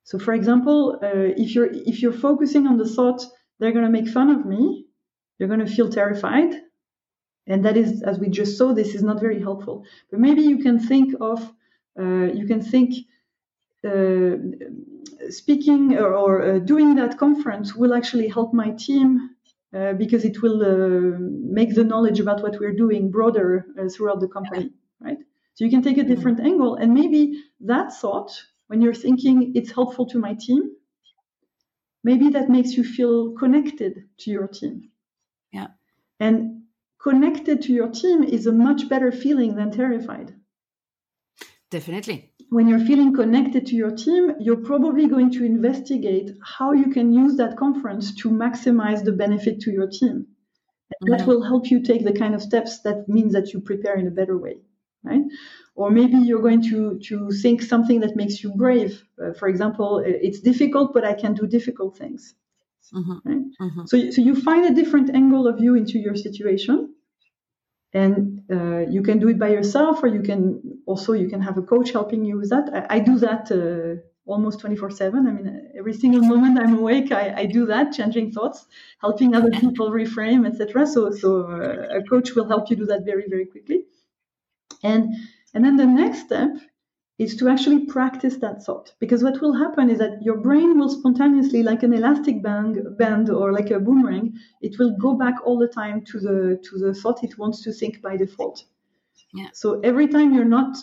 So 0.04 0.18
for 0.18 0.32
example 0.32 1.00
uh, 1.02 1.34
if 1.36 1.54
you're 1.54 1.70
if 1.72 2.02
you're 2.02 2.12
focusing 2.12 2.66
on 2.66 2.78
the 2.78 2.88
thought 2.88 3.22
they're 3.58 3.72
going 3.72 3.84
to 3.84 3.90
make 3.90 4.08
fun 4.08 4.30
of 4.30 4.46
me 4.46 4.86
you're 5.38 5.48
going 5.48 5.66
to 5.66 5.74
feel 5.76 5.90
terrified. 5.90 6.54
And 7.48 7.64
that 7.64 7.76
is 7.76 8.02
as 8.02 8.18
we 8.18 8.28
just 8.28 8.56
saw 8.58 8.72
this 8.72 8.94
is 8.94 9.02
not 9.02 9.20
very 9.20 9.40
helpful. 9.40 9.84
But 10.10 10.20
maybe 10.20 10.42
you 10.42 10.58
can 10.58 10.78
think 10.78 11.14
of 11.20 11.38
uh, 11.98 12.28
you 12.32 12.46
can 12.46 12.60
think 12.60 12.94
speaking 15.30 15.96
or, 15.96 16.14
or 16.14 16.42
uh, 16.42 16.58
doing 16.58 16.94
that 16.96 17.18
conference 17.18 17.74
will 17.74 17.94
actually 17.94 18.28
help 18.28 18.52
my 18.52 18.70
team 18.70 19.30
uh, 19.76 19.92
because 19.94 20.24
it 20.24 20.42
will 20.42 20.62
uh, 20.62 21.18
make 21.18 21.74
the 21.74 21.84
knowledge 21.84 22.20
about 22.20 22.42
what 22.42 22.58
we're 22.60 22.74
doing 22.74 23.10
broader 23.10 23.66
uh, 23.78 23.88
throughout 23.88 24.20
the 24.20 24.28
company, 24.28 24.70
right? 25.00 25.18
So 25.54 25.64
you 25.64 25.70
can 25.70 25.82
take 25.82 25.98
a 25.98 26.00
mm-hmm. 26.00 26.14
different 26.14 26.38
mm-hmm. 26.38 26.46
angle, 26.46 26.74
and 26.76 26.94
maybe 26.94 27.42
that 27.60 27.92
thought, 27.92 28.30
when 28.68 28.80
you're 28.80 28.94
thinking 28.94 29.52
it's 29.54 29.72
helpful 29.72 30.06
to 30.06 30.18
my 30.18 30.34
team, 30.34 30.70
maybe 32.04 32.30
that 32.30 32.48
makes 32.48 32.76
you 32.76 32.84
feel 32.84 33.32
connected 33.32 34.08
to 34.18 34.30
your 34.30 34.46
team. 34.46 34.90
Yeah. 35.52 35.68
And 36.20 36.62
connected 36.98 37.62
to 37.62 37.72
your 37.72 37.88
team 37.88 38.22
is 38.22 38.46
a 38.46 38.52
much 38.52 38.88
better 38.88 39.12
feeling 39.12 39.56
than 39.56 39.70
terrified. 39.70 40.34
Definitely 41.70 42.32
when 42.50 42.68
you're 42.68 42.86
feeling 42.86 43.12
connected 43.14 43.66
to 43.66 43.74
your 43.74 43.90
team, 43.90 44.32
you're 44.38 44.64
probably 44.64 45.06
going 45.08 45.30
to 45.32 45.44
investigate 45.44 46.30
how 46.42 46.72
you 46.72 46.90
can 46.90 47.12
use 47.12 47.36
that 47.36 47.56
conference 47.56 48.14
to 48.14 48.30
maximize 48.30 49.04
the 49.04 49.12
benefit 49.12 49.60
to 49.60 49.72
your 49.72 49.88
team. 49.88 50.26
And 51.00 51.12
that 51.12 51.20
mm-hmm. 51.20 51.30
will 51.30 51.42
help 51.42 51.70
you 51.70 51.82
take 51.82 52.04
the 52.04 52.12
kind 52.12 52.34
of 52.34 52.42
steps 52.42 52.80
that 52.82 53.08
means 53.08 53.32
that 53.32 53.52
you 53.52 53.60
prepare 53.60 53.96
in 53.96 54.06
a 54.06 54.12
better 54.12 54.38
way, 54.38 54.58
right? 55.02 55.22
Or 55.74 55.90
maybe 55.90 56.16
you're 56.18 56.40
going 56.40 56.62
to, 56.70 57.00
to 57.00 57.30
think 57.32 57.62
something 57.62 58.00
that 58.00 58.14
makes 58.14 58.42
you 58.44 58.54
brave. 58.54 59.02
Uh, 59.20 59.32
for 59.32 59.48
example, 59.48 60.02
it's 60.06 60.40
difficult, 60.40 60.94
but 60.94 61.04
I 61.04 61.14
can 61.14 61.34
do 61.34 61.48
difficult 61.48 61.98
things. 61.98 62.34
Mm-hmm. 62.94 63.28
Right? 63.28 63.42
Mm-hmm. 63.60 63.86
So, 63.86 64.10
so 64.12 64.22
you 64.22 64.40
find 64.40 64.64
a 64.66 64.74
different 64.80 65.10
angle 65.10 65.48
of 65.48 65.58
view 65.58 65.74
into 65.74 65.98
your 65.98 66.14
situation 66.14 66.94
and 67.92 68.35
uh, 68.50 68.80
you 68.88 69.02
can 69.02 69.18
do 69.18 69.28
it 69.28 69.38
by 69.38 69.48
yourself 69.48 70.02
or 70.02 70.08
you 70.08 70.22
can 70.22 70.60
also 70.86 71.12
you 71.12 71.28
can 71.28 71.40
have 71.40 71.58
a 71.58 71.62
coach 71.62 71.90
helping 71.90 72.24
you 72.24 72.36
with 72.38 72.50
that. 72.50 72.70
I, 72.72 72.96
I 72.96 72.98
do 73.00 73.18
that 73.18 73.50
uh, 73.50 74.00
almost 74.26 74.58
24 74.58 74.90
7 74.90 75.24
i 75.24 75.30
mean 75.30 75.70
every 75.78 75.92
single 75.92 76.20
moment 76.20 76.58
i'm 76.58 76.76
awake 76.78 77.12
i, 77.12 77.32
I 77.42 77.46
do 77.46 77.66
that 77.66 77.92
changing 77.92 78.32
thoughts 78.32 78.66
helping 79.00 79.36
other 79.36 79.52
people 79.52 79.90
reframe 79.90 80.44
etc 80.44 80.84
so 80.84 81.12
so 81.12 81.42
uh, 81.42 81.98
a 81.98 82.02
coach 82.02 82.34
will 82.34 82.48
help 82.48 82.68
you 82.68 82.74
do 82.74 82.86
that 82.86 83.04
very 83.04 83.26
very 83.28 83.46
quickly. 83.46 83.84
And 84.82 85.14
and 85.54 85.64
then 85.64 85.76
the 85.76 85.86
next 85.86 86.20
step 86.20 86.50
is 87.18 87.34
to 87.36 87.48
actually 87.48 87.86
practice 87.86 88.36
that 88.36 88.62
thought. 88.62 88.92
Because 88.98 89.22
what 89.22 89.40
will 89.40 89.54
happen 89.54 89.88
is 89.88 89.98
that 89.98 90.22
your 90.22 90.36
brain 90.36 90.78
will 90.78 90.90
spontaneously, 90.90 91.62
like 91.62 91.82
an 91.82 91.94
elastic 91.94 92.42
band, 92.42 92.78
band 92.98 93.30
or 93.30 93.52
like 93.52 93.70
a 93.70 93.80
boomerang, 93.80 94.34
it 94.60 94.78
will 94.78 94.96
go 94.98 95.14
back 95.14 95.34
all 95.44 95.58
the 95.58 95.68
time 95.68 96.04
to 96.04 96.20
the 96.20 96.60
to 96.68 96.78
the 96.78 96.92
thought 96.92 97.24
it 97.24 97.38
wants 97.38 97.62
to 97.62 97.72
think 97.72 98.02
by 98.02 98.16
default. 98.16 98.64
Yeah. 99.32 99.48
So 99.54 99.80
every 99.80 100.08
time 100.08 100.34
you're 100.34 100.44
not 100.44 100.76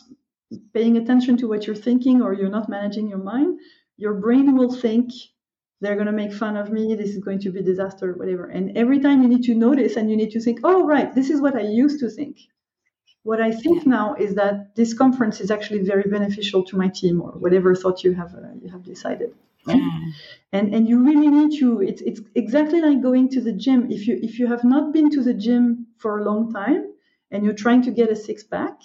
paying 0.73 0.97
attention 0.97 1.37
to 1.37 1.47
what 1.47 1.65
you're 1.67 1.75
thinking 1.75 2.21
or 2.21 2.33
you're 2.33 2.49
not 2.49 2.69
managing 2.69 3.07
your 3.07 3.23
mind, 3.23 3.59
your 3.97 4.15
brain 4.15 4.57
will 4.57 4.73
think 4.73 5.11
they're 5.81 5.95
going 5.95 6.07
to 6.07 6.13
make 6.13 6.33
fun 6.33 6.55
of 6.55 6.71
me 6.71 6.95
this 6.95 7.09
is 7.09 7.17
going 7.17 7.39
to 7.39 7.51
be 7.51 7.61
disaster 7.61 8.13
whatever 8.13 8.45
and 8.45 8.75
every 8.77 8.99
time 8.99 9.21
you 9.21 9.27
need 9.27 9.43
to 9.43 9.53
notice 9.53 9.97
and 9.97 10.09
you 10.09 10.15
need 10.15 10.31
to 10.31 10.39
think 10.39 10.59
oh 10.63 10.85
right 10.85 11.13
this 11.13 11.29
is 11.29 11.41
what 11.41 11.55
i 11.55 11.61
used 11.61 11.99
to 11.99 12.09
think 12.09 12.37
what 13.23 13.39
I 13.41 13.51
think 13.51 13.83
yeah. 13.83 13.91
now 13.97 14.15
is 14.15 14.35
that 14.35 14.75
this 14.75 14.93
conference 14.93 15.39
is 15.39 15.49
actually 15.49 15.79
very 15.79 16.03
beneficial 16.03 16.63
to 16.65 16.77
my 16.77 16.89
team 16.89 17.21
or 17.21 17.31
whatever 17.31 17.73
thought 17.73 18.03
you 18.03 18.13
have 18.13 18.35
uh, 18.35 18.53
you 18.61 18.69
have 18.69 18.83
decided. 18.83 19.33
And 19.65 20.75
and 20.75 20.89
you 20.89 21.03
really 21.03 21.29
need 21.29 21.57
to. 21.59 21.81
It's 21.81 22.01
it's 22.01 22.21
exactly 22.35 22.81
like 22.81 23.01
going 23.01 23.29
to 23.29 23.41
the 23.41 23.53
gym. 23.53 23.89
If 23.89 24.07
you 24.07 24.19
if 24.21 24.37
you 24.37 24.47
have 24.47 24.63
not 24.63 24.93
been 24.93 25.09
to 25.11 25.23
the 25.23 25.33
gym 25.33 25.87
for 25.97 26.19
a 26.19 26.23
long 26.23 26.51
time 26.53 26.91
and 27.31 27.43
you're 27.45 27.61
trying 27.65 27.81
to 27.83 27.91
get 27.91 28.09
a 28.09 28.15
six 28.15 28.43
pack, 28.43 28.77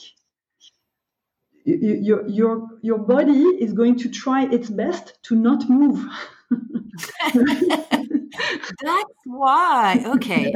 you, 1.65 1.95
your 2.09 2.29
your 2.29 2.69
your 2.81 2.99
body 2.99 3.43
is 3.65 3.73
going 3.73 3.99
to 3.99 4.09
try 4.09 4.47
its 4.47 4.71
best 4.71 5.19
to 5.25 5.35
not 5.35 5.69
move. 5.69 6.01
That's 8.83 9.21
why. 9.25 10.03
Okay. 10.07 10.53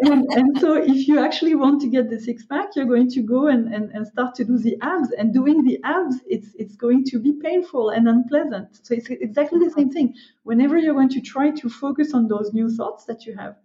and, 0.00 0.26
and, 0.30 0.58
so, 0.58 0.74
if 0.74 1.08
you 1.08 1.18
actually 1.18 1.54
want 1.54 1.80
to 1.82 1.88
get 1.88 2.10
the 2.10 2.20
six 2.20 2.44
pack, 2.44 2.70
you're 2.76 2.86
going 2.86 3.10
to 3.10 3.22
go 3.22 3.48
and, 3.48 3.72
and, 3.72 3.90
and 3.92 4.06
start 4.06 4.34
to 4.36 4.44
do 4.44 4.58
the 4.58 4.76
abs. 4.82 5.10
And 5.18 5.32
doing 5.32 5.64
the 5.64 5.78
abs, 5.84 6.16
it's 6.26 6.48
it's 6.56 6.76
going 6.76 7.04
to 7.04 7.18
be 7.18 7.32
painful 7.32 7.90
and 7.90 8.08
unpleasant. 8.08 8.80
So 8.82 8.94
it's 8.94 9.08
exactly 9.08 9.58
the 9.60 9.70
same 9.70 9.90
thing. 9.90 10.14
Whenever 10.42 10.78
you're 10.78 10.94
going 10.94 11.10
to 11.10 11.20
try 11.20 11.50
to 11.50 11.68
focus 11.68 12.14
on 12.14 12.28
those 12.28 12.52
new 12.52 12.70
thoughts 12.70 13.04
that 13.06 13.26
you 13.26 13.36
have, 13.36 13.56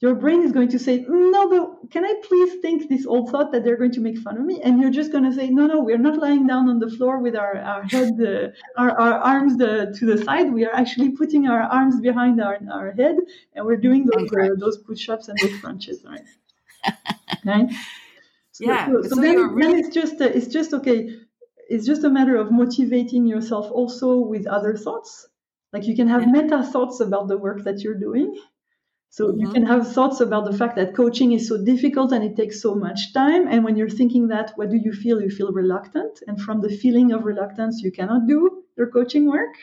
your 0.00 0.14
brain 0.14 0.42
is 0.42 0.52
going 0.52 0.68
to 0.68 0.78
say, 0.78 1.04
No, 1.08 1.48
but 1.48 1.90
can 1.90 2.04
I 2.04 2.14
please 2.22 2.60
think 2.60 2.88
this 2.88 3.06
old 3.06 3.30
thought 3.30 3.50
that 3.52 3.64
they're 3.64 3.78
going 3.78 3.92
to 3.92 4.00
make 4.00 4.18
fun 4.18 4.36
of 4.36 4.44
me? 4.44 4.60
And 4.62 4.80
you're 4.80 4.90
just 4.90 5.10
going 5.10 5.24
to 5.24 5.32
say, 5.32 5.48
No, 5.48 5.66
no, 5.66 5.80
we're 5.80 5.98
not 5.98 6.18
lying 6.18 6.46
down 6.46 6.68
on 6.68 6.78
the 6.78 6.90
floor 6.90 7.18
with 7.20 7.34
our, 7.34 7.56
our 7.56 7.82
head, 7.84 8.12
uh, 8.20 8.48
our, 8.80 8.90
our 8.90 9.14
arms 9.14 9.60
uh, 9.60 9.86
to 9.94 10.06
the 10.06 10.22
side. 10.22 10.52
We 10.52 10.66
are 10.66 10.74
actually 10.74 11.10
putting 11.10 11.48
our 11.48 11.62
arms 11.62 12.00
behind 12.00 12.42
our, 12.42 12.58
our 12.70 12.92
head 12.92 13.16
and 13.54 13.64
we're 13.64 13.78
doing 13.78 14.04
those, 14.04 14.30
uh, 14.32 14.54
those 14.58 14.78
push 14.78 15.08
ups 15.08 15.28
and 15.28 15.38
those 15.38 15.58
crunches, 15.60 16.04
right? 16.04 16.26
right? 17.46 17.70
So, 18.52 18.64
yeah. 18.64 18.86
So, 18.86 19.02
so, 19.02 19.08
so 19.08 19.20
then, 19.22 19.36
really... 19.36 19.72
then 19.72 19.84
it's 19.84 19.94
just, 19.94 20.20
uh, 20.20 20.26
it's 20.26 20.48
just 20.48 20.74
okay. 20.74 21.16
It's 21.68 21.86
just 21.86 22.04
a 22.04 22.10
matter 22.10 22.36
of 22.36 22.52
motivating 22.52 23.26
yourself 23.26 23.70
also 23.72 24.18
with 24.18 24.46
other 24.46 24.76
thoughts. 24.76 25.26
Like 25.72 25.86
you 25.86 25.96
can 25.96 26.06
have 26.08 26.22
yeah. 26.22 26.32
meta 26.32 26.62
thoughts 26.62 27.00
about 27.00 27.28
the 27.28 27.38
work 27.38 27.64
that 27.64 27.80
you're 27.80 27.98
doing 27.98 28.38
so 29.10 29.28
mm-hmm. 29.28 29.40
you 29.40 29.52
can 29.52 29.64
have 29.64 29.92
thoughts 29.92 30.20
about 30.20 30.44
the 30.50 30.56
fact 30.56 30.76
that 30.76 30.94
coaching 30.94 31.32
is 31.32 31.48
so 31.48 31.62
difficult 31.62 32.12
and 32.12 32.24
it 32.24 32.36
takes 32.36 32.60
so 32.60 32.74
much 32.74 33.12
time. 33.14 33.48
And 33.48 33.64
when 33.64 33.76
you're 33.76 33.88
thinking 33.88 34.28
that, 34.28 34.52
what 34.56 34.70
do 34.70 34.76
you 34.76 34.92
feel? 34.92 35.20
You 35.20 35.30
feel 35.30 35.52
reluctant. 35.52 36.20
And 36.26 36.40
from 36.40 36.60
the 36.60 36.68
feeling 36.68 37.12
of 37.12 37.24
reluctance, 37.24 37.82
you 37.82 37.90
cannot 37.92 38.26
do 38.26 38.64
your 38.76 38.88
coaching 38.88 39.30
work. 39.30 39.54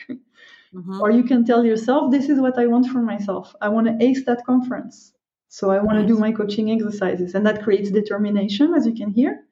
Mm-hmm. 0.74 1.00
Or 1.00 1.12
you 1.12 1.22
can 1.22 1.44
tell 1.44 1.64
yourself, 1.64 2.10
this 2.10 2.28
is 2.28 2.40
what 2.40 2.58
I 2.58 2.66
want 2.66 2.88
for 2.88 3.00
myself. 3.00 3.54
I 3.60 3.68
want 3.68 3.86
to 3.86 4.04
ace 4.04 4.24
that 4.24 4.44
conference. 4.44 5.12
So 5.48 5.70
I 5.70 5.78
want 5.78 6.00
to 6.00 6.06
do 6.06 6.18
my 6.18 6.32
coaching 6.32 6.72
exercises. 6.72 7.36
And 7.36 7.46
that 7.46 7.62
creates 7.62 7.92
determination, 7.92 8.74
as 8.74 8.84
you 8.86 8.92
can 8.92 9.10
hear. 9.10 9.44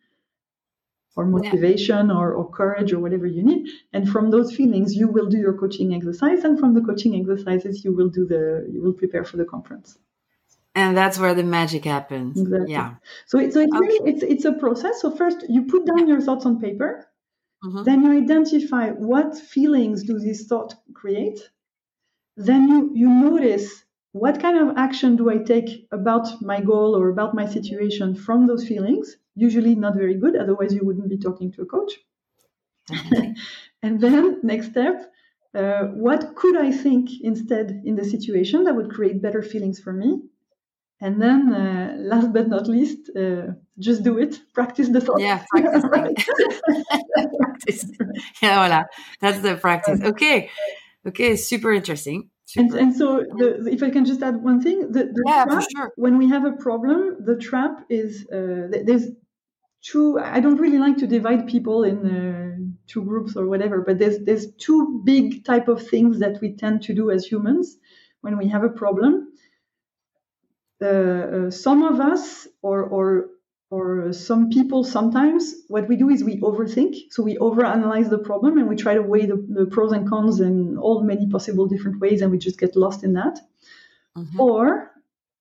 Or 1.15 1.27
motivation 1.27 2.09
yeah. 2.09 2.17
or, 2.17 2.33
or 2.33 2.51
courage 2.51 2.93
or 2.93 2.99
whatever 2.99 3.27
you 3.27 3.43
need. 3.43 3.69
And 3.93 4.09
from 4.09 4.31
those 4.31 4.55
feelings, 4.55 4.95
you 4.95 5.09
will 5.09 5.29
do 5.29 5.39
your 5.39 5.53
coaching 5.53 5.95
exercise. 5.95 6.45
And 6.45 6.59
from 6.59 6.75
the 6.75 6.81
coaching 6.81 7.15
exercises, 7.17 7.85
you 7.85 7.95
will 7.95 8.09
do 8.09 8.27
the, 8.27 8.67
you 8.73 8.83
will 8.83 8.95
prepare 8.95 9.25
for 9.25 9.37
the 9.37 9.45
conference. 9.45 9.99
And 10.75 10.97
that's 10.97 11.19
where 11.19 11.35
the 11.35 11.45
magic 11.45 11.85
happens. 11.85 12.41
Exactly. 12.41 12.73
Yeah. 12.73 12.95
So, 13.27 13.39
it, 13.39 13.53
so 13.53 13.61
it's, 13.61 13.75
okay. 13.75 13.79
really, 13.79 14.11
it's, 14.11 14.23
it's 14.23 14.45
a 14.47 14.53
process. 14.53 15.03
So 15.03 15.11
first 15.11 15.45
you 15.49 15.65
put 15.65 15.87
down 15.87 16.09
your 16.09 16.21
thoughts 16.21 16.47
on 16.47 16.61
paper. 16.61 17.07
Mm-hmm. 17.63 17.83
Then 17.85 18.03
you 18.05 18.13
identify 18.13 18.91
what 18.91 19.37
feelings 19.37 20.03
do 20.03 20.19
these 20.19 20.47
thoughts 20.47 20.75
create. 20.95 21.41
Then 22.37 22.69
you, 22.69 22.91
you 22.95 23.09
notice 23.09 23.85
what 24.13 24.41
kind 24.41 24.59
of 24.59 24.77
action 24.77 25.17
do 25.17 25.31
I 25.31 25.39
take 25.39 25.89
about 25.93 26.41
my 26.41 26.61
goal 26.61 26.97
or 26.97 27.11
about 27.11 27.35
my 27.35 27.47
situation 27.47 28.15
from 28.15 28.47
those 28.47 28.67
feelings? 28.67 29.17
Usually 29.35 29.75
not 29.75 29.95
very 29.95 30.15
good, 30.15 30.37
otherwise, 30.37 30.75
you 30.75 30.85
wouldn't 30.85 31.09
be 31.09 31.19
talking 31.19 31.53
to 31.53 31.63
a 31.63 31.67
coach. 31.67 31.93
and 33.83 34.01
then, 34.01 34.41
next 34.43 34.71
step, 34.71 35.11
uh, 35.55 35.85
what 36.07 36.35
could 36.35 36.57
I 36.57 36.71
think 36.71 37.11
instead 37.23 37.83
in 37.85 37.97
the 37.97 38.05
situation 38.05 38.65
that 38.65 38.75
would 38.75 38.91
create 38.91 39.23
better 39.23 39.43
feelings 39.43 39.81
for 39.81 39.93
me? 39.93 40.21
And 41.01 41.21
then, 41.21 41.53
uh, 41.53 41.97
last 41.99 42.33
but 42.33 42.49
not 42.49 42.69
least, 42.69 43.11
uh, 43.17 43.49
just 43.79 44.05
do 44.05 44.19
it. 44.19 44.39
Practice 44.55 44.89
the 44.89 45.01
thought. 45.01 45.21
Yeah, 45.21 45.45
practice. 45.51 45.83
practice. 47.41 47.85
Yeah, 48.41 48.57
voilà. 48.59 48.85
That's 49.21 49.41
the 49.41 49.57
practice. 49.57 50.01
Okay. 50.01 50.49
Okay, 51.07 51.35
super 51.37 51.73
interesting. 51.73 52.31
And, 52.57 52.73
and 52.75 52.95
so, 52.95 53.25
the, 53.39 53.67
if 53.71 53.83
I 53.83 53.91
can 53.91 54.05
just 54.05 54.23
add 54.23 54.43
one 54.43 54.61
thing, 54.61 54.93
the, 54.93 55.05
the 55.05 55.23
yeah, 55.27 55.45
trap, 55.45 55.65
sure. 55.75 55.93
when 55.97 56.19
we 56.19 56.29
have 56.29 56.45
a 56.45 56.53
problem, 56.53 57.17
the 57.25 57.37
trap 57.37 57.85
is 57.89 58.27
uh, 58.31 58.69
there's 58.85 59.09
two. 59.83 60.19
I 60.19 60.41
don't 60.41 60.61
really 60.61 60.79
like 60.79 60.97
to 60.99 61.07
divide 61.07 61.47
people 61.47 61.85
in 61.85 61.99
uh, 62.07 62.57
two 62.87 63.05
groups 63.05 63.37
or 63.37 63.47
whatever, 63.47 63.81
but 63.81 63.99
there's 63.99 64.19
there's 64.21 64.53
two 64.55 65.03
big 65.05 65.45
type 65.45 65.69
of 65.69 65.87
things 65.87 66.21
that 66.21 66.41
we 66.41 66.57
tend 66.57 66.83
to 66.83 66.95
do 66.95 67.11
as 67.11 67.27
humans 67.27 67.77
when 68.21 68.39
we 68.39 68.49
have 68.49 68.65
a 68.65 68.71
problem. 68.71 69.29
Uh, 70.81 70.87
uh 70.87 71.51
some 71.51 71.83
of 71.83 72.01
us, 72.01 72.49
or 72.63 72.83
or 72.83 73.29
or 73.73 74.13
some 74.13 74.51
people 74.51 74.85
sometimes 74.85 75.55
what 75.69 75.89
we 75.89 75.97
do 75.97 76.11
is 76.11 76.23
we 76.23 76.39
overthink 76.43 76.95
so 77.11 77.23
we 77.23 77.37
overanalyze 77.39 78.11
the 78.11 78.19
problem 78.19 78.59
and 78.59 78.69
we 78.69 78.77
try 78.77 78.93
to 78.93 79.01
weigh 79.01 79.25
the, 79.25 79.39
the 79.49 79.65
pros 79.65 79.93
and 79.93 80.07
cons 80.07 80.41
in 80.41 80.77
all 80.77 81.03
many 81.03 81.27
possible 81.27 81.67
different 81.67 81.99
ways 81.99 82.21
and 82.21 82.31
we 82.31 82.37
just 82.37 82.61
get 82.61 82.77
lost 82.77 83.03
in 83.03 83.15
that 83.15 83.41
mm-hmm. 84.15 84.39
or 84.39 84.92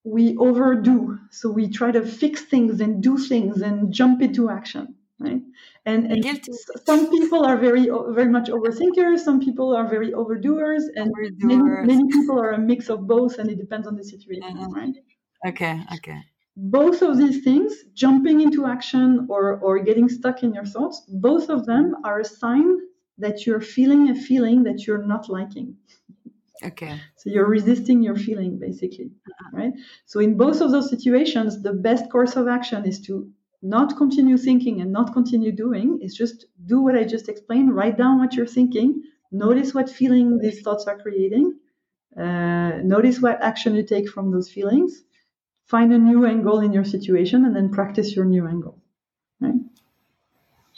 we 0.03 0.35
overdo. 0.37 1.19
So 1.31 1.49
we 1.49 1.69
try 1.69 1.91
to 1.91 2.05
fix 2.05 2.41
things 2.41 2.81
and 2.81 3.01
do 3.01 3.17
things 3.17 3.61
and 3.61 3.93
jump 3.93 4.21
into 4.21 4.49
action 4.49 4.95
right? 5.21 5.41
And, 5.85 6.11
and 6.11 6.45
some 6.85 7.09
people 7.09 7.45
are 7.45 7.57
very 7.57 7.85
very 8.09 8.29
much 8.29 8.49
overthinkers 8.49 9.19
some 9.19 9.39
people 9.39 9.75
are 9.75 9.87
very 9.87 10.11
overdoers 10.11 10.83
and 10.95 11.11
many, 11.39 11.63
many, 11.63 12.03
people 12.11 12.39
are 12.39 12.51
a 12.51 12.57
mix 12.57 12.89
of 12.89 13.07
both 13.07 13.37
and 13.37 13.49
it 13.49 13.57
depends 13.57 13.87
on 13.87 13.95
the 13.95 14.03
situation 14.03 14.57
mm-hmm. 14.57 14.73
right? 14.73 14.95
Okay 15.47 15.81
okay. 15.95 16.19
Both 16.57 17.01
of 17.01 17.17
these 17.17 17.43
things, 17.45 17.73
jumping 17.93 18.41
into 18.41 18.65
action 18.65 19.27
or, 19.29 19.57
or 19.59 19.79
getting 19.79 20.09
stuck 20.09 20.43
in 20.43 20.53
your 20.53 20.65
thoughts, 20.65 21.01
both 21.07 21.49
of 21.49 21.65
them 21.65 21.95
are 22.03 22.19
a 22.19 22.25
sign 22.25 22.77
that 23.17 23.45
you're 23.45 23.61
feeling 23.61 24.09
a 24.09 24.15
feeling 24.15 24.63
that 24.63 24.85
you're 24.85 25.05
not 25.13 25.29
liking. 25.29 25.77
Okay. 26.63 26.99
So 27.17 27.29
you're 27.29 27.47
resisting 27.47 28.01
your 28.03 28.15
feeling, 28.15 28.59
basically, 28.59 29.11
right? 29.51 29.73
So 30.05 30.19
in 30.19 30.37
both 30.37 30.61
of 30.61 30.71
those 30.71 30.89
situations, 30.89 31.61
the 31.61 31.73
best 31.73 32.11
course 32.11 32.35
of 32.35 32.47
action 32.47 32.85
is 32.85 32.99
to 33.01 33.29
not 33.61 33.97
continue 33.97 34.37
thinking 34.37 34.81
and 34.81 34.91
not 34.91 35.13
continue 35.13 35.51
doing. 35.51 35.99
Is 36.01 36.15
just 36.15 36.45
do 36.65 36.81
what 36.81 36.95
I 36.95 37.03
just 37.03 37.29
explained. 37.29 37.75
Write 37.75 37.97
down 37.97 38.19
what 38.19 38.33
you're 38.33 38.47
thinking. 38.47 39.03
Notice 39.31 39.73
what 39.73 39.89
feeling 39.89 40.39
these 40.39 40.61
thoughts 40.61 40.85
are 40.87 40.97
creating. 40.97 41.57
Uh, 42.17 42.79
notice 42.83 43.21
what 43.21 43.41
action 43.41 43.75
you 43.75 43.83
take 43.83 44.09
from 44.09 44.31
those 44.31 44.49
feelings 44.49 45.03
find 45.71 45.93
a 45.93 45.97
new 45.97 46.25
angle 46.25 46.59
in 46.59 46.73
your 46.73 46.83
situation 46.83 47.45
and 47.45 47.55
then 47.55 47.69
practice 47.69 48.13
your 48.13 48.25
new 48.25 48.45
angle 48.45 48.77
right 49.39 49.61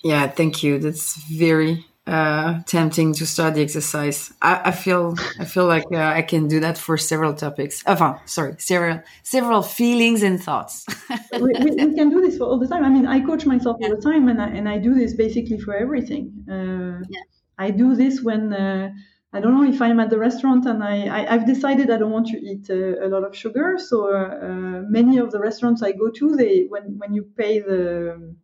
yeah 0.04 0.28
thank 0.28 0.62
you 0.62 0.78
that's 0.78 1.16
very 1.24 1.86
uh, 2.06 2.62
tempting 2.66 3.14
to 3.14 3.26
start 3.26 3.56
the 3.56 3.62
exercise. 3.62 4.34
I, 4.42 4.62
I 4.66 4.72
feel 4.72 5.16
I 5.40 5.46
feel 5.46 5.68
like 5.68 5.86
uh, 5.92 5.98
I 5.98 6.22
can 6.22 6.48
do 6.48 6.60
that 6.60 6.78
for 6.78 6.98
several 6.98 7.34
topics. 7.34 7.84
Enfin, 7.86 8.20
sorry, 8.26 8.56
several 8.58 9.02
several 9.24 9.62
feelings 9.62 10.24
and 10.24 10.42
thoughts. 10.42 10.86
we, 11.34 11.54
we, 11.60 11.72
we, 11.72 11.96
can 11.96 12.10
do 12.10 12.22
this 12.22 12.38
for 12.38 12.46
all 12.46 12.60
the 12.60 12.68
time. 12.68 12.84
I 12.84 12.90
mean, 12.90 13.08
I 13.08 13.20
coach 13.22 13.46
myself 13.46 13.78
all 13.82 13.90
the 13.90 14.02
time, 14.02 14.28
and 14.28 14.42
I, 14.42 14.50
and 14.50 14.68
I 14.68 14.78
do 14.78 14.94
this 14.94 15.14
basically 15.14 15.60
for 15.60 15.76
everything. 15.76 16.32
Uh, 16.50 17.06
yeah. 17.10 17.22
I 17.58 17.72
do 17.72 17.96
this 17.96 18.22
when 18.22 18.52
uh, 18.52 18.90
I 19.32 19.40
don't 19.40 19.56
know 19.56 19.68
if 19.68 19.82
I'm 19.82 20.00
at 20.00 20.12
the 20.12 20.20
restaurant 20.20 20.66
and 20.68 20.84
I, 20.84 21.26
I 21.26 21.32
have 21.32 21.48
decided 21.48 21.90
I 21.90 21.98
don't 21.98 22.12
want 22.12 22.28
to 22.28 22.38
eat 22.38 22.70
uh, 22.70 23.04
a 23.04 23.08
lot 23.08 23.24
of 23.24 23.36
sugar. 23.36 23.78
So 23.80 24.14
uh, 24.14 24.20
uh, 24.20 24.82
many 24.88 25.18
of 25.18 25.32
the 25.32 25.40
restaurants 25.40 25.82
I 25.82 25.92
go 25.92 26.10
to, 26.10 26.36
they 26.36 26.66
when 26.70 26.98
when 27.00 27.14
you 27.14 27.24
pay 27.36 27.60
the 27.60 28.36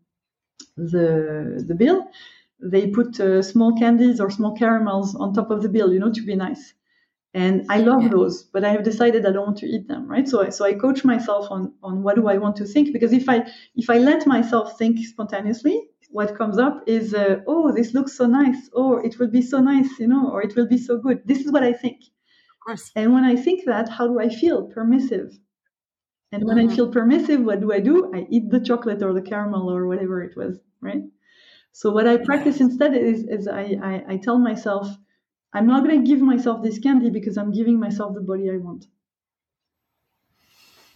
the 0.78 1.64
the 1.68 1.76
bill, 1.76 2.08
they 2.62 2.88
put 2.88 3.20
uh, 3.20 3.42
small 3.42 3.78
candies 3.78 4.20
or 4.20 4.30
small 4.30 4.56
caramels 4.56 5.16
on 5.16 5.34
top 5.34 5.52
of 5.52 5.62
the 5.62 5.70
bill, 5.70 5.94
you 5.94 6.00
know, 6.00 6.12
to 6.12 6.26
be 6.26 6.36
nice. 6.36 6.74
And 7.34 7.66
I 7.70 7.78
love 7.78 8.04
yeah. 8.04 8.10
those, 8.10 8.44
but 8.44 8.64
I 8.64 8.72
have 8.72 8.84
decided 8.84 9.26
I 9.26 9.32
don't 9.32 9.46
want 9.46 9.58
to 9.60 9.68
eat 9.68 9.88
them, 9.88 10.08
right? 10.08 10.28
So 10.28 10.46
I, 10.46 10.50
so 10.50 10.66
I 10.66 10.74
coach 10.74 11.06
myself 11.06 11.48
on 11.52 11.74
on 11.84 12.02
what 12.02 12.16
do 12.16 12.28
I 12.28 12.38
want 12.38 12.56
to 12.58 12.66
think 12.66 12.92
because 12.92 13.14
if 13.14 13.30
I 13.30 13.46
if 13.76 13.90
I 13.90 14.00
let 14.00 14.26
myself 14.26 14.80
think 14.80 14.98
spontaneously, 15.00 15.90
what 16.10 16.36
comes 16.36 16.58
up 16.58 16.84
is, 16.88 17.14
uh, 17.14 17.42
oh, 17.48 17.72
this 17.72 17.94
looks 17.94 18.14
so 18.14 18.26
nice, 18.26 18.70
or 18.74 19.06
it 19.06 19.20
will 19.20 19.30
be 19.30 19.42
so 19.42 19.60
nice, 19.60 20.00
you 20.00 20.08
know, 20.08 20.32
or 20.32 20.42
it 20.42 20.56
will 20.56 20.68
be 20.68 20.78
so 20.78 20.98
good. 20.98 21.22
This 21.26 21.40
is 21.40 21.52
what 21.52 21.64
I 21.64 21.74
think. 21.74 22.02
Of 22.02 22.60
course. 22.66 22.92
And 22.96 23.14
when 23.14 23.24
I 23.24 23.36
think 23.36 23.66
that, 23.66 23.90
how 23.90 24.08
do 24.08 24.20
I 24.20 24.30
feel? 24.30 24.64
Permissive. 24.64 25.38
And 26.32 26.44
when 26.44 26.58
mm-hmm. 26.58 26.72
I 26.72 26.76
feel 26.76 26.92
permissive, 26.92 27.42
what 27.42 27.62
do 27.62 27.72
I 27.72 27.80
do? 27.80 28.12
I 28.14 28.28
eat 28.30 28.50
the 28.50 28.60
chocolate 28.60 29.02
or 29.02 29.14
the 29.14 29.22
caramel 29.22 29.72
or 29.72 29.88
whatever 29.88 30.22
it 30.22 30.36
was, 30.36 30.60
right? 30.82 31.02
So 31.72 31.92
what 31.92 32.08
I 32.08 32.18
practice 32.18 32.60
instead 32.60 32.96
is, 32.96 33.24
is 33.24 33.48
I, 33.48 33.78
I, 33.82 34.04
I 34.14 34.18
tell 34.18 34.38
myself, 34.38 34.88
I'm 35.54 35.68
not 35.68 35.84
going 35.84 36.04
to 36.04 36.10
give 36.10 36.22
myself 36.22 36.62
this 36.64 36.80
candy 36.80 37.10
because 37.10 37.38
I'm 37.38 37.52
giving 37.52 37.80
myself 37.80 38.14
the 38.14 38.22
body 38.22 38.50
I 38.52 38.58
want 38.58 38.86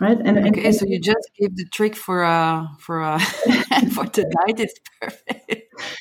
right? 0.04 0.20
And 0.28 0.38
okay, 0.48 0.66
and, 0.66 0.76
so 0.76 0.86
you 0.86 1.00
just 1.00 1.26
give 1.40 1.56
the 1.56 1.66
trick 1.78 1.96
for 1.96 2.24
uh 2.24 2.68
for 2.80 3.02
uh 3.02 3.20
for 3.96 4.06
tonight. 4.06 4.58
It's 4.66 4.78
perfect. 5.02 5.52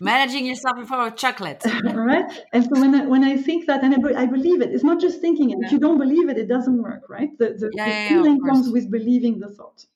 Managing 0.00 0.44
yourself 0.46 0.76
in 0.78 0.86
front 0.86 1.02
of 1.08 1.18
chocolate, 1.18 1.62
right? 2.12 2.28
And 2.52 2.62
so 2.64 2.80
when 2.82 2.94
I, 2.94 3.06
when 3.06 3.24
I 3.24 3.36
think 3.36 3.66
that, 3.66 3.82
and 3.82 3.94
I, 3.94 4.22
I 4.24 4.26
believe 4.26 4.60
it, 4.64 4.70
it's 4.74 4.84
not 4.84 5.00
just 5.00 5.20
thinking 5.20 5.50
it. 5.50 5.58
Yeah. 5.58 5.66
If 5.66 5.72
you 5.72 5.80
don't 5.86 5.98
believe 5.98 6.28
it, 6.28 6.36
it 6.36 6.48
doesn't 6.48 6.78
work, 6.82 7.08
right? 7.08 7.30
The, 7.38 7.46
the, 7.60 7.70
yeah, 7.74 7.84
the 7.84 7.90
yeah, 7.90 8.08
feeling 8.08 8.38
comes 8.48 8.68
with 8.70 8.90
believing 8.90 9.40
the 9.40 9.48
thought. 9.48 9.86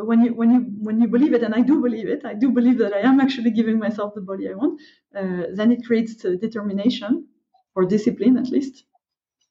But 0.00 0.06
when 0.06 0.24
you 0.24 0.32
when 0.40 0.50
you 0.54 0.60
when 0.86 1.00
you 1.02 1.08
believe 1.08 1.34
it, 1.34 1.42
and 1.42 1.54
I 1.54 1.60
do 1.60 1.80
believe 1.82 2.08
it, 2.08 2.24
I 2.24 2.34
do 2.34 2.50
believe 2.50 2.78
that 2.78 2.94
I 2.94 3.00
am 3.00 3.20
actually 3.20 3.50
giving 3.50 3.78
myself 3.78 4.14
the 4.14 4.22
body 4.22 4.48
I 4.48 4.54
want. 4.54 4.80
Uh, 5.14 5.42
then 5.58 5.70
it 5.72 5.84
creates 5.86 6.14
determination 6.14 7.26
or 7.74 7.84
discipline, 7.84 8.36
at 8.38 8.48
least 8.48 8.84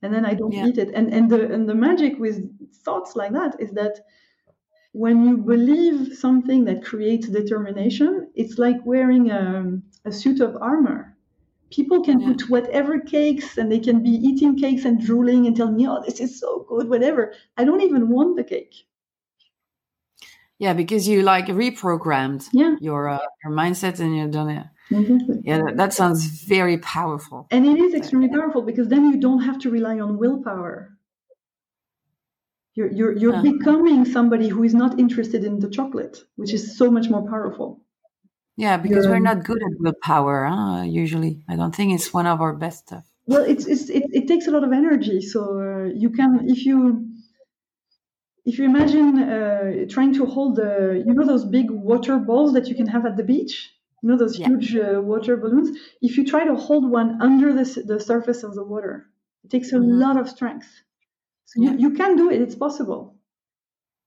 and 0.01 0.13
then 0.13 0.25
I 0.25 0.33
don't 0.33 0.51
yeah. 0.51 0.67
eat 0.67 0.77
it. 0.77 0.89
And 0.93 1.13
and 1.13 1.29
the 1.29 1.51
and 1.53 1.67
the 1.67 1.75
magic 1.75 2.17
with 2.19 2.37
thoughts 2.85 3.15
like 3.15 3.33
that 3.33 3.59
is 3.59 3.71
that 3.71 3.99
when 4.91 5.23
you 5.27 5.37
believe 5.37 6.17
something 6.17 6.65
that 6.65 6.83
creates 6.83 7.27
determination, 7.27 8.31
it's 8.33 8.57
like 8.57 8.77
wearing 8.85 9.29
a, 9.29 9.77
a 10.05 10.11
suit 10.11 10.39
of 10.39 10.57
armor. 10.61 11.15
People 11.69 12.01
can 12.01 12.19
yeah. 12.19 12.29
put 12.29 12.49
whatever 12.49 12.99
cakes 12.99 13.57
and 13.57 13.71
they 13.71 13.79
can 13.79 14.01
be 14.01 14.09
eating 14.09 14.57
cakes 14.57 14.85
and 14.85 14.99
drooling 14.99 15.45
and 15.45 15.55
tell 15.55 15.71
me, 15.71 15.87
oh, 15.87 16.01
this 16.03 16.19
is 16.19 16.39
so 16.39 16.65
good, 16.67 16.89
whatever. 16.89 17.33
I 17.57 17.65
don't 17.65 17.81
even 17.81 18.09
want 18.09 18.37
the 18.37 18.43
cake. 18.43 18.73
Yeah, 20.59 20.73
because 20.73 21.07
you 21.07 21.21
like 21.21 21.47
reprogrammed 21.47 22.49
yeah. 22.51 22.75
your 22.81 23.07
uh, 23.07 23.19
your 23.43 23.53
mindset 23.53 23.99
and 23.99 24.15
you've 24.15 24.31
done 24.31 24.49
it. 24.49 24.67
Exactly. 24.91 25.41
Yeah, 25.43 25.61
that 25.75 25.93
sounds 25.93 26.25
very 26.25 26.77
powerful. 26.79 27.47
And 27.49 27.65
it 27.65 27.79
is 27.79 27.93
extremely 27.93 28.27
powerful 28.27 28.61
because 28.61 28.89
then 28.89 29.09
you 29.09 29.17
don't 29.17 29.41
have 29.41 29.59
to 29.59 29.69
rely 29.69 29.99
on 29.99 30.17
willpower. 30.17 30.97
You're 32.75 32.91
you're 32.91 33.13
you're 33.17 33.33
uh-huh. 33.35 33.51
becoming 33.51 34.03
somebody 34.03 34.49
who 34.49 34.63
is 34.63 34.73
not 34.73 34.99
interested 34.99 35.43
in 35.43 35.59
the 35.59 35.69
chocolate, 35.69 36.17
which 36.35 36.53
is 36.53 36.77
so 36.77 36.91
much 36.91 37.09
more 37.09 37.25
powerful. 37.27 37.81
Yeah, 38.57 38.75
because 38.75 39.05
you're, 39.05 39.13
we're 39.13 39.19
not 39.19 39.45
good 39.45 39.61
at 39.63 39.79
willpower. 39.79 40.45
Huh? 40.45 40.83
Usually, 40.83 41.41
I 41.47 41.55
don't 41.55 41.73
think 41.73 41.93
it's 41.93 42.13
one 42.13 42.27
of 42.27 42.41
our 42.41 42.53
best 42.53 42.87
stuff. 42.87 43.05
Well, 43.27 43.43
it's, 43.43 43.65
it's 43.65 43.89
it, 43.89 44.03
it 44.11 44.27
takes 44.27 44.47
a 44.47 44.51
lot 44.51 44.65
of 44.65 44.73
energy. 44.73 45.21
So 45.21 45.39
uh, 45.61 45.85
you 45.93 46.09
can 46.09 46.49
if 46.49 46.65
you 46.65 47.07
if 48.49 48.57
you 48.57 48.65
imagine 48.65 49.09
uh, 49.19 49.85
trying 49.95 50.13
to 50.19 50.25
hold 50.25 50.55
the 50.55 50.71
you 51.05 51.13
know 51.13 51.25
those 51.25 51.45
big 51.45 51.69
water 51.69 52.17
balls 52.17 52.53
that 52.53 52.67
you 52.69 52.75
can 52.79 52.87
have 52.87 53.05
at 53.05 53.15
the 53.17 53.27
beach 53.33 53.55
you 54.01 54.09
know 54.09 54.17
those 54.17 54.37
yeah. 54.39 54.47
huge 54.47 54.75
uh, 54.75 55.01
water 55.11 55.37
balloons 55.37 55.69
if 56.01 56.17
you 56.17 56.25
try 56.25 56.43
to 56.45 56.55
hold 56.55 56.89
one 56.99 57.21
under 57.21 57.53
the, 57.59 57.65
the 57.91 57.99
surface 57.99 58.41
of 58.43 58.55
the 58.55 58.63
water 58.63 58.95
it 59.43 59.51
takes 59.51 59.71
a 59.71 59.75
mm-hmm. 59.75 59.99
lot 60.03 60.17
of 60.17 60.27
strength 60.27 60.69
so 61.45 61.61
yeah. 61.61 61.71
you, 61.71 61.77
you 61.83 61.89
can 61.99 62.15
do 62.15 62.31
it 62.31 62.41
it's 62.41 62.55
possible 62.55 63.01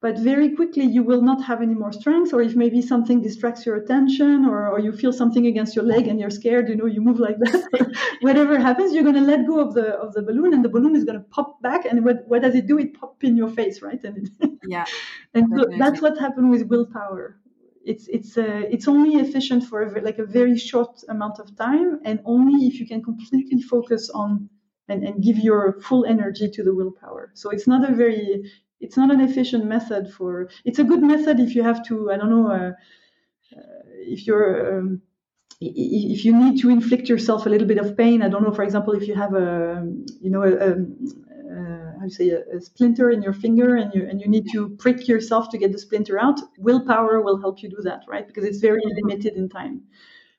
but 0.02 0.18
very 0.18 0.50
quickly 0.50 0.84
you 0.84 1.02
will 1.02 1.22
not 1.22 1.42
have 1.42 1.62
any 1.62 1.74
more 1.74 1.92
strength 1.92 2.34
or 2.34 2.42
if 2.42 2.54
maybe 2.56 2.82
something 2.82 3.22
distracts 3.22 3.64
your 3.64 3.76
attention 3.76 4.44
or, 4.44 4.68
or 4.68 4.80
you 4.80 4.92
feel 4.92 5.12
something 5.12 5.46
against 5.46 5.76
your 5.76 5.84
leg 5.84 6.08
and 6.08 6.18
you're 6.18 6.36
scared 6.40 6.68
you 6.68 6.76
know 6.76 6.86
you 6.86 7.00
move 7.00 7.20
like 7.20 7.38
that 7.38 7.62
whatever 8.20 8.58
happens 8.58 8.92
you're 8.92 9.04
going 9.04 9.14
to 9.22 9.28
let 9.32 9.46
go 9.46 9.60
of 9.60 9.72
the 9.74 9.86
of 10.04 10.12
the 10.12 10.22
balloon 10.22 10.52
and 10.52 10.64
the 10.64 10.68
balloon 10.68 10.94
is 10.96 11.04
going 11.04 11.18
to 11.18 11.24
pop 11.30 11.62
back 11.62 11.84
and 11.84 12.04
what, 12.04 12.26
what 12.26 12.42
does 12.42 12.54
it 12.54 12.66
do? 12.66 12.78
It 12.78 12.98
pop 12.98 13.22
in 13.22 13.36
your 13.36 13.48
face 13.48 13.80
right? 13.80 14.02
And 14.02 14.18
it, 14.18 14.50
yeah. 14.66 14.84
and 15.34 15.46
so 15.56 15.66
that's 15.78 16.02
what 16.02 16.18
happened 16.18 16.50
with 16.50 16.62
willpower. 16.66 17.38
It's 17.84 18.06
it's 18.08 18.36
uh, 18.38 18.62
it's 18.74 18.86
only 18.86 19.16
efficient 19.16 19.64
for 19.64 19.82
a, 19.82 20.00
like 20.02 20.18
a 20.18 20.26
very 20.26 20.56
short 20.56 21.02
amount 21.08 21.40
of 21.40 21.56
time 21.56 22.00
and 22.04 22.20
only 22.24 22.66
if 22.66 22.78
you 22.78 22.86
can 22.86 23.02
completely 23.02 23.60
focus 23.60 24.10
on 24.10 24.48
and, 24.88 25.04
and 25.04 25.22
give 25.22 25.38
your 25.38 25.80
full 25.80 26.04
energy 26.04 26.48
to 26.50 26.62
the 26.62 26.74
willpower. 26.74 27.32
So 27.34 27.50
it's 27.50 27.66
not 27.66 27.88
a 27.88 27.94
very 27.94 28.50
it's 28.82 28.96
not 28.96 29.10
an 29.10 29.20
efficient 29.20 29.64
method 29.64 30.12
for 30.12 30.48
it's 30.64 30.78
a 30.78 30.84
good 30.84 31.02
method 31.02 31.40
if 31.40 31.54
you 31.54 31.62
have 31.62 31.80
to 31.86 32.10
i 32.12 32.16
don't 32.16 32.30
know 32.30 32.48
uh, 32.50 32.72
uh, 33.56 33.62
if 34.14 34.26
you're 34.26 34.78
um, 34.78 35.02
if 35.64 36.24
you 36.24 36.36
need 36.36 36.60
to 36.60 36.70
inflict 36.70 37.08
yourself 37.08 37.46
a 37.46 37.48
little 37.48 37.68
bit 37.68 37.78
of 37.78 37.96
pain. 37.96 38.22
I 38.22 38.28
don't 38.28 38.42
know 38.42 38.52
for 38.52 38.64
example 38.64 38.94
if 38.94 39.06
you 39.06 39.14
have 39.14 39.34
a 39.34 39.86
you 40.20 40.30
know 40.30 40.42
a, 40.42 40.52
a 40.52 40.70
uh, 40.72 41.92
how 42.00 42.04
to 42.04 42.10
say 42.10 42.30
a, 42.30 42.40
a, 42.56 42.60
splinter 42.60 43.10
in 43.10 43.22
your 43.22 43.32
finger 43.32 43.76
and 43.76 43.94
you 43.94 44.06
and 44.08 44.20
you 44.20 44.28
need 44.28 44.46
to 44.52 44.70
prick 44.70 45.06
yourself 45.06 45.50
to 45.50 45.58
get 45.58 45.70
the 45.72 45.78
splinter 45.78 46.18
out 46.18 46.40
willpower 46.58 47.20
will 47.20 47.40
help 47.40 47.62
you 47.62 47.68
do 47.68 47.80
that 47.82 48.02
right? 48.08 48.26
Because 48.26 48.44
it's 48.44 48.58
very 48.58 48.82
limited 49.02 49.34
in 49.34 49.48
time. 49.48 49.82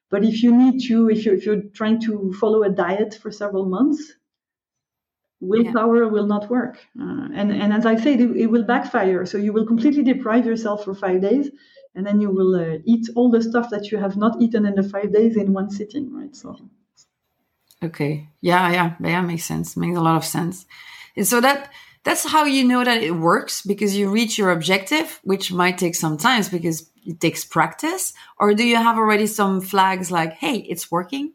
But 0.10 0.24
if 0.24 0.44
you 0.44 0.56
need 0.56 0.82
to 0.88 1.10
if 1.10 1.26
you're, 1.26 1.36
if 1.36 1.46
you're 1.46 1.64
trying 1.74 2.02
to 2.02 2.34
follow 2.34 2.64
a 2.64 2.70
diet 2.70 3.18
for 3.22 3.32
several 3.32 3.66
months 3.66 4.14
willpower 5.44 6.04
yeah. 6.04 6.10
will 6.10 6.26
not 6.26 6.50
work. 6.50 6.78
Uh, 7.00 7.28
and, 7.34 7.52
and 7.52 7.74
as 7.74 7.86
I 7.86 7.96
said, 7.96 8.20
it, 8.20 8.36
it, 8.36 8.48
will 8.48 8.64
backfire. 8.64 9.26
So 9.26 9.38
you 9.38 9.54
will 9.54 9.66
completely 9.66 10.04
deprive 10.04 10.46
yourself 10.46 10.84
for 10.84 10.94
five 10.94 11.22
days, 11.22 11.50
and 11.96 12.06
then 12.06 12.22
you 12.22 12.30
will 12.30 12.56
uh, 12.56 12.80
eat 12.86 13.08
all 13.16 13.30
the 13.30 13.42
stuff 13.42 13.70
that 13.70 13.92
you 13.92 13.98
have 13.98 14.18
not 14.18 14.42
eaten 14.42 14.66
in 14.66 14.76
the 14.76 14.84
five 14.84 15.14
days 15.14 15.36
in 15.38 15.54
one 15.54 15.70
sitting, 15.70 16.14
right? 16.14 16.36
So. 16.36 16.58
Okay. 17.84 18.30
Yeah, 18.42 18.72
yeah, 18.72 18.96
yeah. 19.02 19.22
Makes 19.22 19.44
sense. 19.44 19.76
Makes 19.76 19.98
a 19.98 20.02
lot 20.02 20.16
of 20.16 20.26
sense. 20.26 20.66
And 21.16 21.28
so 21.28 21.42
that 21.42 21.70
that's 22.04 22.26
how 22.26 22.46
you 22.46 22.64
know 22.64 22.84
that 22.84 23.02
it 23.04 23.16
works 23.16 23.62
because 23.62 23.96
you 23.96 24.10
reach 24.10 24.38
your 24.38 24.52
objective, 24.52 25.20
which 25.24 25.52
might 25.52 25.78
take 25.78 25.96
some 25.96 26.18
time 26.18 26.44
because 26.52 26.90
it 27.06 27.20
takes 27.20 27.46
practice. 27.46 28.14
Or 28.40 28.54
do 28.54 28.64
you 28.64 28.78
have 28.78 28.98
already 28.98 29.28
some 29.28 29.62
flags 29.62 30.12
like, 30.12 30.34
"Hey, 30.34 30.58
it's 30.58 30.90
working"? 30.90 31.34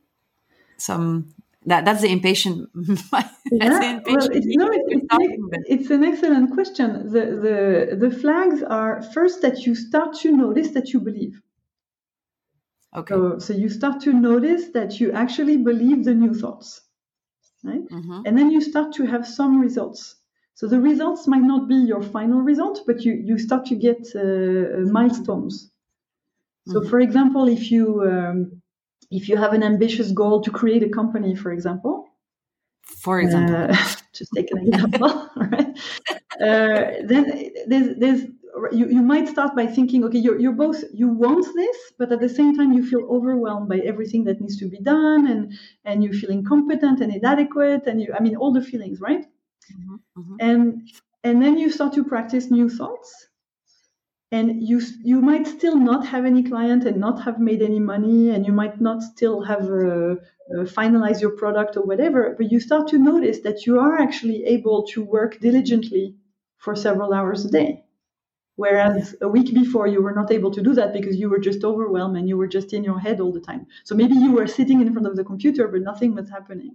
Some 0.78 1.34
that 1.66 1.84
that's 1.84 2.02
the 2.02 2.10
impatient. 2.10 2.68
yeah, 2.74 3.28
the 3.50 3.90
impatient 3.96 4.06
well, 4.06 4.28
it's, 4.32 4.46
no, 4.46 4.70
it's, 4.72 5.64
it's, 5.68 5.90
an 5.90 6.04
excellent 6.04 6.52
question. 6.52 7.10
The, 7.12 7.24
the 7.44 8.08
the 8.08 8.16
flags 8.16 8.62
are 8.62 9.02
first 9.14 9.42
that 9.42 9.66
you 9.66 9.74
start 9.74 10.14
to 10.20 10.30
notice 10.30 10.70
that 10.70 10.92
you 10.92 11.00
believe. 11.00 11.40
Okay. 12.96 13.14
So, 13.14 13.38
so 13.38 13.52
you 13.52 13.68
start 13.68 14.00
to 14.02 14.12
notice 14.12 14.68
that 14.68 14.98
you 15.00 15.12
actually 15.12 15.58
believe 15.58 16.04
the 16.04 16.14
new 16.14 16.32
thoughts, 16.32 16.80
right? 17.62 17.86
Mm-hmm. 17.90 18.22
And 18.24 18.38
then 18.38 18.50
you 18.50 18.60
start 18.60 18.94
to 18.94 19.04
have 19.04 19.26
some 19.26 19.60
results. 19.60 20.16
So 20.54 20.66
the 20.66 20.80
results 20.80 21.28
might 21.28 21.42
not 21.42 21.68
be 21.68 21.76
your 21.76 22.02
final 22.02 22.40
result, 22.40 22.80
but 22.86 23.02
you 23.02 23.12
you 23.12 23.38
start 23.38 23.66
to 23.66 23.76
get 23.76 24.00
uh, 24.14 24.90
milestones. 24.90 25.70
So, 26.66 26.80
mm-hmm. 26.80 26.88
for 26.88 27.00
example, 27.00 27.48
if 27.48 27.70
you 27.70 28.02
um, 28.02 28.57
if 29.10 29.28
you 29.28 29.36
have 29.36 29.52
an 29.52 29.62
ambitious 29.62 30.12
goal 30.12 30.42
to 30.42 30.50
create 30.50 30.82
a 30.82 30.88
company, 30.88 31.34
for 31.34 31.52
example, 31.52 32.08
for 32.96 33.20
example, 33.20 33.56
uh, 33.56 33.76
just 34.12 34.32
take 34.34 34.50
an 34.50 34.58
example, 34.66 35.28
right? 35.36 35.78
Uh, 36.40 37.04
then 37.04 37.50
there's, 37.66 37.96
there's 37.98 38.22
you, 38.72 38.88
you 38.88 39.02
might 39.02 39.28
start 39.28 39.54
by 39.54 39.66
thinking, 39.66 40.04
okay, 40.04 40.18
you're, 40.18 40.38
you're 40.38 40.52
both, 40.52 40.82
you 40.92 41.08
want 41.08 41.46
this, 41.54 41.76
but 41.98 42.10
at 42.12 42.20
the 42.20 42.28
same 42.28 42.56
time, 42.56 42.72
you 42.72 42.84
feel 42.84 43.06
overwhelmed 43.08 43.68
by 43.68 43.78
everything 43.78 44.24
that 44.24 44.40
needs 44.40 44.56
to 44.58 44.68
be 44.68 44.80
done 44.80 45.26
and, 45.26 45.52
and 45.84 46.02
you 46.02 46.12
feel 46.12 46.30
incompetent 46.30 47.00
and 47.00 47.14
inadequate. 47.14 47.86
And 47.86 48.00
you, 48.00 48.12
I 48.18 48.20
mean, 48.20 48.36
all 48.36 48.52
the 48.52 48.62
feelings, 48.62 49.00
right? 49.00 49.24
Mm-hmm, 49.24 50.20
mm-hmm. 50.20 50.36
And, 50.40 50.88
and 51.24 51.42
then 51.42 51.58
you 51.58 51.70
start 51.70 51.92
to 51.94 52.04
practice 52.04 52.50
new 52.50 52.68
thoughts 52.68 53.28
and 54.30 54.62
you 54.62 54.80
you 55.02 55.20
might 55.20 55.46
still 55.46 55.76
not 55.76 56.06
have 56.06 56.24
any 56.26 56.42
client 56.42 56.84
and 56.84 56.98
not 56.98 57.22
have 57.22 57.38
made 57.40 57.62
any 57.62 57.80
money 57.80 58.30
and 58.30 58.46
you 58.46 58.52
might 58.52 58.80
not 58.80 59.02
still 59.02 59.42
have 59.42 59.64
uh, 59.64 60.14
uh, 60.14 60.64
finalized 60.78 61.20
your 61.20 61.30
product 61.30 61.76
or 61.76 61.84
whatever 61.84 62.34
but 62.36 62.50
you 62.52 62.60
start 62.60 62.88
to 62.88 62.98
notice 62.98 63.40
that 63.40 63.66
you 63.66 63.78
are 63.78 63.98
actually 63.98 64.44
able 64.44 64.86
to 64.86 65.02
work 65.02 65.40
diligently 65.40 66.14
for 66.58 66.74
several 66.76 67.14
hours 67.14 67.44
a 67.44 67.50
day. 67.50 67.84
Whereas 68.56 69.14
a 69.22 69.28
week 69.28 69.54
before 69.54 69.86
you 69.86 70.02
were 70.02 70.12
not 70.12 70.32
able 70.32 70.50
to 70.50 70.62
do 70.62 70.74
that 70.74 70.92
because 70.92 71.16
you 71.16 71.30
were 71.30 71.38
just 71.38 71.62
overwhelmed 71.64 72.16
and 72.16 72.28
you 72.28 72.36
were 72.36 72.48
just 72.48 72.72
in 72.72 72.82
your 72.84 72.98
head 72.98 73.20
all 73.20 73.32
the 73.32 73.40
time. 73.40 73.66
So 73.84 73.94
maybe 73.94 74.14
you 74.14 74.32
were 74.32 74.48
sitting 74.48 74.80
in 74.80 74.92
front 74.92 75.06
of 75.06 75.16
the 75.16 75.24
computer 75.24 75.68
but 75.68 75.82
nothing 75.82 76.14
was 76.14 76.28
happening 76.28 76.74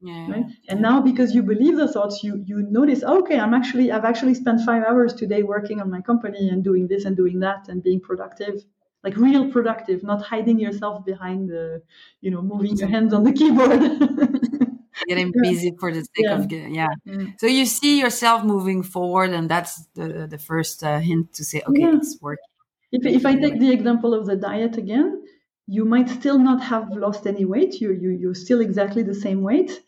yeah. 0.00 0.30
Right? 0.30 0.44
And 0.68 0.80
now 0.80 1.00
because 1.00 1.34
you 1.34 1.42
believe 1.42 1.76
the 1.76 1.88
thoughts, 1.88 2.22
you 2.22 2.42
you 2.46 2.62
notice, 2.70 3.02
okay, 3.02 3.38
I'm 3.38 3.54
actually 3.54 3.90
I've 3.90 4.04
actually 4.04 4.34
spent 4.34 4.60
five 4.64 4.84
hours 4.84 5.12
today 5.14 5.42
working 5.42 5.80
on 5.80 5.90
my 5.90 6.00
company 6.00 6.48
and 6.48 6.62
doing 6.62 6.86
this 6.86 7.04
and 7.04 7.16
doing 7.16 7.40
that 7.40 7.68
and 7.68 7.82
being 7.82 8.00
productive. 8.00 8.64
Like 9.04 9.16
real 9.16 9.50
productive, 9.50 10.02
not 10.02 10.22
hiding 10.22 10.58
yourself 10.58 11.04
behind 11.04 11.48
the, 11.48 11.82
you 12.20 12.30
know, 12.30 12.42
moving 12.42 12.76
your 12.76 12.88
hands 12.88 13.12
on 13.14 13.22
the 13.22 13.32
keyboard. 13.32 13.80
Getting 15.06 15.32
busy 15.40 15.72
for 15.78 15.92
the 15.92 16.00
sake 16.00 16.26
yeah. 16.26 16.38
of 16.38 16.48
getting, 16.48 16.74
yeah. 16.74 16.88
Mm. 17.06 17.38
So 17.38 17.46
you 17.46 17.64
see 17.66 18.00
yourself 18.00 18.42
moving 18.42 18.82
forward, 18.82 19.30
and 19.30 19.48
that's 19.48 19.86
the 19.94 20.26
the 20.28 20.38
first 20.38 20.82
uh, 20.82 20.98
hint 20.98 21.32
to 21.34 21.44
say, 21.44 21.62
okay, 21.68 21.84
it's 21.84 22.18
working. 22.20 22.42
If, 22.90 23.06
if 23.06 23.24
I 23.24 23.36
take 23.36 23.60
the 23.60 23.70
example 23.70 24.12
of 24.12 24.26
the 24.26 24.34
diet 24.34 24.76
again, 24.76 25.22
you 25.68 25.84
might 25.84 26.08
still 26.08 26.38
not 26.38 26.62
have 26.62 26.90
lost 26.90 27.26
any 27.26 27.44
weight. 27.44 27.80
You, 27.80 27.92
you, 27.92 28.10
you're 28.10 28.34
still 28.34 28.60
exactly 28.60 29.02
the 29.02 29.14
same 29.14 29.42
weight, 29.42 29.80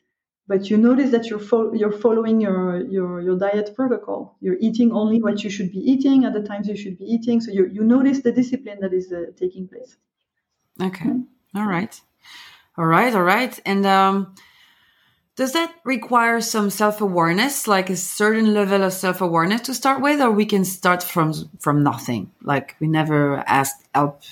but 0.51 0.69
you 0.69 0.77
notice 0.77 1.13
that 1.13 1.27
you're, 1.27 1.39
fo- 1.39 1.73
you're 1.73 1.93
following 1.93 2.41
your, 2.41 2.85
your, 2.87 3.21
your 3.21 3.39
diet 3.39 3.73
protocol. 3.77 4.37
You're 4.41 4.57
eating 4.59 4.91
only 4.91 5.23
what 5.23 5.45
you 5.45 5.49
should 5.49 5.71
be 5.71 5.79
eating 5.79 6.25
at 6.25 6.33
the 6.33 6.43
times 6.43 6.67
you 6.67 6.77
should 6.77 6.99
be 6.99 7.05
eating. 7.05 7.41
So 7.41 7.53
you, 7.53 7.67
you 7.73 7.85
notice 7.85 8.23
the 8.23 8.33
discipline 8.33 8.81
that 8.81 8.93
is 8.93 9.13
uh, 9.13 9.27
taking 9.37 9.69
place. 9.69 9.97
Okay. 10.83 11.05
Mm-hmm. 11.05 11.57
All 11.57 11.67
right. 11.67 12.01
All 12.77 12.85
right. 12.85 13.15
All 13.15 13.23
right. 13.23 13.61
And 13.65 13.87
um, 13.87 14.35
does 15.37 15.53
that 15.53 15.73
require 15.85 16.41
some 16.41 16.69
self 16.69 17.01
awareness, 17.01 17.69
like 17.69 17.89
a 17.89 17.95
certain 17.95 18.53
level 18.53 18.83
of 18.83 18.93
self 18.93 19.21
awareness 19.21 19.61
to 19.63 19.75
start 19.75 20.03
with, 20.03 20.21
or 20.21 20.33
we 20.33 20.47
can 20.47 20.65
start 20.65 21.01
from 21.01 21.33
from 21.61 21.85
nothing? 21.85 22.33
Like 22.43 22.75
we 22.81 22.89
never 22.89 23.45
asked 23.47 23.87
help 23.95 24.23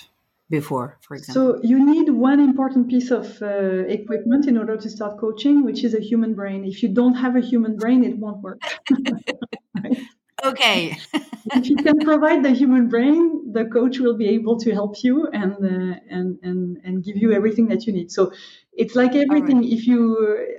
before, 0.50 0.98
for 1.02 1.14
example? 1.16 1.58
So 1.58 1.60
you 1.62 1.84
need 1.84 2.08
one 2.10 2.40
important 2.40 2.88
piece 2.88 3.10
of 3.10 3.40
uh, 3.42 3.84
equipment 3.98 4.46
in 4.46 4.56
order 4.56 4.76
to 4.76 4.88
start 4.88 5.18
coaching, 5.18 5.64
which 5.64 5.84
is 5.84 5.94
a 5.94 6.00
human 6.00 6.34
brain. 6.34 6.64
If 6.64 6.82
you 6.82 6.88
don't 6.88 7.14
have 7.14 7.36
a 7.36 7.40
human 7.40 7.76
brain, 7.76 8.04
it 8.04 8.18
won't 8.18 8.42
work. 8.42 8.60
right? 9.82 9.98
Okay. 10.44 10.96
if 11.56 11.68
you 11.68 11.74
can 11.74 11.98
provide 11.98 12.44
the 12.44 12.50
human 12.50 12.88
brain, 12.88 13.52
the 13.52 13.64
coach 13.64 13.98
will 13.98 14.16
be 14.16 14.28
able 14.28 14.56
to 14.60 14.72
help 14.72 15.02
you 15.02 15.26
and 15.32 15.54
uh, 15.54 15.98
and 16.08 16.38
and 16.44 16.78
and 16.84 17.02
give 17.02 17.16
you 17.16 17.32
everything 17.32 17.66
that 17.68 17.86
you 17.86 17.92
need. 17.92 18.12
So 18.12 18.32
it's 18.72 18.94
like 18.94 19.16
everything. 19.16 19.58
Right. 19.58 19.72
If 19.72 19.88
you, 19.88 19.98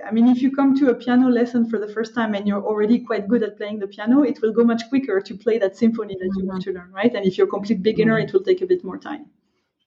I 0.06 0.10
mean, 0.10 0.28
if 0.28 0.42
you 0.42 0.50
come 0.54 0.76
to 0.80 0.90
a 0.90 0.94
piano 0.94 1.28
lesson 1.28 1.70
for 1.70 1.78
the 1.78 1.88
first 1.88 2.14
time 2.14 2.34
and 2.34 2.46
you're 2.46 2.62
already 2.62 2.98
quite 2.98 3.26
good 3.26 3.42
at 3.42 3.56
playing 3.56 3.78
the 3.78 3.86
piano, 3.86 4.22
it 4.22 4.42
will 4.42 4.52
go 4.52 4.64
much 4.64 4.82
quicker 4.90 5.18
to 5.18 5.34
play 5.34 5.56
that 5.58 5.78
symphony 5.78 6.14
that 6.14 6.26
mm-hmm. 6.26 6.40
you 6.40 6.46
want 6.46 6.62
to 6.64 6.72
learn, 6.72 6.92
right? 6.92 7.14
And 7.14 7.24
if 7.24 7.38
you're 7.38 7.46
a 7.46 7.50
complete 7.50 7.82
beginner, 7.82 8.16
mm-hmm. 8.16 8.28
it 8.28 8.32
will 8.34 8.44
take 8.44 8.60
a 8.60 8.66
bit 8.66 8.84
more 8.84 8.98
time. 8.98 9.24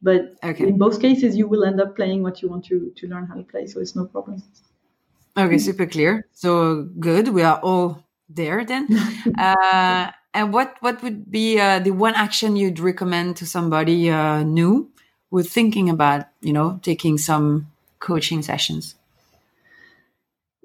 But 0.04 0.36
okay. 0.44 0.68
in 0.68 0.78
both 0.78 1.02
cases, 1.02 1.38
you 1.38 1.48
will 1.48 1.64
end 1.64 1.80
up 1.80 1.96
playing 1.96 2.24
what 2.24 2.42
you 2.42 2.50
want 2.50 2.66
to, 2.66 2.92
to 2.94 3.08
learn 3.08 3.26
how 3.26 3.36
to 3.36 3.44
play. 3.44 3.68
So 3.68 3.80
it's 3.80 3.96
no 3.96 4.06
problem. 4.06 4.44
Okay, 5.38 5.58
super 5.58 5.86
clear. 5.86 6.28
So 6.34 6.84
good. 7.00 7.30
We 7.30 7.42
are 7.42 7.60
all 7.64 8.04
there 8.30 8.66
then. 8.66 8.88
uh, 9.40 10.12
and 10.34 10.54
what, 10.54 10.76
what 10.82 11.02
would 11.02 11.32
be 11.32 11.58
uh, 11.58 11.80
the 11.80 11.92
one 11.92 12.16
action 12.16 12.58
you'd 12.58 12.80
recommend 12.80 13.38
to 13.38 13.46
somebody 13.46 14.10
uh, 14.10 14.44
new 14.44 14.92
who's 15.32 15.50
thinking 15.50 15.90
about, 15.90 16.26
you 16.42 16.52
know, 16.52 16.80
taking 16.84 17.18
some 17.18 17.72
coaching 18.00 18.42
sessions? 18.42 18.96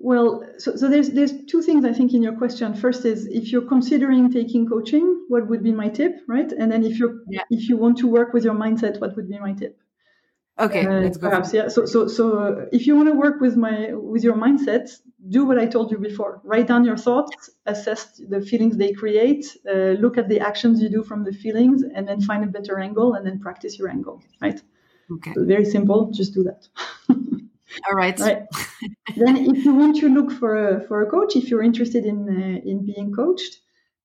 Well, 0.01 0.45
so, 0.59 0.77
so 0.77 0.89
there's 0.89 1.11
there's 1.11 1.33
two 1.47 1.61
things 1.61 1.85
I 1.85 1.93
think 1.93 2.15
in 2.15 2.23
your 2.23 2.37
question. 2.37 2.73
First 2.73 3.05
is 3.05 3.27
if 3.27 3.51
you're 3.51 3.67
considering 3.67 4.33
taking 4.33 4.69
coaching, 4.69 5.25
what 5.27 5.49
would 5.49 5.63
be 5.63 5.73
my 5.73 5.89
tip, 5.89 6.21
right? 6.29 6.51
And 6.53 6.71
then 6.71 6.85
if 6.85 7.01
you 7.01 7.25
yeah. 7.29 7.43
if 7.51 7.69
you 7.69 7.77
want 7.77 7.99
to 7.99 8.07
work 8.07 8.33
with 8.33 8.45
your 8.45 8.55
mindset, 8.55 9.01
what 9.01 9.17
would 9.17 9.29
be 9.29 9.39
my 9.41 9.55
tip? 9.55 9.77
Okay, 10.61 10.87
uh, 10.87 11.01
let's 11.01 11.17
go. 11.17 11.29
Perhaps, 11.29 11.53
yeah. 11.53 11.67
So 11.67 11.85
so 11.85 12.07
so 12.07 12.39
uh, 12.39 12.67
if 12.71 12.87
you 12.87 12.95
want 12.95 13.09
to 13.09 13.15
work 13.15 13.41
with 13.41 13.57
my 13.57 13.93
with 13.93 14.23
your 14.23 14.37
mindset, 14.37 14.89
do 15.29 15.45
what 15.45 15.59
I 15.59 15.67
told 15.67 15.91
you 15.91 15.99
before. 15.99 16.41
Write 16.45 16.69
down 16.69 16.85
your 16.85 16.97
thoughts, 16.97 17.51
assess 17.67 18.21
the 18.29 18.41
feelings 18.41 18.77
they 18.77 18.93
create, 18.93 19.47
uh, 19.69 19.95
look 20.05 20.17
at 20.17 20.29
the 20.29 20.39
actions 20.39 20.81
you 20.81 20.89
do 20.89 21.03
from 21.03 21.25
the 21.25 21.33
feelings, 21.33 21.83
and 21.83 22.07
then 22.07 22.21
find 22.21 22.45
a 22.45 22.47
better 22.47 22.79
angle, 22.79 23.15
and 23.15 23.27
then 23.27 23.41
practice 23.41 23.79
your 23.79 23.89
angle. 23.89 24.23
Right. 24.41 24.63
Okay. 25.11 25.33
So 25.35 25.45
very 25.45 25.65
simple. 25.65 26.13
Just 26.13 26.35
do 26.35 26.45
that. 26.45 26.69
All 27.89 27.95
right. 27.95 28.19
right. 28.19 28.43
then, 29.17 29.37
if 29.37 29.65
you 29.65 29.75
want 29.75 29.97
to 29.99 30.09
look 30.09 30.33
for 30.33 30.57
a, 30.57 30.87
for 30.87 31.03
a 31.03 31.11
coach, 31.11 31.37
if 31.37 31.51
you're 31.51 31.63
interested 31.63 32.05
in 32.05 32.29
uh, 32.29 32.69
in 32.71 32.87
being 32.87 33.13
coached, 33.13 33.61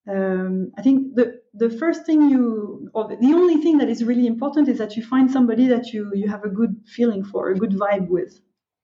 um, 0.10 0.72
I 0.78 0.82
think 0.82 1.16
the 1.16 1.42
the 1.54 1.70
first 1.70 2.06
thing 2.06 2.30
you, 2.30 2.90
or 2.94 3.08
the 3.08 3.34
only 3.34 3.62
thing 3.62 3.78
that 3.78 3.90
is 3.90 4.04
really 4.04 4.28
important 4.28 4.68
is 4.68 4.78
that 4.80 4.98
you 4.98 5.04
find 5.04 5.32
somebody 5.32 5.68
that 5.68 5.94
you 5.94 6.12
you 6.14 6.28
have 6.28 6.44
a 6.44 6.50
good 6.50 6.76
feeling 6.86 7.24
for, 7.24 7.50
a 7.50 7.56
good 7.56 7.72
vibe 7.72 8.10
with, 8.10 8.40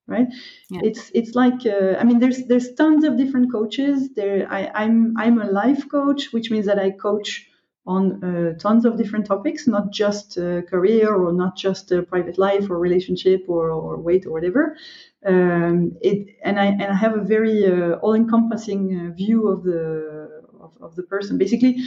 right? 0.07 0.27
Yeah. 0.69 0.81
It's 0.83 1.11
it's 1.13 1.35
like 1.35 1.65
uh, 1.65 1.97
I 1.99 2.03
mean, 2.03 2.19
there's 2.19 2.45
there's 2.45 2.73
tons 2.75 3.03
of 3.03 3.17
different 3.17 3.51
coaches. 3.51 4.09
There, 4.15 4.47
I, 4.49 4.71
I'm 4.73 5.17
I'm 5.17 5.41
a 5.41 5.51
life 5.51 5.89
coach, 5.89 6.31
which 6.31 6.51
means 6.51 6.67
that 6.67 6.79
I 6.79 6.91
coach 6.91 7.48
on 7.85 8.23
uh, 8.23 8.53
tons 8.57 8.85
of 8.85 8.97
different 8.97 9.25
topics, 9.25 9.67
not 9.67 9.91
just 9.91 10.37
uh, 10.37 10.61
career 10.63 11.15
or 11.15 11.33
not 11.33 11.55
just 11.57 11.91
uh, 11.91 12.01
private 12.03 12.37
life 12.37 12.69
or 12.69 12.77
relationship 12.77 13.45
or, 13.47 13.71
or 13.71 13.97
weight 13.97 14.25
or 14.25 14.31
whatever. 14.31 14.77
Um, 15.25 15.97
it, 16.01 16.35
and 16.43 16.59
I 16.59 16.67
and 16.67 16.83
I 16.83 16.93
have 16.93 17.15
a 17.15 17.21
very 17.21 17.65
uh, 17.65 17.95
all-encompassing 17.95 18.83
uh, 19.11 19.15
view 19.15 19.47
of 19.47 19.63
the 19.63 20.43
of, 20.59 20.71
of, 20.81 20.95
the 20.95 21.03
person. 21.03 21.37
Basically, 21.37 21.77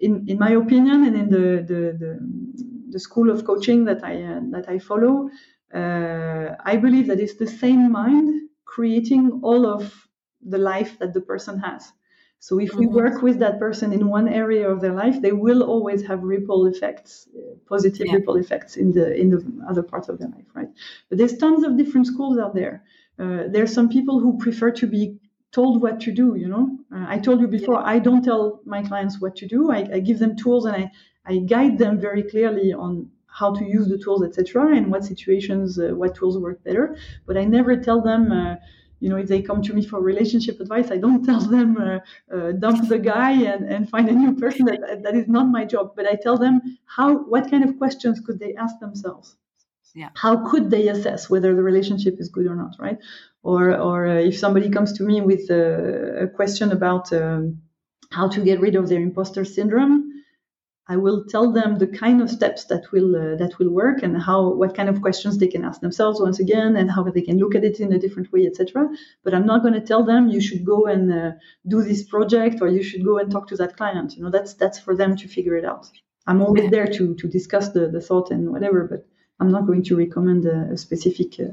in, 0.00 0.24
in 0.28 0.38
my 0.38 0.52
opinion, 0.52 1.04
and 1.04 1.16
in 1.16 1.30
the 1.30 1.62
the, 1.70 1.82
the, 1.98 2.62
the 2.90 3.00
school 3.00 3.30
of 3.30 3.44
coaching 3.44 3.84
that 3.86 4.04
I 4.04 4.22
uh, 4.22 4.40
that 4.50 4.68
I 4.68 4.78
follow, 4.78 5.30
I 5.72 6.76
believe 6.76 7.06
that 7.08 7.20
it's 7.20 7.36
the 7.36 7.46
same 7.46 7.90
mind 7.90 8.48
creating 8.64 9.40
all 9.42 9.66
of 9.66 10.08
the 10.42 10.58
life 10.58 10.98
that 11.00 11.12
the 11.12 11.20
person 11.20 11.58
has. 11.58 11.92
So 12.42 12.58
if 12.58 12.74
we 12.74 12.86
mm-hmm. 12.86 12.94
work 12.94 13.22
with 13.22 13.38
that 13.40 13.58
person 13.58 13.92
in 13.92 14.08
one 14.08 14.26
area 14.26 14.66
of 14.68 14.80
their 14.80 14.94
life, 14.94 15.20
they 15.20 15.32
will 15.32 15.62
always 15.62 16.06
have 16.06 16.22
ripple 16.22 16.66
effects, 16.66 17.28
uh, 17.36 17.54
positive 17.68 18.06
yeah. 18.06 18.14
ripple 18.14 18.36
effects 18.36 18.76
in 18.78 18.92
the 18.92 19.14
in 19.14 19.28
the 19.28 19.40
other 19.68 19.82
parts 19.82 20.08
of 20.08 20.18
their 20.18 20.28
life, 20.28 20.48
right? 20.54 20.70
But 21.10 21.18
there's 21.18 21.36
tons 21.36 21.64
of 21.64 21.76
different 21.76 22.06
schools 22.06 22.38
out 22.38 22.54
there. 22.54 22.82
Uh, 23.18 23.42
there's 23.54 23.74
some 23.74 23.90
people 23.90 24.20
who 24.20 24.38
prefer 24.38 24.70
to 24.70 24.86
be 24.86 25.18
told 25.52 25.82
what 25.82 26.00
to 26.00 26.12
do. 26.12 26.34
You 26.34 26.48
know, 26.48 26.78
uh, 26.94 27.04
I 27.14 27.18
told 27.18 27.42
you 27.42 27.46
before, 27.46 27.80
yeah. 27.80 27.94
I 27.94 27.98
don't 27.98 28.24
tell 28.24 28.62
my 28.64 28.82
clients 28.82 29.20
what 29.20 29.36
to 29.36 29.46
do. 29.46 29.70
I, 29.70 29.80
I 29.96 30.00
give 30.00 30.18
them 30.18 30.34
tools 30.34 30.64
and 30.64 30.74
I 30.74 30.90
I 31.26 31.38
guide 31.40 31.76
them 31.76 32.00
very 32.00 32.22
clearly 32.22 32.72
on 32.72 33.10
how 33.26 33.54
to 33.54 33.64
use 33.64 33.86
the 33.88 33.98
tools, 33.98 34.22
etc., 34.24 34.74
and 34.76 34.90
what 34.90 35.04
situations, 35.04 35.78
uh, 35.78 35.90
what 36.00 36.14
tools 36.14 36.38
work 36.38 36.64
better. 36.64 36.96
But 37.26 37.36
I 37.36 37.44
never 37.44 37.76
tell 37.76 38.00
them 38.00 38.32
uh, 38.32 38.56
you 39.00 39.08
know, 39.08 39.16
if 39.16 39.28
they 39.28 39.42
come 39.42 39.62
to 39.62 39.72
me 39.72 39.84
for 39.84 40.00
relationship 40.00 40.60
advice, 40.60 40.90
I 40.90 40.98
don't 40.98 41.24
tell 41.30 41.40
them 41.40 41.76
uh, 41.76 41.98
uh, 42.34 42.52
dump 42.52 42.88
the 42.88 42.98
guy 42.98 43.32
and, 43.32 43.64
and 43.64 43.88
find 43.88 44.08
a 44.08 44.12
new 44.12 44.34
person. 44.34 44.66
That, 44.66 45.02
that 45.02 45.14
is 45.16 45.26
not 45.26 45.48
my 45.48 45.64
job. 45.64 45.94
But 45.96 46.06
I 46.06 46.16
tell 46.22 46.36
them 46.36 46.60
how, 46.84 47.16
what 47.16 47.50
kind 47.50 47.64
of 47.64 47.78
questions 47.78 48.20
could 48.20 48.38
they 48.38 48.54
ask 48.54 48.78
themselves? 48.78 49.36
Yeah. 49.94 50.10
How 50.14 50.48
could 50.48 50.70
they 50.70 50.86
assess 50.88 51.28
whether 51.28 51.54
the 51.54 51.62
relationship 51.62 52.20
is 52.20 52.28
good 52.28 52.46
or 52.46 52.54
not, 52.54 52.76
right? 52.78 52.98
Or, 53.42 53.76
or 53.76 54.06
uh, 54.06 54.14
if 54.20 54.38
somebody 54.38 54.70
comes 54.70 54.92
to 54.94 55.02
me 55.02 55.20
with 55.20 55.50
a, 55.50 56.24
a 56.24 56.28
question 56.28 56.70
about 56.70 57.12
um, 57.12 57.62
how 58.12 58.28
to 58.28 58.40
get 58.40 58.60
rid 58.60 58.76
of 58.76 58.88
their 58.88 59.00
imposter 59.00 59.44
syndrome, 59.44 60.19
I 60.92 60.96
will 60.96 61.24
tell 61.24 61.52
them 61.52 61.78
the 61.78 61.86
kind 61.86 62.20
of 62.20 62.28
steps 62.28 62.64
that 62.64 62.90
will 62.90 63.14
uh, 63.14 63.36
that 63.36 63.60
will 63.60 63.70
work 63.70 64.02
and 64.02 64.20
how 64.20 64.54
what 64.60 64.74
kind 64.74 64.88
of 64.88 65.00
questions 65.00 65.38
they 65.38 65.46
can 65.46 65.64
ask 65.64 65.80
themselves 65.80 66.20
once 66.20 66.40
again 66.40 66.74
and 66.76 66.90
how 66.90 67.04
they 67.04 67.22
can 67.22 67.38
look 67.38 67.54
at 67.54 67.62
it 67.62 67.78
in 67.78 67.92
a 67.92 67.98
different 68.04 68.32
way, 68.32 68.44
etc. 68.44 68.88
But 69.22 69.32
I'm 69.32 69.46
not 69.46 69.62
going 69.62 69.74
to 69.74 69.88
tell 69.90 70.04
them 70.04 70.28
you 70.28 70.40
should 70.40 70.64
go 70.64 70.86
and 70.86 71.12
uh, 71.12 71.30
do 71.68 71.84
this 71.84 72.02
project 72.02 72.60
or 72.60 72.66
you 72.66 72.82
should 72.82 73.04
go 73.04 73.18
and 73.18 73.30
talk 73.30 73.46
to 73.48 73.56
that 73.58 73.76
client. 73.76 74.16
You 74.16 74.24
know, 74.24 74.30
that's 74.30 74.54
that's 74.54 74.80
for 74.80 74.96
them 74.96 75.16
to 75.18 75.28
figure 75.28 75.56
it 75.56 75.64
out. 75.64 75.86
I'm 76.26 76.42
always 76.42 76.68
there 76.70 76.88
to 76.96 77.14
to 77.14 77.28
discuss 77.28 77.68
the 77.68 77.86
the 77.88 78.00
thought 78.00 78.32
and 78.32 78.50
whatever, 78.50 78.88
but 78.90 79.06
I'm 79.40 79.50
not 79.50 79.66
going 79.66 79.82
to 79.84 79.96
recommend 79.96 80.44
a, 80.46 80.72
a 80.72 80.76
specific 80.76 81.40
uh, 81.40 81.46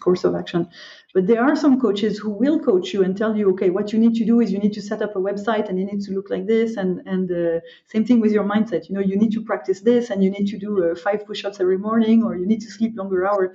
course 0.00 0.24
of 0.24 0.34
action. 0.34 0.68
But 1.14 1.26
there 1.26 1.42
are 1.42 1.54
some 1.54 1.80
coaches 1.80 2.18
who 2.18 2.30
will 2.30 2.58
coach 2.58 2.92
you 2.92 3.04
and 3.04 3.16
tell 3.16 3.36
you, 3.36 3.50
okay, 3.52 3.70
what 3.70 3.92
you 3.92 3.98
need 3.98 4.14
to 4.16 4.24
do 4.24 4.40
is 4.40 4.50
you 4.50 4.58
need 4.58 4.72
to 4.72 4.82
set 4.82 5.02
up 5.02 5.14
a 5.14 5.18
website 5.18 5.68
and 5.68 5.78
it 5.78 5.84
needs 5.84 6.06
to 6.06 6.12
look 6.12 6.30
like 6.30 6.46
this. 6.46 6.76
And 6.76 7.02
and 7.06 7.30
uh, 7.30 7.60
same 7.86 8.04
thing 8.04 8.20
with 8.20 8.32
your 8.32 8.44
mindset. 8.44 8.88
You 8.88 8.94
know, 8.96 9.00
you 9.00 9.16
need 9.16 9.32
to 9.32 9.42
practice 9.42 9.80
this 9.80 10.10
and 10.10 10.24
you 10.24 10.30
need 10.30 10.46
to 10.48 10.58
do 10.58 10.70
uh, 10.84 10.94
five 10.94 11.26
push-ups 11.26 11.60
every 11.60 11.78
morning 11.78 12.22
or 12.24 12.36
you 12.36 12.46
need 12.46 12.60
to 12.62 12.70
sleep 12.70 12.92
longer 12.96 13.26
hours. 13.26 13.50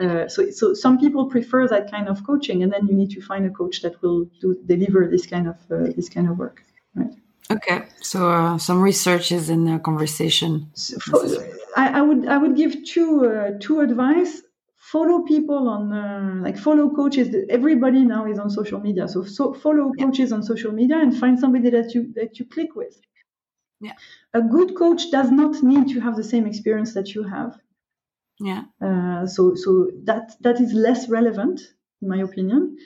Uh, 0.00 0.28
so, 0.28 0.50
so 0.50 0.72
some 0.72 0.98
people 0.98 1.26
prefer 1.26 1.66
that 1.68 1.90
kind 1.90 2.08
of 2.08 2.24
coaching, 2.24 2.62
and 2.62 2.72
then 2.72 2.86
you 2.86 2.94
need 2.94 3.10
to 3.10 3.20
find 3.20 3.44
a 3.44 3.50
coach 3.50 3.82
that 3.82 4.00
will 4.02 4.24
do, 4.40 4.56
deliver 4.64 5.06
this 5.08 5.26
kind 5.26 5.46
of 5.48 5.56
uh, 5.70 5.92
this 5.96 6.08
kind 6.08 6.28
of 6.30 6.38
work. 6.38 6.62
Right. 6.94 7.12
Okay, 7.50 7.82
so 8.00 8.30
uh, 8.30 8.58
some 8.58 8.80
research 8.80 9.32
is 9.32 9.50
in 9.50 9.64
the 9.64 9.78
conversation. 9.80 10.70
So, 10.74 10.96
I, 11.76 11.98
I, 11.98 12.00
would 12.00 12.28
I 12.28 12.38
would 12.38 12.56
give 12.56 12.84
two 12.84 13.26
uh, 13.26 13.58
two 13.60 13.80
advice. 13.80 14.42
Follow 14.76 15.22
people 15.22 15.68
on 15.68 15.92
uh, 15.92 16.42
like 16.42 16.56
follow 16.56 16.90
coaches. 16.90 17.34
Everybody 17.48 18.04
now 18.04 18.26
is 18.26 18.38
on 18.38 18.50
social 18.50 18.80
media, 18.80 19.08
so, 19.08 19.24
so 19.24 19.52
follow 19.52 19.92
yeah. 19.96 20.04
coaches 20.04 20.32
on 20.32 20.42
social 20.42 20.72
media 20.72 20.98
and 20.98 21.16
find 21.16 21.38
somebody 21.38 21.70
that 21.70 21.94
you 21.94 22.12
that 22.14 22.38
you 22.38 22.44
click 22.44 22.76
with. 22.76 23.00
Yeah, 23.80 23.94
a 24.32 24.42
good 24.42 24.76
coach 24.76 25.10
does 25.10 25.30
not 25.30 25.62
need 25.62 25.88
to 25.94 26.00
have 26.00 26.16
the 26.16 26.24
same 26.24 26.46
experience 26.46 26.94
that 26.94 27.14
you 27.14 27.24
have. 27.24 27.58
Yeah. 28.38 28.62
Uh, 28.80 29.26
so 29.26 29.54
so 29.54 29.90
that 30.04 30.32
that 30.40 30.60
is 30.60 30.72
less 30.72 31.08
relevant 31.08 31.60
in 32.00 32.08
my 32.08 32.18
opinion 32.18 32.76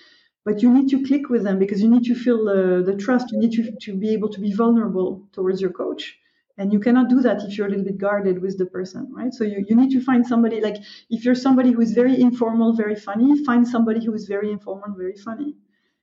but 0.44 0.62
you 0.62 0.72
need 0.72 0.88
to 0.90 1.04
click 1.06 1.30
with 1.30 1.42
them 1.42 1.58
because 1.58 1.80
you 1.82 1.88
need 1.88 2.04
to 2.04 2.14
feel 2.14 2.48
uh, 2.48 2.82
the 2.82 2.94
trust. 2.96 3.32
You 3.32 3.38
need 3.38 3.52
to, 3.52 3.72
to 3.86 3.94
be 3.94 4.10
able 4.10 4.28
to 4.28 4.40
be 4.40 4.52
vulnerable 4.52 5.26
towards 5.32 5.60
your 5.60 5.72
coach. 5.72 6.18
And 6.56 6.72
you 6.72 6.78
cannot 6.78 7.08
do 7.08 7.20
that 7.22 7.42
if 7.42 7.58
you're 7.58 7.66
a 7.66 7.70
little 7.70 7.84
bit 7.84 7.98
guarded 7.98 8.40
with 8.40 8.58
the 8.58 8.66
person 8.66 9.08
right? 9.12 9.34
So 9.34 9.42
you, 9.42 9.64
you 9.68 9.74
need 9.74 9.90
to 9.90 10.00
find 10.00 10.24
somebody 10.24 10.60
like 10.60 10.76
if 11.10 11.24
you're 11.24 11.34
somebody 11.34 11.72
who 11.72 11.80
is 11.80 11.92
very 11.92 12.20
informal 12.20 12.74
very 12.74 12.94
funny 12.94 13.44
find 13.44 13.66
somebody 13.66 14.04
who 14.04 14.14
is 14.14 14.26
very 14.28 14.52
informal 14.52 14.94
very 14.96 15.16
funny. 15.16 15.56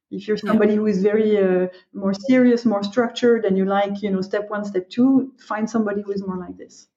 If 0.10 0.28
you're 0.28 0.36
somebody 0.36 0.76
who 0.76 0.88
is 0.88 1.02
very 1.02 1.38
uh, 1.38 1.68
more 1.94 2.14
serious 2.14 2.66
more 2.66 2.84
structured 2.84 3.46
and 3.46 3.58
you 3.58 3.64
like 3.64 4.02
you 4.02 4.12
know 4.12 4.20
step 4.20 4.50
one 4.50 4.66
step 4.66 4.90
two 4.90 5.32
find 5.40 5.70
somebody 5.70 6.02
who 6.02 6.12
is 6.12 6.22
more 6.28 6.38
like 6.38 6.58
this. 6.58 6.88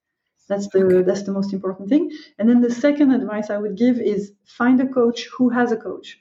That's 0.49 0.67
the 0.67 0.83
okay. 0.83 1.01
that's 1.03 1.23
the 1.23 1.31
most 1.31 1.53
important 1.53 1.87
thing. 1.87 2.11
And 2.37 2.49
then 2.49 2.59
the 2.59 2.71
second 2.71 3.11
advice 3.11 3.49
i 3.49 3.57
would 3.57 3.77
give 3.77 3.99
is 3.99 4.33
find 4.43 4.81
a 4.81 4.87
coach 4.99 5.29
who 5.37 5.47
has 5.47 5.71
a 5.71 5.77
coach 5.77 6.19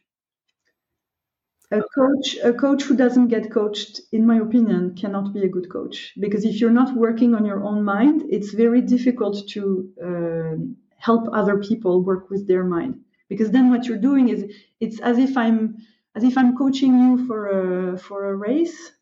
a 1.71 1.83
coach 1.95 2.37
a 2.45 2.53
coach 2.53 2.83
who 2.85 2.97
doesn't 2.97 3.29
get 3.29 3.51
coached 3.51 4.01
in 4.13 4.27
my 4.27 4.37
opinion 4.37 4.95
cannot 4.95 5.33
be 5.33 5.43
a 5.43 5.49
good 5.49 5.69
coach. 5.71 6.13
Because 6.21 6.45
if 6.45 6.61
you're 6.61 6.79
not 6.83 6.95
working 6.97 7.35
on 7.35 7.45
your 7.45 7.63
own 7.65 7.83
mind 7.85 8.23
it's 8.29 8.53
very 8.53 8.81
difficult 8.83 9.49
to 9.49 9.63
uh, 10.09 10.57
help 10.99 11.29
other 11.33 11.59
people 11.59 12.03
work 12.03 12.31
with 12.31 12.47
their 12.47 12.65
mind. 12.65 13.01
Because 13.29 13.51
then 13.51 13.71
what 13.71 13.87
you're 13.87 14.07
doing 14.11 14.29
is 14.29 14.41
it's 14.81 15.01
as 15.01 15.19
if 15.19 15.37
i'm 15.37 15.77
as 16.15 16.23
if 16.25 16.37
i'm 16.39 16.57
coaching 16.57 16.93
you 17.03 17.27
for 17.27 17.41
a 17.49 17.99
for 17.99 18.31
a 18.31 18.37
race 18.37 18.93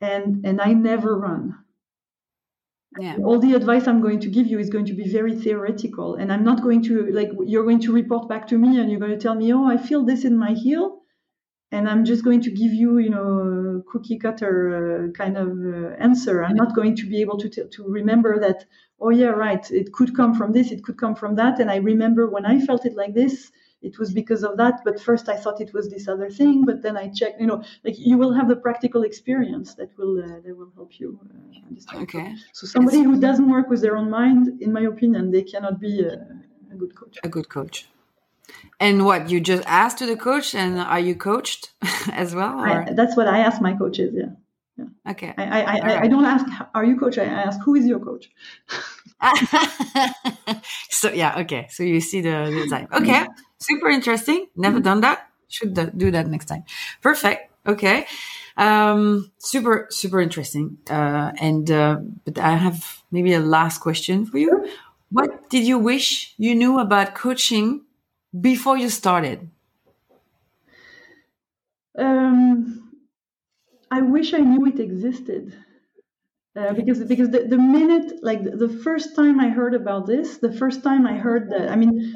and 0.00 0.44
and 0.46 0.60
i 0.60 0.72
never 0.72 1.18
run. 1.18 1.54
Yeah. 3.00 3.16
all 3.24 3.38
the 3.38 3.54
advice 3.54 3.86
i'm 3.88 4.02
going 4.02 4.20
to 4.20 4.28
give 4.28 4.46
you 4.46 4.58
is 4.58 4.68
going 4.68 4.84
to 4.84 4.92
be 4.92 5.08
very 5.08 5.34
theoretical 5.34 6.16
and 6.16 6.30
i'm 6.30 6.44
not 6.44 6.62
going 6.62 6.82
to 6.84 7.06
like 7.06 7.30
you're 7.46 7.64
going 7.64 7.80
to 7.80 7.92
report 7.92 8.28
back 8.28 8.46
to 8.48 8.58
me 8.58 8.78
and 8.78 8.90
you're 8.90 9.00
going 9.00 9.12
to 9.18 9.24
tell 9.26 9.34
me 9.34 9.50
oh 9.52 9.64
i 9.66 9.78
feel 9.78 10.04
this 10.04 10.26
in 10.26 10.36
my 10.36 10.52
heel 10.52 11.01
and 11.72 11.88
I'm 11.88 12.04
just 12.04 12.22
going 12.22 12.42
to 12.42 12.50
give 12.50 12.72
you, 12.74 12.98
you 12.98 13.08
know, 13.08 13.82
cookie 13.90 14.18
cutter 14.18 15.08
uh, 15.08 15.12
kind 15.12 15.38
of 15.38 15.48
uh, 15.48 15.96
answer. 15.98 16.44
I'm 16.44 16.54
not 16.54 16.76
going 16.76 16.94
to 16.96 17.06
be 17.06 17.20
able 17.22 17.38
to 17.38 17.48
t- 17.48 17.68
to 17.68 17.82
remember 17.88 18.38
that. 18.40 18.66
Oh 19.00 19.08
yeah, 19.08 19.32
right. 19.46 19.68
It 19.70 19.92
could 19.92 20.14
come 20.14 20.34
from 20.34 20.52
this. 20.52 20.70
It 20.70 20.84
could 20.84 20.98
come 20.98 21.14
from 21.16 21.34
that. 21.36 21.58
And 21.60 21.70
I 21.70 21.76
remember 21.76 22.28
when 22.28 22.44
I 22.44 22.60
felt 22.60 22.84
it 22.84 22.94
like 22.94 23.14
this, 23.14 23.50
it 23.80 23.98
was 23.98 24.12
because 24.12 24.44
of 24.44 24.58
that. 24.58 24.82
But 24.84 25.00
first, 25.00 25.30
I 25.30 25.36
thought 25.36 25.62
it 25.62 25.72
was 25.72 25.88
this 25.88 26.08
other 26.08 26.28
thing. 26.30 26.66
But 26.66 26.82
then 26.82 26.98
I 26.98 27.08
checked. 27.08 27.40
You 27.40 27.46
know, 27.46 27.64
like 27.84 27.96
you 27.98 28.18
will 28.18 28.34
have 28.34 28.48
the 28.48 28.56
practical 28.56 29.02
experience 29.02 29.74
that 29.76 29.90
will 29.96 30.22
uh, 30.22 30.40
that 30.44 30.54
will 30.54 30.72
help 30.76 31.00
you 31.00 31.18
uh, 31.24 31.68
understand. 31.68 32.02
Okay. 32.02 32.34
So 32.52 32.66
somebody 32.66 33.02
who 33.02 33.18
doesn't 33.18 33.48
work 33.48 33.70
with 33.70 33.80
their 33.80 33.96
own 33.96 34.10
mind, 34.10 34.60
in 34.60 34.74
my 34.74 34.82
opinion, 34.82 35.30
they 35.30 35.42
cannot 35.42 35.80
be 35.80 36.02
a, 36.02 36.12
a 36.70 36.76
good 36.76 36.94
coach. 36.94 37.18
A 37.24 37.30
good 37.30 37.48
coach. 37.48 37.88
And 38.80 39.04
what 39.04 39.30
you 39.30 39.40
just 39.40 39.62
asked 39.66 39.98
to 39.98 40.06
the 40.06 40.16
coach, 40.16 40.54
and 40.54 40.80
are 40.80 40.98
you 40.98 41.14
coached 41.14 41.70
as 42.12 42.34
well? 42.34 42.58
I, 42.58 42.92
that's 42.92 43.16
what 43.16 43.28
I 43.28 43.38
ask 43.38 43.62
my 43.62 43.74
coaches. 43.74 44.12
Yeah. 44.12 44.30
yeah. 44.76 45.12
Okay. 45.12 45.32
I 45.38 45.44
I, 45.44 45.60
I, 45.60 45.78
right. 45.78 46.02
I, 46.02 46.08
don't 46.08 46.24
ask 46.24 46.44
are 46.74 46.84
you 46.84 46.98
coach. 46.98 47.16
I 47.18 47.24
ask 47.24 47.60
who 47.64 47.76
is 47.76 47.86
your 47.86 48.00
coach. 48.00 48.28
so 50.90 51.12
yeah. 51.12 51.40
Okay. 51.42 51.68
So 51.70 51.84
you 51.84 52.00
see 52.00 52.22
the, 52.22 52.50
the 52.50 52.66
time. 52.68 52.88
Okay. 52.92 53.24
Super 53.58 53.88
interesting. 53.88 54.48
Never 54.56 54.80
done 54.80 55.00
that. 55.02 55.28
Should 55.48 55.74
do 55.96 56.10
that 56.10 56.26
next 56.26 56.46
time. 56.46 56.64
Perfect. 57.02 57.52
Okay. 57.66 58.06
Um, 58.56 59.30
super 59.38 59.86
super 59.90 60.20
interesting. 60.20 60.78
Uh, 60.90 61.32
and 61.40 61.70
uh, 61.70 61.98
but 62.24 62.38
I 62.38 62.56
have 62.56 63.02
maybe 63.10 63.32
a 63.32 63.40
last 63.40 63.78
question 63.78 64.26
for 64.26 64.38
you. 64.38 64.68
What 65.10 65.50
did 65.50 65.64
you 65.64 65.78
wish 65.78 66.34
you 66.38 66.54
knew 66.54 66.78
about 66.80 67.14
coaching 67.14 67.82
before 68.38 68.78
you 68.78 68.88
started? 68.88 69.48
Um, 71.98 72.90
I 73.90 74.00
wish 74.00 74.32
I 74.32 74.38
knew 74.38 74.66
it 74.66 74.80
existed. 74.80 75.54
Uh, 76.54 76.74
because 76.74 77.02
because 77.04 77.30
the, 77.30 77.44
the 77.44 77.56
minute 77.56 78.22
like 78.22 78.42
the, 78.44 78.50
the, 78.50 78.68
first 78.68 79.16
time 79.16 79.40
I 79.40 79.48
heard 79.48 79.72
about 79.74 80.06
this, 80.06 80.36
the 80.36 80.52
first 80.52 80.82
time 80.82 81.06
I 81.06 81.14
heard 81.14 81.48
that, 81.50 81.70
I 81.70 81.76
mean, 81.76 82.14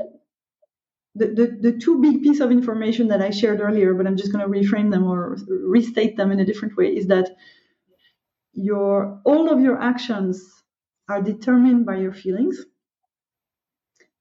the, 1.15 1.29
the, 1.29 1.71
the 1.71 1.79
two 1.79 2.03
big 2.03 2.23
piece 2.23 2.41
of 2.41 2.51
information 2.51 3.09
that 3.09 3.23
I 3.23 3.31
shared 3.31 3.63
earlier, 3.63 3.95
but 3.95 4.07
I'm 4.07 4.19
just 4.19 4.33
going 4.33 4.45
to 4.45 4.59
reframe 4.59 4.91
them 4.91 5.05
or 5.05 5.39
restate 5.49 6.19
them 6.19 6.33
in 6.33 6.41
a 6.41 6.45
different 6.45 6.77
way, 6.77 6.95
is 6.95 7.07
that 7.07 7.31
your 8.53 9.21
all 9.25 9.51
of 9.51 9.61
your 9.61 9.81
actions 9.81 10.43
are 11.09 11.23
determined 11.23 11.87
by 11.87 11.97
your 11.97 12.13
feelings, 12.13 12.63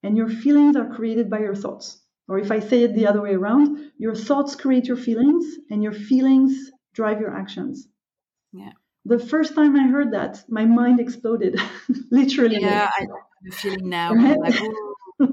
and 0.06 0.16
your 0.16 0.30
feelings 0.30 0.76
are 0.76 0.94
created 0.96 1.30
by 1.30 1.40
your 1.40 1.56
thoughts. 1.56 2.02
Or 2.28 2.40
if 2.40 2.52
I 2.52 2.60
say 2.60 2.84
it 2.84 2.96
the 2.96 3.08
other 3.08 3.22
way 3.22 3.34
around, 3.34 3.92
your 3.98 4.16
thoughts 4.16 4.56
create 4.56 4.86
your 4.86 4.98
feelings, 4.98 5.46
and 5.70 5.84
your 5.84 5.94
feelings 5.94 6.72
drive 6.94 7.20
your 7.20 7.36
actions. 7.36 7.88
Yeah. 8.54 8.72
The 9.06 9.20
first 9.20 9.54
time 9.56 9.76
I 9.76 9.88
heard 9.88 10.12
that, 10.14 10.44
my 10.50 10.66
mind 10.66 11.00
exploded, 11.00 11.60
literally. 12.12 12.62
Yeah, 12.62 12.90
I'm 12.98 13.52
feeling 13.52 13.90
now. 13.90 14.14
Like, 14.14 14.56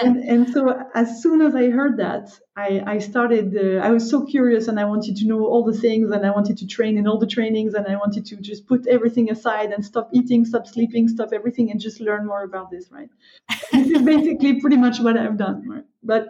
and, 0.00 0.16
and 0.24 0.48
so 0.48 0.82
as 0.94 1.22
soon 1.22 1.40
as 1.42 1.54
I 1.54 1.70
heard 1.70 1.96
that, 1.98 2.28
I, 2.56 2.82
I 2.86 2.98
started, 2.98 3.56
uh, 3.56 3.80
I 3.84 3.90
was 3.90 4.08
so 4.08 4.24
curious 4.24 4.68
and 4.68 4.80
I 4.80 4.84
wanted 4.84 5.16
to 5.16 5.26
know 5.26 5.44
all 5.46 5.64
the 5.64 5.76
things 5.76 6.10
and 6.10 6.26
I 6.26 6.30
wanted 6.30 6.56
to 6.58 6.66
train 6.66 6.98
in 6.98 7.06
all 7.06 7.18
the 7.18 7.26
trainings 7.26 7.74
and 7.74 7.86
I 7.86 7.96
wanted 7.96 8.26
to 8.26 8.36
just 8.36 8.66
put 8.66 8.86
everything 8.86 9.30
aside 9.30 9.70
and 9.72 9.84
stop 9.84 10.10
eating, 10.12 10.44
stop 10.44 10.66
sleeping, 10.66 11.08
stop 11.08 11.30
everything 11.32 11.70
and 11.70 11.80
just 11.80 12.00
learn 12.00 12.26
more 12.26 12.42
about 12.42 12.70
this, 12.70 12.90
right? 12.90 13.08
this 13.72 13.90
is 13.90 14.02
basically 14.02 14.60
pretty 14.60 14.76
much 14.76 15.00
what 15.00 15.16
I've 15.16 15.36
done, 15.36 15.68
right? 15.68 15.84
But 16.02 16.28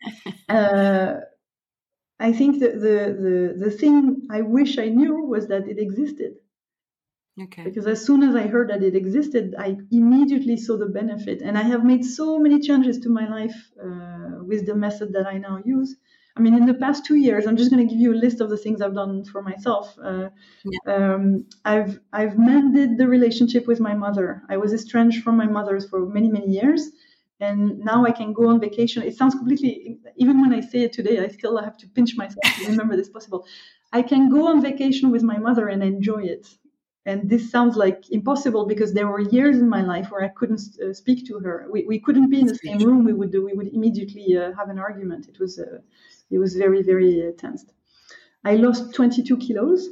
uh, 0.48 1.16
I 2.20 2.32
think 2.32 2.60
the, 2.60 2.68
the, 2.68 3.56
the, 3.58 3.64
the 3.66 3.70
thing 3.70 4.28
I 4.30 4.40
wish 4.42 4.78
I 4.78 4.88
knew 4.88 5.24
was 5.24 5.48
that 5.48 5.68
it 5.68 5.78
existed 5.78 6.36
Okay. 7.40 7.64
Because 7.64 7.86
as 7.86 8.04
soon 8.04 8.22
as 8.22 8.36
I 8.36 8.46
heard 8.46 8.70
that 8.70 8.82
it 8.82 8.94
existed, 8.94 9.56
I 9.58 9.76
immediately 9.90 10.56
saw 10.56 10.76
the 10.76 10.86
benefit. 10.86 11.42
And 11.42 11.58
I 11.58 11.62
have 11.62 11.84
made 11.84 12.04
so 12.04 12.38
many 12.38 12.60
changes 12.60 12.98
to 13.00 13.08
my 13.08 13.28
life 13.28 13.70
uh, 13.82 14.44
with 14.44 14.66
the 14.66 14.74
method 14.76 15.12
that 15.14 15.26
I 15.26 15.38
now 15.38 15.60
use. 15.64 15.96
I 16.36 16.40
mean, 16.40 16.54
in 16.54 16.66
the 16.66 16.74
past 16.74 17.04
two 17.04 17.16
years, 17.16 17.46
I'm 17.46 17.56
just 17.56 17.70
going 17.70 17.86
to 17.86 17.92
give 17.92 18.00
you 18.00 18.12
a 18.12 18.22
list 18.24 18.40
of 18.40 18.50
the 18.50 18.56
things 18.56 18.80
I've 18.80 18.94
done 18.94 19.24
for 19.24 19.42
myself. 19.42 19.96
Uh, 20.02 20.30
yeah. 20.64 20.94
um, 20.94 21.46
I've 21.64 22.00
I've 22.12 22.36
mended 22.36 22.98
the 22.98 23.06
relationship 23.06 23.68
with 23.68 23.78
my 23.78 23.94
mother. 23.94 24.42
I 24.48 24.56
was 24.56 24.72
estranged 24.72 25.22
from 25.22 25.36
my 25.36 25.46
mother 25.46 25.80
for 25.80 26.06
many 26.06 26.28
many 26.28 26.50
years, 26.50 26.90
and 27.38 27.78
now 27.78 28.04
I 28.04 28.10
can 28.10 28.32
go 28.32 28.48
on 28.48 28.60
vacation. 28.60 29.04
It 29.04 29.16
sounds 29.16 29.36
completely. 29.36 30.00
Even 30.16 30.40
when 30.40 30.52
I 30.52 30.60
say 30.60 30.80
it 30.82 30.92
today, 30.92 31.20
I 31.20 31.28
still 31.28 31.56
have 31.62 31.76
to 31.78 31.86
pinch 31.86 32.16
myself 32.16 32.42
to 32.58 32.66
remember 32.68 32.96
this 32.96 33.08
possible. 33.08 33.46
I 33.92 34.02
can 34.02 34.28
go 34.28 34.48
on 34.48 34.60
vacation 34.60 35.12
with 35.12 35.22
my 35.22 35.38
mother 35.38 35.68
and 35.68 35.84
enjoy 35.84 36.24
it 36.24 36.48
and 37.06 37.28
this 37.28 37.50
sounds 37.50 37.76
like 37.76 38.10
impossible 38.10 38.66
because 38.66 38.94
there 38.94 39.06
were 39.06 39.20
years 39.20 39.58
in 39.58 39.68
my 39.68 39.82
life 39.82 40.10
where 40.10 40.22
I 40.24 40.28
couldn't 40.28 40.62
uh, 40.82 40.92
speak 40.94 41.26
to 41.26 41.38
her. 41.40 41.68
We, 41.70 41.84
we 41.84 42.00
couldn't 42.00 42.30
be 42.30 42.40
in 42.40 42.46
the 42.46 42.54
same 42.54 42.78
room. 42.78 43.04
We 43.04 43.12
would 43.12 43.32
we 43.34 43.52
would 43.52 43.68
immediately 43.68 44.36
uh, 44.36 44.52
have 44.54 44.68
an 44.70 44.78
argument. 44.78 45.28
It 45.28 45.38
was 45.38 45.58
uh, 45.58 45.80
it 46.30 46.38
was 46.38 46.54
very 46.56 46.82
very 46.82 47.28
uh, 47.28 47.32
tense. 47.36 47.66
I 48.44 48.56
lost 48.56 48.94
22 48.94 49.36
kilos. 49.38 49.88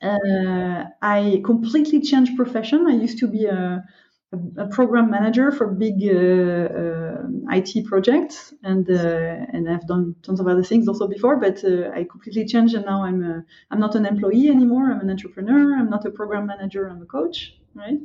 Uh, 0.00 0.84
I 1.02 1.42
completely 1.44 2.00
changed 2.00 2.36
profession. 2.36 2.86
I 2.86 2.94
used 2.94 3.18
to 3.18 3.26
be 3.28 3.46
a 3.46 3.84
a, 4.32 4.66
program 4.66 5.10
manager 5.10 5.50
for 5.50 5.66
big 5.68 5.94
uh, 6.04 6.12
uh, 6.12 7.56
IT 7.56 7.86
projects, 7.86 8.52
and 8.62 8.88
uh, 8.90 9.46
and 9.52 9.68
I've 9.68 9.86
done 9.86 10.14
tons 10.22 10.40
of 10.40 10.46
other 10.46 10.62
things 10.62 10.88
also 10.88 11.08
before. 11.08 11.36
But 11.36 11.64
I 11.64 12.04
completely 12.10 12.44
changed, 12.44 12.74
and 12.74 12.84
now 12.84 13.04
I'm 13.04 13.22
a, 13.24 13.44
I'm 13.70 13.80
not 13.80 13.94
an 13.94 14.06
employee 14.06 14.48
anymore. 14.48 14.90
I'm 14.92 15.00
an 15.00 15.10
entrepreneur. 15.10 15.78
I'm 15.78 15.90
not 15.90 16.04
a 16.04 16.10
program 16.10 16.46
manager. 16.46 16.88
I'm 16.88 17.02
a 17.02 17.06
coach, 17.06 17.54
right? 17.74 18.00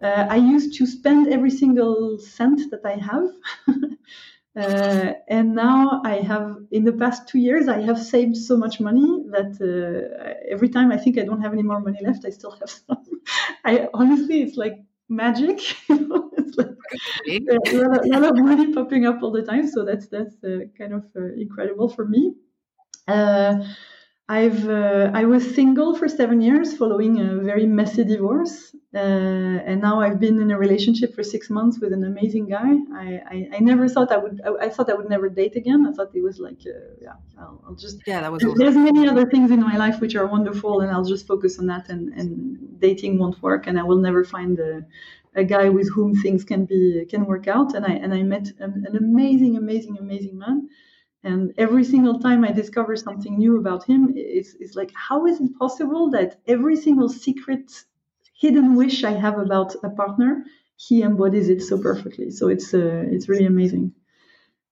Uh, 0.00 0.26
I 0.28 0.36
used 0.36 0.74
to 0.78 0.86
spend 0.86 1.28
every 1.28 1.50
single 1.50 2.18
cent 2.18 2.70
that 2.70 2.84
I 2.84 2.96
have. 2.96 3.28
uh, 4.56 5.12
and 5.28 5.54
now 5.54 6.00
I 6.04 6.16
have, 6.16 6.56
in 6.70 6.84
the 6.84 6.92
past 6.92 7.28
two 7.28 7.38
years, 7.38 7.66
I 7.66 7.80
have 7.80 8.00
saved 8.00 8.36
so 8.36 8.56
much 8.56 8.78
money 8.78 9.24
that 9.30 9.58
uh, 9.60 10.34
every 10.48 10.68
time 10.68 10.92
I 10.92 10.98
think 10.98 11.18
I 11.18 11.24
don't 11.24 11.40
have 11.40 11.52
any 11.52 11.64
more 11.64 11.80
money 11.80 11.98
left, 12.00 12.24
I 12.24 12.30
still 12.30 12.52
have 12.52 12.70
some. 12.70 13.04
I 13.64 13.88
honestly, 13.92 14.42
it's 14.42 14.56
like 14.56 14.78
magic. 15.08 15.60
it's 15.88 16.56
like 16.56 16.68
a, 17.28 17.76
lot, 17.76 18.04
a, 18.04 18.08
lot, 18.08 18.24
of 18.24 18.38
money 18.38 18.72
popping 18.72 19.06
up 19.06 19.22
all 19.22 19.30
the 19.30 19.42
time. 19.42 19.66
So 19.68 19.84
that's 19.84 20.08
that's 20.08 20.42
uh, 20.44 20.60
kind 20.76 20.94
of 20.94 21.04
uh, 21.16 21.32
incredible 21.34 21.88
for 21.88 22.06
me. 22.06 22.34
I've 24.30 24.68
uh, 24.68 25.10
I 25.14 25.24
was 25.24 25.54
single 25.54 25.96
for 25.96 26.06
seven 26.06 26.42
years, 26.42 26.76
following 26.76 27.18
a 27.18 27.42
very 27.42 27.64
messy 27.64 28.04
divorce, 28.04 28.74
uh, 28.94 28.98
and 28.98 29.80
now 29.80 30.02
I've 30.02 30.20
been 30.20 30.38
in 30.38 30.50
a 30.50 30.58
relationship 30.58 31.14
for 31.14 31.22
six 31.22 31.48
months 31.48 31.78
with 31.80 31.94
an 31.94 32.04
amazing 32.04 32.46
guy. 32.46 32.72
I, 32.94 33.20
I, 33.34 33.48
I 33.56 33.58
never 33.60 33.88
thought 33.88 34.12
I 34.12 34.18
would. 34.18 34.42
I, 34.44 34.66
I, 34.66 34.68
thought 34.68 34.90
I 34.90 34.94
would 34.94 35.08
never 35.08 35.30
date 35.30 35.56
again. 35.56 35.86
I 35.88 35.92
thought 35.92 36.14
it 36.14 36.22
was 36.22 36.38
like, 36.38 36.60
uh, 36.66 36.78
yeah, 37.00 37.14
I'll, 37.40 37.64
I'll, 37.66 37.74
just. 37.74 38.02
Yeah, 38.06 38.20
that 38.20 38.30
was. 38.30 38.44
There's 38.56 38.76
many 38.76 39.08
other 39.08 39.24
things 39.30 39.50
in 39.50 39.60
my 39.60 39.78
life 39.78 39.98
which 39.98 40.14
are 40.14 40.26
wonderful, 40.26 40.80
and 40.82 40.90
I'll 40.90 41.06
just 41.06 41.26
focus 41.26 41.58
on 41.58 41.66
that. 41.68 41.88
And, 41.88 42.12
and 42.12 42.78
dating 42.80 43.18
won't 43.18 43.42
work, 43.42 43.66
and 43.66 43.80
I 43.80 43.82
will 43.82 43.98
never 44.08 44.24
find 44.24 44.58
a, 44.58 44.84
a 45.36 45.44
guy 45.44 45.70
with 45.70 45.90
whom 45.94 46.14
things 46.14 46.44
can 46.44 46.66
be 46.66 47.06
can 47.08 47.24
work 47.24 47.48
out. 47.48 47.74
And 47.74 47.86
I 47.86 47.92
and 47.92 48.12
I 48.12 48.22
met 48.24 48.48
an, 48.58 48.84
an 48.86 48.94
amazing, 48.94 49.56
amazing, 49.56 49.96
amazing 49.98 50.36
man 50.36 50.68
and 51.24 51.52
every 51.58 51.84
single 51.84 52.20
time 52.20 52.44
I 52.44 52.52
discover 52.52 52.94
something 52.96 53.36
new 53.38 53.58
about 53.58 53.84
him, 53.84 54.12
it's, 54.14 54.54
it's 54.60 54.76
like, 54.76 54.92
how 54.94 55.26
is 55.26 55.40
it 55.40 55.58
possible 55.58 56.10
that 56.10 56.40
every 56.46 56.76
single 56.76 57.08
secret, 57.08 57.72
hidden 58.34 58.76
wish 58.76 59.02
I 59.02 59.12
have 59.12 59.38
about 59.38 59.74
a 59.82 59.90
partner, 59.90 60.44
he 60.76 61.02
embodies 61.02 61.48
it 61.48 61.60
so 61.62 61.76
perfectly. 61.76 62.30
So 62.30 62.48
it's 62.48 62.72
uh, 62.72 63.04
it's 63.10 63.28
really 63.28 63.46
amazing. 63.46 63.92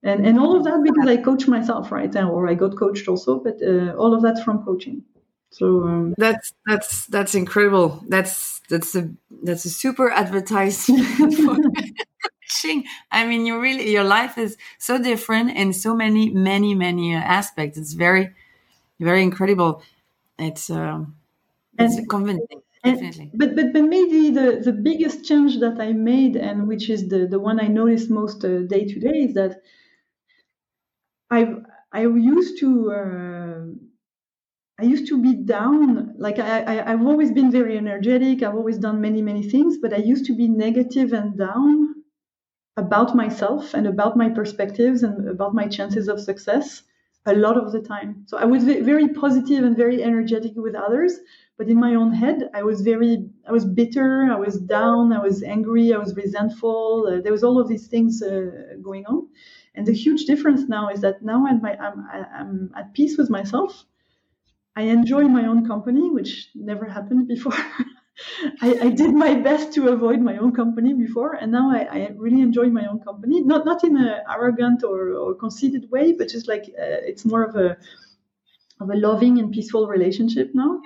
And, 0.04 0.24
and 0.24 0.38
all 0.38 0.56
of 0.56 0.62
that 0.64 0.84
because 0.84 1.08
I 1.08 1.16
coach 1.16 1.48
myself, 1.48 1.90
right? 1.90 2.12
Now, 2.12 2.30
or 2.30 2.48
I 2.48 2.54
got 2.54 2.78
coached 2.78 3.08
also, 3.08 3.40
but 3.40 3.60
uh, 3.60 3.92
all 3.96 4.14
of 4.14 4.22
that 4.22 4.44
from 4.44 4.64
coaching. 4.64 5.02
So 5.50 5.82
um, 5.82 6.14
that's 6.16 6.52
that's 6.64 7.06
that's 7.06 7.34
incredible. 7.34 8.04
That's 8.08 8.60
that's 8.68 8.94
a 8.94 9.10
that's 9.42 9.64
a 9.64 9.70
super 9.70 10.10
advertisement. 10.10 11.34
I 13.10 13.26
mean, 13.26 13.46
you 13.46 13.60
really 13.60 13.90
your 13.90 14.04
life 14.04 14.38
is 14.38 14.56
so 14.78 15.02
different 15.02 15.56
in 15.56 15.72
so 15.72 15.94
many, 15.94 16.30
many, 16.30 16.74
many 16.74 17.14
aspects. 17.14 17.78
It's 17.78 17.92
very, 17.94 18.30
very 19.00 19.22
incredible. 19.22 19.82
It's 20.38 20.70
uh, 20.70 21.04
it's 21.78 21.96
and, 21.96 22.08
convincing. 22.08 22.62
And, 22.84 23.30
but 23.34 23.56
but 23.56 23.72
but 23.72 23.82
maybe 23.84 24.30
the 24.30 24.60
the 24.64 24.72
biggest 24.72 25.24
change 25.24 25.58
that 25.60 25.80
I 25.80 25.92
made 25.92 26.36
and 26.36 26.68
which 26.68 26.88
is 26.90 27.08
the 27.08 27.26
the 27.26 27.40
one 27.40 27.60
I 27.60 27.68
notice 27.68 28.08
most 28.08 28.44
uh, 28.44 28.60
day 28.62 28.84
to 28.86 29.00
day 29.00 29.18
is 29.26 29.34
that 29.34 29.62
I 31.30 31.54
I 31.92 32.02
used 32.06 32.58
to. 32.60 32.90
Uh, 32.92 33.64
I 34.78 34.84
used 34.84 35.06
to 35.08 35.20
be 35.22 35.34
down. 35.34 36.14
Like 36.18 36.38
I, 36.38 36.60
I, 36.62 36.92
I've 36.92 37.02
always 37.06 37.32
been 37.32 37.50
very 37.50 37.78
energetic. 37.78 38.42
I've 38.42 38.54
always 38.54 38.78
done 38.78 39.00
many, 39.00 39.22
many 39.22 39.42
things, 39.42 39.78
but 39.78 39.94
I 39.94 39.98
used 39.98 40.26
to 40.26 40.36
be 40.36 40.48
negative 40.48 41.12
and 41.14 41.36
down 41.38 41.95
about 42.76 43.14
myself 43.16 43.74
and 43.74 43.86
about 43.86 44.16
my 44.16 44.28
perspectives 44.28 45.02
and 45.02 45.28
about 45.28 45.54
my 45.54 45.66
chances 45.66 46.08
of 46.08 46.20
success 46.20 46.82
a 47.26 47.34
lot 47.34 47.56
of 47.56 47.72
the 47.72 47.80
time. 47.80 48.24
So 48.26 48.38
I 48.38 48.44
was 48.44 48.62
very 48.64 49.08
positive 49.08 49.64
and 49.64 49.76
very 49.76 50.02
energetic 50.02 50.52
with 50.54 50.76
others, 50.76 51.18
but 51.58 51.68
in 51.68 51.78
my 51.78 51.94
own 51.94 52.12
head, 52.12 52.48
I 52.54 52.62
was 52.62 52.82
very, 52.82 53.28
I 53.48 53.52
was 53.52 53.64
bitter, 53.64 54.28
I 54.30 54.36
was 54.36 54.60
down, 54.60 55.12
I 55.12 55.18
was 55.18 55.42
angry, 55.42 55.92
I 55.92 55.98
was 55.98 56.14
resentful. 56.14 57.08
Uh, 57.08 57.20
there 57.20 57.32
was 57.32 57.42
all 57.42 57.58
of 57.60 57.68
these 57.68 57.88
things 57.88 58.22
uh, 58.22 58.76
going 58.80 59.06
on. 59.06 59.28
And 59.74 59.86
the 59.86 59.92
huge 59.92 60.24
difference 60.26 60.68
now 60.68 60.88
is 60.88 61.00
that 61.00 61.22
now 61.22 61.46
I'm, 61.46 61.64
I'm, 61.64 62.06
I'm 62.12 62.70
at 62.76 62.94
peace 62.94 63.18
with 63.18 63.28
myself. 63.28 63.84
I 64.76 64.82
enjoy 64.82 65.24
my 65.26 65.46
own 65.46 65.66
company, 65.66 66.10
which 66.10 66.50
never 66.54 66.84
happened 66.86 67.26
before. 67.26 67.54
I, 68.62 68.78
I, 68.82 68.88
did 68.90 69.14
my 69.14 69.34
best 69.34 69.72
to 69.74 69.88
avoid 69.88 70.20
my 70.20 70.38
own 70.38 70.52
company 70.54 70.94
before, 70.94 71.34
and 71.34 71.52
now 71.52 71.70
I, 71.70 71.80
I 71.90 72.10
really 72.16 72.40
enjoy 72.40 72.66
my 72.66 72.86
own 72.86 73.00
company. 73.00 73.42
Not 73.42 73.66
not 73.66 73.84
in 73.84 73.96
an 73.96 74.22
arrogant 74.30 74.82
or, 74.84 75.12
or 75.12 75.34
conceited 75.34 75.90
way, 75.90 76.12
but 76.12 76.28
just 76.28 76.48
like 76.48 76.62
uh, 76.62 77.00
it's 77.10 77.24
more 77.24 77.44
of 77.44 77.56
a 77.56 77.76
of 78.80 78.90
a 78.90 78.96
loving 78.96 79.38
and 79.38 79.52
peaceful 79.52 79.86
relationship 79.86 80.50
now. 80.54 80.80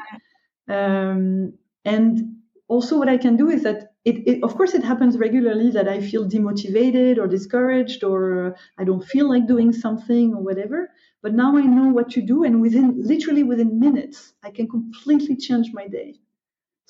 Um, 0.68 1.54
and 1.84 2.36
also, 2.68 2.98
what 2.98 3.08
I 3.08 3.16
can 3.16 3.36
do 3.36 3.48
is 3.48 3.62
that 3.62 3.92
it, 4.04 4.26
it, 4.26 4.42
of 4.42 4.56
course, 4.56 4.74
it 4.74 4.82
happens 4.82 5.18
regularly 5.18 5.70
that 5.70 5.88
I 5.88 6.00
feel 6.00 6.28
demotivated 6.28 7.18
or 7.18 7.26
discouraged, 7.26 8.02
or 8.04 8.56
I 8.78 8.84
don't 8.84 9.04
feel 9.04 9.28
like 9.28 9.46
doing 9.46 9.72
something 9.72 10.34
or 10.34 10.42
whatever. 10.42 10.90
But 11.22 11.34
now 11.34 11.56
I 11.56 11.62
know 11.62 11.92
what 11.92 12.10
to 12.12 12.22
do, 12.22 12.44
and 12.44 12.60
within 12.60 13.02
literally 13.02 13.42
within 13.42 13.78
minutes, 13.78 14.32
I 14.42 14.50
can 14.50 14.68
completely 14.68 15.36
change 15.36 15.70
my 15.72 15.86
day. 15.86 16.18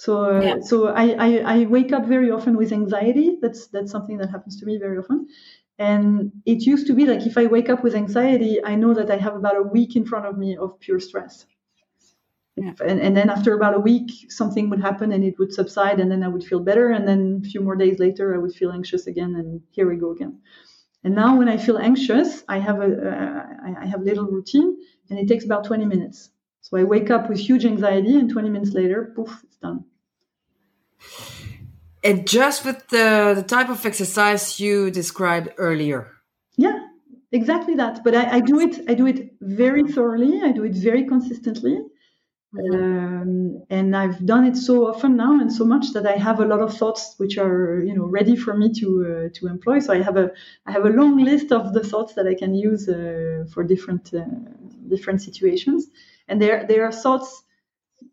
So, 0.01 0.24
uh, 0.24 0.40
yeah. 0.40 0.61
so 0.61 0.88
I, 0.88 1.09
I, 1.26 1.28
I, 1.57 1.64
wake 1.66 1.92
up 1.92 2.07
very 2.07 2.30
often 2.30 2.57
with 2.57 2.72
anxiety. 2.72 3.36
That's 3.42 3.66
that's 3.66 3.92
something 3.92 4.16
that 4.16 4.30
happens 4.30 4.59
to 4.59 4.64
me 4.64 4.78
very 4.78 4.96
often. 4.96 5.28
And 5.78 6.32
it 6.46 6.62
used 6.62 6.86
to 6.86 6.94
be 6.94 7.05
like 7.05 7.26
if 7.26 7.36
I 7.36 7.44
wake 7.44 7.68
up 7.68 7.84
with 7.84 7.94
anxiety, 7.94 8.64
I 8.64 8.76
know 8.76 8.94
that 8.94 9.11
I 9.11 9.18
have 9.18 9.36
about 9.36 9.59
a 9.59 9.62
week 9.62 9.96
in 9.96 10.07
front 10.07 10.24
of 10.24 10.38
me 10.38 10.57
of 10.57 10.80
pure 10.80 11.01
stress. 11.01 11.44
Yeah. 12.57 12.72
And, 12.82 12.98
and 12.98 13.14
then 13.14 13.28
after 13.28 13.53
about 13.53 13.74
a 13.74 13.78
week, 13.78 14.11
something 14.32 14.70
would 14.70 14.80
happen 14.80 15.12
and 15.12 15.22
it 15.22 15.38
would 15.38 15.53
subside, 15.53 16.01
and 16.01 16.11
then 16.11 16.22
I 16.22 16.28
would 16.28 16.44
feel 16.44 16.61
better. 16.61 16.92
And 16.92 17.07
then 17.07 17.42
a 17.44 17.48
few 17.51 17.61
more 17.61 17.76
days 17.76 17.98
later, 17.98 18.34
I 18.34 18.38
would 18.38 18.55
feel 18.55 18.72
anxious 18.72 19.07
again, 19.07 19.34
and 19.34 19.61
here 19.70 19.86
we 19.86 19.96
go 19.96 20.12
again. 20.12 20.40
And 21.05 21.14
now, 21.14 21.36
when 21.36 21.51
I 21.51 21.59
feel 21.59 21.76
anxious, 21.76 22.42
I 22.48 22.59
have 22.59 22.80
a 22.80 22.90
uh, 23.12 23.80
I 23.82 23.86
have 23.92 24.01
a 24.01 24.09
little 24.11 24.28
routine, 24.36 24.78
and 25.11 25.18
it 25.18 25.28
takes 25.28 25.44
about 25.44 25.64
20 25.64 25.84
minutes. 25.84 26.30
So 26.62 26.78
I 26.78 26.84
wake 26.84 27.11
up 27.11 27.28
with 27.28 27.38
huge 27.38 27.66
anxiety, 27.66 28.14
and 28.18 28.30
20 28.30 28.48
minutes 28.48 28.72
later, 28.72 29.12
poof, 29.14 29.42
it's 29.44 29.59
done. 29.59 29.84
And 32.03 32.26
just 32.26 32.64
with 32.64 32.88
the, 32.88 33.34
the 33.36 33.42
type 33.42 33.68
of 33.68 33.84
exercise 33.84 34.59
you 34.59 34.90
described 34.90 35.51
earlier. 35.59 36.11
Yeah, 36.57 36.78
exactly 37.30 37.74
that. 37.74 38.03
But 38.03 38.14
I, 38.14 38.36
I 38.36 38.40
do 38.40 38.61
it. 38.61 38.80
I 38.88 38.94
do 38.94 39.07
it 39.07 39.34
very 39.40 39.84
thoroughly. 39.84 40.42
I 40.42 40.53
do 40.53 40.64
it 40.64 40.74
very 40.74 41.05
consistently. 41.05 41.78
Um, 42.59 43.62
and 43.70 43.94
I've 43.94 44.26
done 44.26 44.44
it 44.44 44.57
so 44.57 44.88
often 44.88 45.16
now 45.16 45.38
and 45.38 45.53
so 45.53 45.64
much 45.64 45.92
that 45.92 46.05
I 46.05 46.16
have 46.16 46.40
a 46.40 46.44
lot 46.44 46.61
of 46.61 46.76
thoughts 46.76 47.14
which 47.16 47.38
are 47.38 47.80
you 47.84 47.94
know 47.94 48.07
ready 48.07 48.34
for 48.34 48.57
me 48.57 48.72
to 48.80 48.88
uh, 49.07 49.38
to 49.38 49.46
employ. 49.46 49.78
So 49.78 49.92
I 49.92 50.03
have 50.03 50.16
a 50.16 50.32
I 50.66 50.72
have 50.72 50.84
a 50.84 50.88
long 50.88 51.22
list 51.22 51.53
of 51.53 51.74
the 51.74 51.84
thoughts 51.84 52.14
that 52.14 52.26
I 52.26 52.34
can 52.34 52.55
use 52.55 52.88
uh, 52.88 53.44
for 53.53 53.62
different 53.62 54.12
uh, 54.12 54.24
different 54.88 55.22
situations, 55.22 55.86
and 56.26 56.42
there 56.42 56.66
there 56.66 56.84
are 56.84 56.90
thoughts 56.90 57.44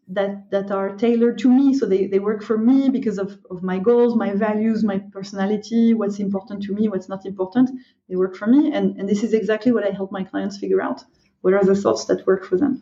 that 0.10 0.50
that 0.52 0.72
are 0.72 0.96
tailored 0.96 1.38
to 1.40 1.50
me. 1.50 1.74
So 1.74 1.86
they, 1.86 2.08
they 2.08 2.20
work 2.20 2.44
for 2.44 2.58
me 2.58 2.90
because 2.90 3.18
of, 3.18 3.38
of 3.50 3.62
my 3.64 3.80
goals, 3.80 4.16
my 4.16 4.34
values, 4.34 4.84
my 4.84 5.00
personality, 5.12 5.94
what's 5.94 6.20
important 6.20 6.64
to 6.64 6.74
me, 6.74 6.88
what's 6.88 7.10
not 7.10 7.26
important. 7.26 7.70
They 8.10 8.16
work 8.16 8.36
for 8.36 8.48
me, 8.48 8.72
and 8.72 8.98
and 8.98 9.08
this 9.08 9.24
is 9.24 9.34
exactly 9.34 9.72
what 9.72 9.84
I 9.86 9.92
help 9.92 10.12
my 10.12 10.24
clients 10.24 10.58
figure 10.58 10.82
out. 10.82 11.04
What 11.42 11.54
are 11.54 11.64
the 11.64 11.76
thoughts 11.76 12.06
that 12.06 12.26
work 12.26 12.46
for 12.46 12.58
them? 12.58 12.82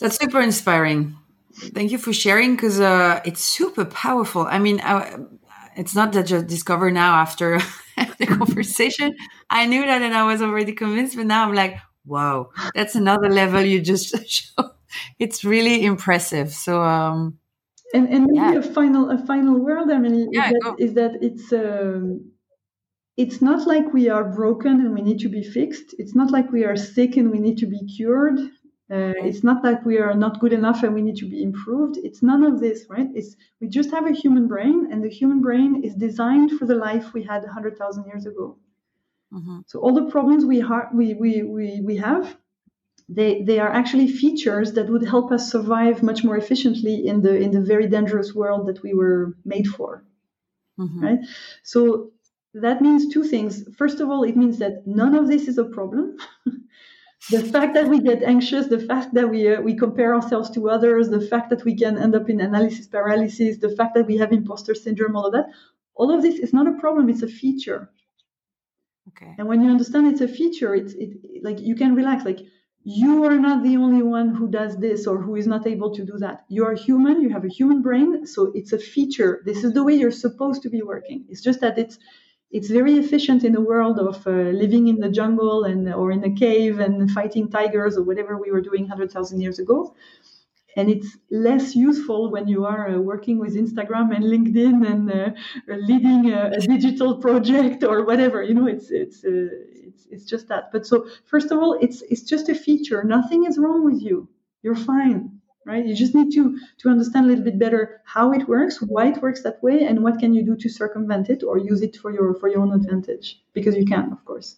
That's 0.00 0.18
super 0.18 0.40
inspiring. 0.40 1.16
Thank 1.52 1.90
you 1.90 1.98
for 1.98 2.12
sharing 2.12 2.56
because 2.56 2.80
uh, 2.80 3.20
it's 3.24 3.42
super 3.42 3.84
powerful. 3.84 4.46
I 4.46 4.58
mean, 4.58 4.80
I, 4.82 5.18
it's 5.76 5.94
not 5.94 6.12
that 6.12 6.30
you 6.30 6.42
discover 6.42 6.90
now 6.90 7.16
after 7.16 7.60
the 8.18 8.26
conversation. 8.26 9.14
I 9.48 9.66
knew 9.66 9.84
that 9.84 10.02
and 10.02 10.14
I 10.14 10.24
was 10.24 10.42
already 10.42 10.72
convinced, 10.72 11.16
but 11.16 11.26
now 11.26 11.44
I'm 11.44 11.54
like, 11.54 11.78
wow, 12.04 12.50
that's 12.74 12.94
another 12.94 13.28
level 13.28 13.62
you 13.62 13.80
just 13.80 14.14
show. 14.28 14.70
It's 15.18 15.44
really 15.44 15.84
impressive. 15.84 16.52
So, 16.52 16.82
um, 16.82 17.38
and 17.94 18.08
and 18.08 18.26
maybe 18.26 18.54
yeah. 18.54 18.58
a 18.58 18.62
final 18.62 19.10
a 19.10 19.18
final 19.26 19.58
word, 19.58 19.90
Emily, 19.90 20.28
yeah, 20.32 20.50
is, 20.50 20.52
that, 20.62 20.74
is 20.78 20.94
that 20.94 21.12
it's 21.22 21.52
um, 21.52 22.30
it's 23.16 23.42
not 23.42 23.66
like 23.66 23.92
we 23.92 24.08
are 24.08 24.24
broken 24.24 24.80
and 24.80 24.94
we 24.94 25.02
need 25.02 25.18
to 25.20 25.28
be 25.28 25.42
fixed. 25.42 25.94
It's 25.98 26.14
not 26.14 26.30
like 26.30 26.50
we 26.52 26.64
are 26.64 26.76
sick 26.76 27.16
and 27.16 27.30
we 27.30 27.38
need 27.38 27.58
to 27.58 27.66
be 27.66 27.80
cured. 27.96 28.38
Uh, 28.92 29.14
it's 29.28 29.44
not 29.44 29.62
that 29.62 29.84
we 29.84 29.98
are 29.98 30.14
not 30.14 30.40
good 30.40 30.52
enough 30.52 30.82
and 30.82 30.92
we 30.94 31.02
need 31.02 31.16
to 31.16 31.28
be 31.28 31.42
improved. 31.42 31.96
It's 32.02 32.22
none 32.22 32.42
of 32.44 32.58
this, 32.58 32.86
right? 32.88 33.08
It's 33.14 33.36
we 33.60 33.68
just 33.68 33.90
have 33.90 34.06
a 34.06 34.12
human 34.12 34.48
brain, 34.48 34.88
and 34.90 35.02
the 35.04 35.08
human 35.08 35.40
brain 35.40 35.82
is 35.84 35.94
designed 35.94 36.58
for 36.58 36.66
the 36.66 36.74
life 36.74 37.12
we 37.12 37.22
had 37.22 37.44
hundred 37.44 37.78
thousand 37.78 38.06
years 38.06 38.26
ago. 38.26 38.58
Mm-hmm. 39.32 39.60
So 39.66 39.78
all 39.78 39.94
the 39.94 40.10
problems 40.10 40.44
we, 40.44 40.60
ha- 40.60 40.88
we, 40.92 41.14
we, 41.14 41.42
we, 41.42 41.80
we 41.82 41.96
have, 41.98 42.36
they, 43.12 43.42
they 43.42 43.58
are 43.58 43.72
actually 43.72 44.06
features 44.06 44.72
that 44.74 44.88
would 44.88 45.06
help 45.06 45.32
us 45.32 45.50
survive 45.50 46.02
much 46.02 46.22
more 46.22 46.36
efficiently 46.36 47.06
in 47.06 47.22
the 47.22 47.36
in 47.36 47.50
the 47.50 47.60
very 47.60 47.88
dangerous 47.88 48.34
world 48.34 48.68
that 48.68 48.82
we 48.82 48.94
were 48.94 49.36
made 49.44 49.66
for. 49.66 50.04
Mm-hmm. 50.78 51.04
Right? 51.04 51.18
So 51.64 52.12
that 52.54 52.80
means 52.80 53.12
two 53.12 53.24
things. 53.24 53.64
First 53.76 54.00
of 54.00 54.08
all, 54.08 54.22
it 54.22 54.36
means 54.36 54.58
that 54.58 54.86
none 54.86 55.14
of 55.14 55.26
this 55.26 55.48
is 55.48 55.58
a 55.58 55.64
problem. 55.64 56.16
the 57.30 57.42
fact 57.42 57.74
that 57.74 57.88
we 57.88 58.00
get 58.00 58.22
anxious, 58.22 58.68
the 58.68 58.78
fact 58.78 59.12
that 59.14 59.28
we 59.28 59.52
uh, 59.52 59.60
we 59.60 59.74
compare 59.74 60.14
ourselves 60.14 60.48
to 60.50 60.70
others, 60.70 61.08
the 61.08 61.20
fact 61.20 61.50
that 61.50 61.64
we 61.64 61.76
can 61.76 61.98
end 61.98 62.14
up 62.14 62.30
in 62.30 62.40
analysis 62.40 62.86
paralysis, 62.86 63.58
the 63.58 63.74
fact 63.76 63.94
that 63.96 64.06
we 64.06 64.18
have 64.18 64.32
imposter 64.32 64.74
syndrome, 64.74 65.16
all 65.16 65.26
of 65.26 65.32
that, 65.32 65.46
all 65.96 66.14
of 66.14 66.22
this 66.22 66.38
is 66.38 66.52
not 66.52 66.68
a 66.68 66.78
problem. 66.78 67.10
It's 67.10 67.22
a 67.22 67.28
feature. 67.28 67.90
Okay. 69.08 69.34
And 69.36 69.48
when 69.48 69.62
you 69.62 69.70
understand 69.70 70.06
it's 70.06 70.20
a 70.20 70.28
feature, 70.28 70.76
it's 70.76 70.94
it 70.94 71.10
like 71.42 71.60
you 71.60 71.74
can 71.74 71.96
relax. 71.96 72.24
Like 72.24 72.40
you 72.84 73.24
are 73.24 73.38
not 73.38 73.62
the 73.62 73.76
only 73.76 74.02
one 74.02 74.34
who 74.34 74.48
does 74.48 74.78
this 74.78 75.06
or 75.06 75.20
who 75.20 75.36
is 75.36 75.46
not 75.46 75.66
able 75.66 75.94
to 75.94 76.04
do 76.04 76.16
that. 76.18 76.44
You 76.48 76.64
are 76.64 76.74
human. 76.74 77.20
You 77.20 77.28
have 77.30 77.44
a 77.44 77.48
human 77.48 77.82
brain, 77.82 78.26
so 78.26 78.50
it's 78.54 78.72
a 78.72 78.78
feature. 78.78 79.42
This 79.44 79.64
is 79.64 79.74
the 79.74 79.84
way 79.84 79.94
you're 79.94 80.10
supposed 80.10 80.62
to 80.62 80.70
be 80.70 80.82
working. 80.82 81.26
It's 81.28 81.42
just 81.42 81.60
that 81.60 81.78
it's 81.78 81.98
it's 82.50 82.68
very 82.68 82.94
efficient 82.94 83.44
in 83.44 83.52
the 83.52 83.60
world 83.60 83.98
of 84.00 84.26
uh, 84.26 84.30
living 84.30 84.88
in 84.88 84.98
the 84.98 85.08
jungle 85.10 85.64
and 85.64 85.92
or 85.92 86.10
in 86.10 86.24
a 86.24 86.34
cave 86.34 86.80
and 86.80 87.10
fighting 87.10 87.48
tigers 87.48 87.96
or 87.96 88.02
whatever 88.02 88.36
we 88.38 88.50
were 88.50 88.60
doing 88.60 88.82
100,000 88.82 89.40
years 89.40 89.58
ago. 89.60 89.94
And 90.76 90.88
it's 90.88 91.18
less 91.30 91.74
useful 91.74 92.30
when 92.30 92.46
you 92.46 92.64
are 92.64 92.88
uh, 92.88 92.98
working 92.98 93.38
with 93.38 93.56
Instagram 93.56 94.14
and 94.14 94.24
LinkedIn 94.24 94.86
and 94.88 95.10
uh, 95.10 95.30
leading 95.68 96.32
a, 96.32 96.50
a, 96.56 96.60
digital 96.60 97.16
project 97.16 97.82
or 97.82 98.04
whatever. 98.04 98.42
You 98.42 98.54
know, 98.54 98.66
it's 98.66 98.90
it's 98.90 99.24
uh, 99.24 99.48
it's 99.88 100.06
it's 100.10 100.24
just 100.24 100.48
that. 100.48 100.70
But 100.72 100.86
so 100.86 101.06
first 101.24 101.50
of 101.50 101.58
all, 101.58 101.76
it's 101.80 102.02
it's 102.02 102.22
just 102.22 102.48
a 102.48 102.54
feature. 102.54 103.02
Nothing 103.02 103.46
is 103.46 103.58
wrong 103.58 103.84
with 103.84 104.00
you. 104.00 104.28
You're 104.62 104.76
fine 104.76 105.40
right? 105.66 105.86
You 105.86 105.94
just 105.94 106.14
need 106.14 106.32
to 106.32 106.58
to 106.78 106.88
understand 106.88 107.26
a 107.26 107.28
little 107.28 107.44
bit 107.44 107.58
better 107.58 108.00
how 108.04 108.32
it 108.32 108.48
works, 108.48 108.80
why 108.80 109.08
it 109.08 109.22
works 109.22 109.42
that 109.42 109.62
way, 109.62 109.84
and 109.84 110.02
what 110.02 110.18
can 110.18 110.34
you 110.34 110.42
do 110.44 110.56
to 110.56 110.68
circumvent 110.68 111.30
it 111.30 111.42
or 111.42 111.58
use 111.58 111.82
it 111.82 111.96
for 111.96 112.10
your 112.10 112.34
for 112.34 112.48
your 112.48 112.62
own 112.62 112.72
advantage 112.72 113.42
because 113.52 113.76
you 113.76 113.84
can, 113.84 114.12
of 114.12 114.24
course. 114.24 114.56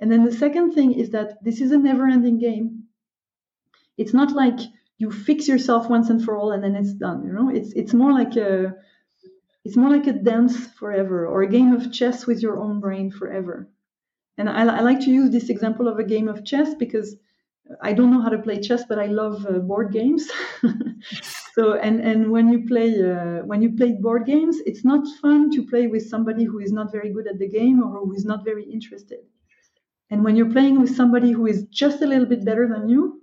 And 0.00 0.10
then 0.10 0.24
the 0.24 0.32
second 0.32 0.72
thing 0.72 0.92
is 0.92 1.10
that 1.10 1.42
this 1.42 1.60
is 1.60 1.70
a 1.72 1.78
never-ending 1.78 2.38
game. 2.38 2.84
It's 3.96 4.12
not 4.12 4.32
like 4.32 4.58
you 4.98 5.10
fix 5.10 5.48
yourself 5.48 5.88
once 5.88 6.10
and 6.10 6.24
for 6.24 6.36
all 6.36 6.52
and 6.52 6.62
then 6.62 6.76
it's 6.76 6.94
done. 6.94 7.24
You 7.26 7.32
know, 7.32 7.50
it's 7.50 7.72
it's 7.72 7.94
more 7.94 8.12
like 8.12 8.36
a 8.36 8.74
it's 9.64 9.76
more 9.76 9.90
like 9.90 10.06
a 10.06 10.12
dance 10.12 10.66
forever 10.78 11.26
or 11.26 11.42
a 11.42 11.48
game 11.48 11.72
of 11.72 11.92
chess 11.92 12.26
with 12.26 12.42
your 12.42 12.58
own 12.58 12.80
brain 12.80 13.10
forever. 13.10 13.68
And 14.36 14.48
I, 14.48 14.62
I 14.62 14.80
like 14.80 15.00
to 15.00 15.10
use 15.10 15.30
this 15.30 15.48
example 15.48 15.88
of 15.88 15.98
a 15.98 16.04
game 16.04 16.28
of 16.28 16.44
chess 16.44 16.74
because 16.74 17.16
I 17.80 17.94
don't 17.94 18.10
know 18.10 18.20
how 18.20 18.28
to 18.28 18.38
play 18.38 18.60
chess, 18.60 18.84
but 18.86 18.98
I 18.98 19.06
love 19.06 19.46
uh, 19.46 19.58
board 19.58 19.90
games. 19.92 20.30
so, 21.54 21.74
and 21.74 22.00
and 22.00 22.30
when 22.30 22.48
you 22.50 22.66
play 22.66 22.90
uh, 23.10 23.42
when 23.46 23.62
you 23.62 23.74
play 23.74 23.92
board 23.92 24.26
games, 24.26 24.58
it's 24.66 24.84
not 24.84 25.06
fun 25.22 25.50
to 25.52 25.66
play 25.66 25.86
with 25.86 26.08
somebody 26.08 26.44
who 26.44 26.58
is 26.58 26.72
not 26.72 26.92
very 26.92 27.10
good 27.10 27.26
at 27.26 27.38
the 27.38 27.48
game 27.48 27.82
or 27.82 28.04
who 28.04 28.12
is 28.12 28.24
not 28.26 28.44
very 28.44 28.64
interested. 28.64 29.20
And 30.10 30.22
when 30.22 30.36
you're 30.36 30.52
playing 30.52 30.80
with 30.80 30.94
somebody 30.94 31.32
who 31.32 31.46
is 31.46 31.64
just 31.70 32.02
a 32.02 32.06
little 32.06 32.26
bit 32.26 32.44
better 32.44 32.68
than 32.68 32.88
you, 32.88 33.22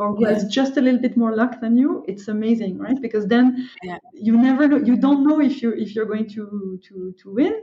or 0.00 0.14
who 0.14 0.22
yeah. 0.26 0.34
has 0.34 0.44
just 0.46 0.76
a 0.76 0.80
little 0.80 1.00
bit 1.00 1.16
more 1.16 1.34
luck 1.36 1.60
than 1.60 1.76
you, 1.76 2.04
it's 2.08 2.28
amazing, 2.28 2.78
right? 2.78 3.00
Because 3.00 3.26
then 3.26 3.68
yeah. 3.82 3.98
you 4.12 4.36
never 4.36 4.66
know, 4.66 4.78
you 4.78 4.96
don't 4.96 5.22
know 5.26 5.40
if 5.40 5.62
you 5.62 5.72
if 5.72 5.94
you're 5.94 6.10
going 6.14 6.28
to 6.30 6.80
to 6.88 7.14
to 7.20 7.34
win 7.34 7.54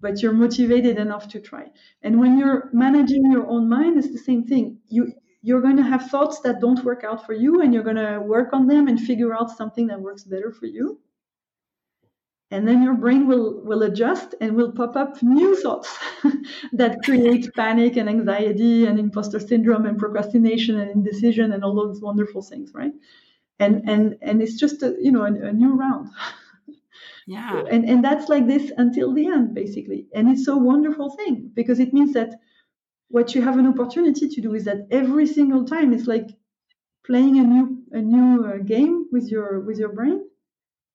but 0.00 0.22
you're 0.22 0.32
motivated 0.32 0.98
enough 0.98 1.28
to 1.28 1.40
try. 1.40 1.70
And 2.02 2.18
when 2.18 2.38
you're 2.38 2.70
managing 2.72 3.30
your 3.30 3.46
own 3.46 3.68
mind, 3.68 3.98
it's 3.98 4.10
the 4.10 4.18
same 4.18 4.44
thing. 4.44 4.78
You 4.88 5.12
you're 5.42 5.62
going 5.62 5.76
to 5.76 5.82
have 5.82 6.10
thoughts 6.10 6.40
that 6.40 6.60
don't 6.60 6.84
work 6.84 7.02
out 7.02 7.24
for 7.24 7.32
you, 7.32 7.62
and 7.62 7.72
you're 7.72 7.82
going 7.82 7.96
to 7.96 8.20
work 8.20 8.52
on 8.52 8.66
them 8.66 8.88
and 8.88 9.00
figure 9.00 9.34
out 9.34 9.50
something 9.50 9.86
that 9.86 10.00
works 10.00 10.24
better 10.24 10.50
for 10.52 10.66
you. 10.66 11.00
And 12.52 12.66
then 12.66 12.82
your 12.82 12.94
brain 12.94 13.26
will 13.28 13.60
will 13.62 13.82
adjust 13.84 14.34
and 14.40 14.56
will 14.56 14.72
pop 14.72 14.96
up 14.96 15.22
new 15.22 15.54
thoughts 15.56 15.96
that 16.72 17.02
create 17.04 17.48
panic 17.54 17.96
and 17.96 18.08
anxiety 18.08 18.86
and 18.86 18.98
imposter 18.98 19.38
syndrome 19.40 19.86
and 19.86 19.98
procrastination 19.98 20.78
and 20.80 20.90
indecision 20.90 21.52
and 21.52 21.62
all 21.64 21.74
those 21.76 22.00
wonderful 22.02 22.42
things, 22.42 22.72
right? 22.74 22.92
And 23.60 23.88
and 23.88 24.16
and 24.22 24.42
it's 24.42 24.56
just 24.58 24.82
a 24.82 24.96
you 25.00 25.12
know 25.12 25.22
a, 25.22 25.32
a 25.50 25.52
new 25.52 25.74
round. 25.74 26.10
Yeah. 27.26 27.62
And, 27.70 27.88
and 27.88 28.04
that's 28.04 28.28
like 28.28 28.46
this 28.46 28.72
until 28.76 29.14
the 29.14 29.26
end, 29.26 29.54
basically. 29.54 30.08
And 30.14 30.28
it's 30.28 30.48
a 30.48 30.56
wonderful 30.56 31.10
thing 31.10 31.50
because 31.54 31.78
it 31.78 31.92
means 31.92 32.12
that 32.14 32.40
what 33.08 33.34
you 33.34 33.42
have 33.42 33.58
an 33.58 33.66
opportunity 33.66 34.28
to 34.28 34.40
do 34.40 34.54
is 34.54 34.64
that 34.64 34.86
every 34.90 35.26
single 35.26 35.64
time 35.64 35.92
it's 35.92 36.06
like 36.06 36.28
playing 37.06 37.38
a 37.38 37.44
new 37.44 37.84
a 37.92 38.00
new 38.00 38.44
uh, 38.46 38.58
game 38.58 39.06
with 39.12 39.30
your 39.30 39.60
with 39.60 39.78
your 39.78 39.90
brain 39.92 40.20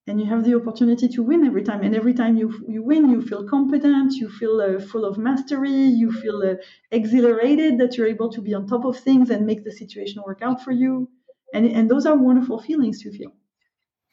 and 0.07 0.19
you 0.19 0.27
have 0.27 0.43
the 0.43 0.55
opportunity 0.55 1.07
to 1.07 1.23
win 1.23 1.45
every 1.45 1.63
time. 1.63 1.81
And 1.81 1.95
every 1.95 2.13
time 2.13 2.37
you 2.37 2.47
you 2.67 2.83
win 2.83 3.09
you 3.09 3.21
feel 3.21 3.47
competent 3.47 4.13
you 4.13 4.29
feel 4.29 4.61
uh, 4.61 4.79
full 4.79 5.05
of 5.05 5.17
mastery 5.17 5.81
you 6.01 6.11
feel 6.11 6.41
uh, 6.43 6.55
exhilarated 6.91 7.77
that 7.79 7.97
you're 7.97 8.07
able 8.15 8.31
to 8.31 8.41
be 8.41 8.53
on 8.53 8.67
top 8.67 8.85
of 8.85 8.97
things 8.97 9.29
and 9.29 9.45
make 9.45 9.63
the 9.63 9.71
situation 9.71 10.23
work 10.25 10.41
out 10.41 10.63
for 10.63 10.71
you. 10.71 11.09
And 11.53 11.65
and 11.77 11.89
those 11.89 12.05
are 12.05 12.17
wonderful 12.17 12.59
feelings 12.59 13.01
to 13.03 13.11
feel. 13.17 13.31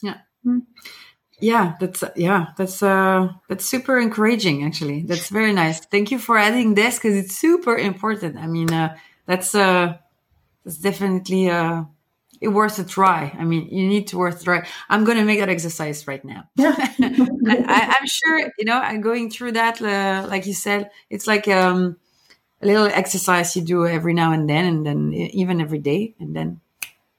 Yeah. 0.03 0.18
Mm-hmm 0.47 0.61
yeah 1.43 1.74
that's 1.80 2.05
yeah 2.16 2.47
that's 2.57 2.82
uh 2.82 3.28
that's 3.49 3.66
super 3.66 3.99
encouraging 3.99 4.64
actually. 4.64 5.03
That's 5.03 5.28
very 5.28 5.53
nice. 5.53 5.80
Thank 5.80 6.11
you 6.11 6.18
for 6.18 6.38
adding 6.38 6.74
this 6.74 6.97
because 6.97 7.16
it's 7.16 7.36
super 7.36 7.76
important. 7.76 8.36
I 8.38 8.47
mean 8.47 8.72
uh 8.72 8.97
that's 9.26 9.55
uh 9.55 9.99
that's 10.64 10.78
definitely 10.78 11.51
uh 11.51 11.84
it 12.43 12.49
worth 12.49 12.78
a 12.78 12.84
try. 12.84 13.34
I 13.38 13.45
mean 13.45 13.68
you 13.68 13.88
need 13.88 14.09
to 14.09 14.18
worth 14.18 14.43
a 14.43 14.45
try. 14.45 14.68
I'm 14.88 15.05
gonna 15.05 15.24
make 15.24 15.40
that 15.40 15.49
exercise 15.49 16.07
right 16.07 16.24
now. 16.24 16.49
Yeah 16.57 16.74
I, 16.78 17.97
am 18.01 18.07
sure 18.07 18.38
you 18.59 18.64
know 18.64 18.78
i'm 18.78 19.01
going 19.01 19.30
through 19.30 19.53
that 19.53 19.80
uh, 19.82 20.26
like 20.28 20.47
you 20.47 20.55
said 20.55 20.90
it's 21.11 21.26
like 21.26 21.49
um 21.49 21.97
a 22.61 22.66
little 22.66 22.86
exercise 22.86 23.57
you 23.57 23.62
do 23.62 23.86
every 23.86 24.14
now 24.14 24.32
and 24.32 24.49
then 24.49 24.64
and 24.64 24.86
then 24.86 25.12
even 25.12 25.61
every 25.61 25.78
day 25.78 26.14
and 26.20 26.36
then 26.36 26.61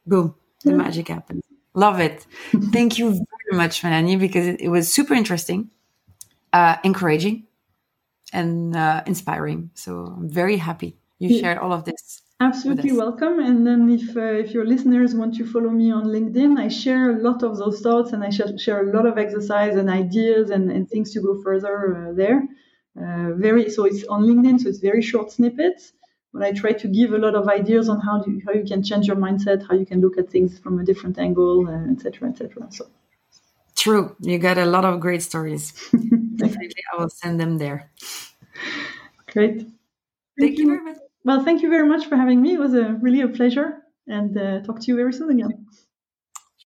boom 0.05 0.36
the 0.63 0.74
magic 0.74 1.07
happens. 1.07 1.43
Love 1.74 1.99
it. 1.99 2.26
Thank 2.71 2.97
you 2.97 3.11
very 3.11 3.57
much, 3.57 3.84
Melanie, 3.84 4.15
because 4.15 4.47
it, 4.47 4.61
it 4.61 4.69
was 4.69 4.91
super 4.91 5.13
interesting, 5.13 5.71
uh, 6.51 6.78
encouraging, 6.84 7.47
and 8.32 8.76
uh, 8.76 9.03
inspiring. 9.05 9.71
So 9.74 10.13
I'm 10.17 10.30
very 10.30 10.57
happy 10.57 10.97
you 11.19 11.39
shared 11.39 11.57
all 11.57 11.74
of 11.74 11.86
this. 11.86 12.21
Absolutely 12.44 12.91
welcome. 12.91 13.39
And 13.39 13.66
then 13.66 13.89
if 13.89 14.18
uh, 14.18 14.44
if 14.44 14.54
your 14.56 14.66
listeners 14.66 15.16
want 15.16 15.36
to 15.36 15.46
follow 15.46 15.70
me 15.70 15.91
on 15.91 16.06
LinkedIn, 16.16 16.60
I 16.60 16.68
share 16.68 17.12
a 17.12 17.20
lot 17.28 17.41
of 17.41 17.58
those 17.58 17.80
thoughts 17.80 18.12
and 18.14 18.22
I 18.24 18.30
share 18.30 18.80
a 18.88 18.91
lot 18.96 19.06
of 19.06 19.18
exercise 19.18 19.76
and 19.76 19.89
ideas 19.89 20.50
and, 20.50 20.70
and 20.70 20.89
things 20.89 21.12
to 21.14 21.22
go 21.22 21.41
further 21.41 21.76
uh, 21.96 22.14
there. 22.22 22.39
Uh, 23.02 23.30
very 23.46 23.70
so 23.70 23.86
it's 23.86 24.04
on 24.06 24.24
LinkedIn, 24.24 24.60
so 24.60 24.68
it's 24.70 24.80
very 24.80 25.02
short 25.02 25.32
snippets. 25.32 25.94
But 26.34 26.41
I 26.44 26.52
try 26.52 26.74
to 26.74 26.88
give 26.88 27.14
a 27.14 27.18
lot 27.18 27.36
of 27.36 27.48
ideas 27.48 27.88
on 27.88 28.00
how 28.02 28.24
you, 28.26 28.41
how 28.46 28.54
you 28.54 28.66
can 28.66 28.82
change 28.84 29.06
your 29.06 29.16
mindset, 29.16 29.66
how 29.68 29.76
you 29.76 29.86
can 29.86 30.02
look 30.02 30.18
at 30.18 30.30
things 30.30 30.60
from 30.60 30.80
a 30.80 30.84
different 30.84 31.18
angle, 31.20 31.70
etc., 31.91 32.28
uh, 32.28 32.32
etc. 32.32 32.64
Et 32.64 32.74
so 32.74 32.88
true, 33.76 34.16
you 34.20 34.38
got 34.39 34.58
a 34.58 34.66
lot 34.66 34.84
of 34.84 35.00
great 35.00 35.22
stories. 35.22 35.72
Definitely, 36.44 36.84
I 36.91 37.00
will 37.00 37.10
send 37.10 37.39
them 37.39 37.58
there. 37.58 37.91
Great. 39.32 39.58
Thank, 39.60 39.70
thank 40.39 40.58
you. 40.58 40.64
you 40.64 40.70
very 40.72 40.84
much. 40.84 41.03
Well, 41.26 41.43
thank 41.43 41.61
you 41.61 41.69
very 41.69 41.88
much 41.88 42.05
for 42.05 42.15
having 42.15 42.41
me. 42.41 42.53
It 42.53 42.59
was 42.59 42.74
a 42.74 42.93
really 43.01 43.19
a 43.21 43.28
pleasure, 43.28 43.84
and 44.07 44.38
uh, 44.38 44.61
talk 44.61 44.80
to 44.82 44.88
you 44.88 44.95
very 44.95 45.11
soon 45.13 45.32
again. 45.32 45.65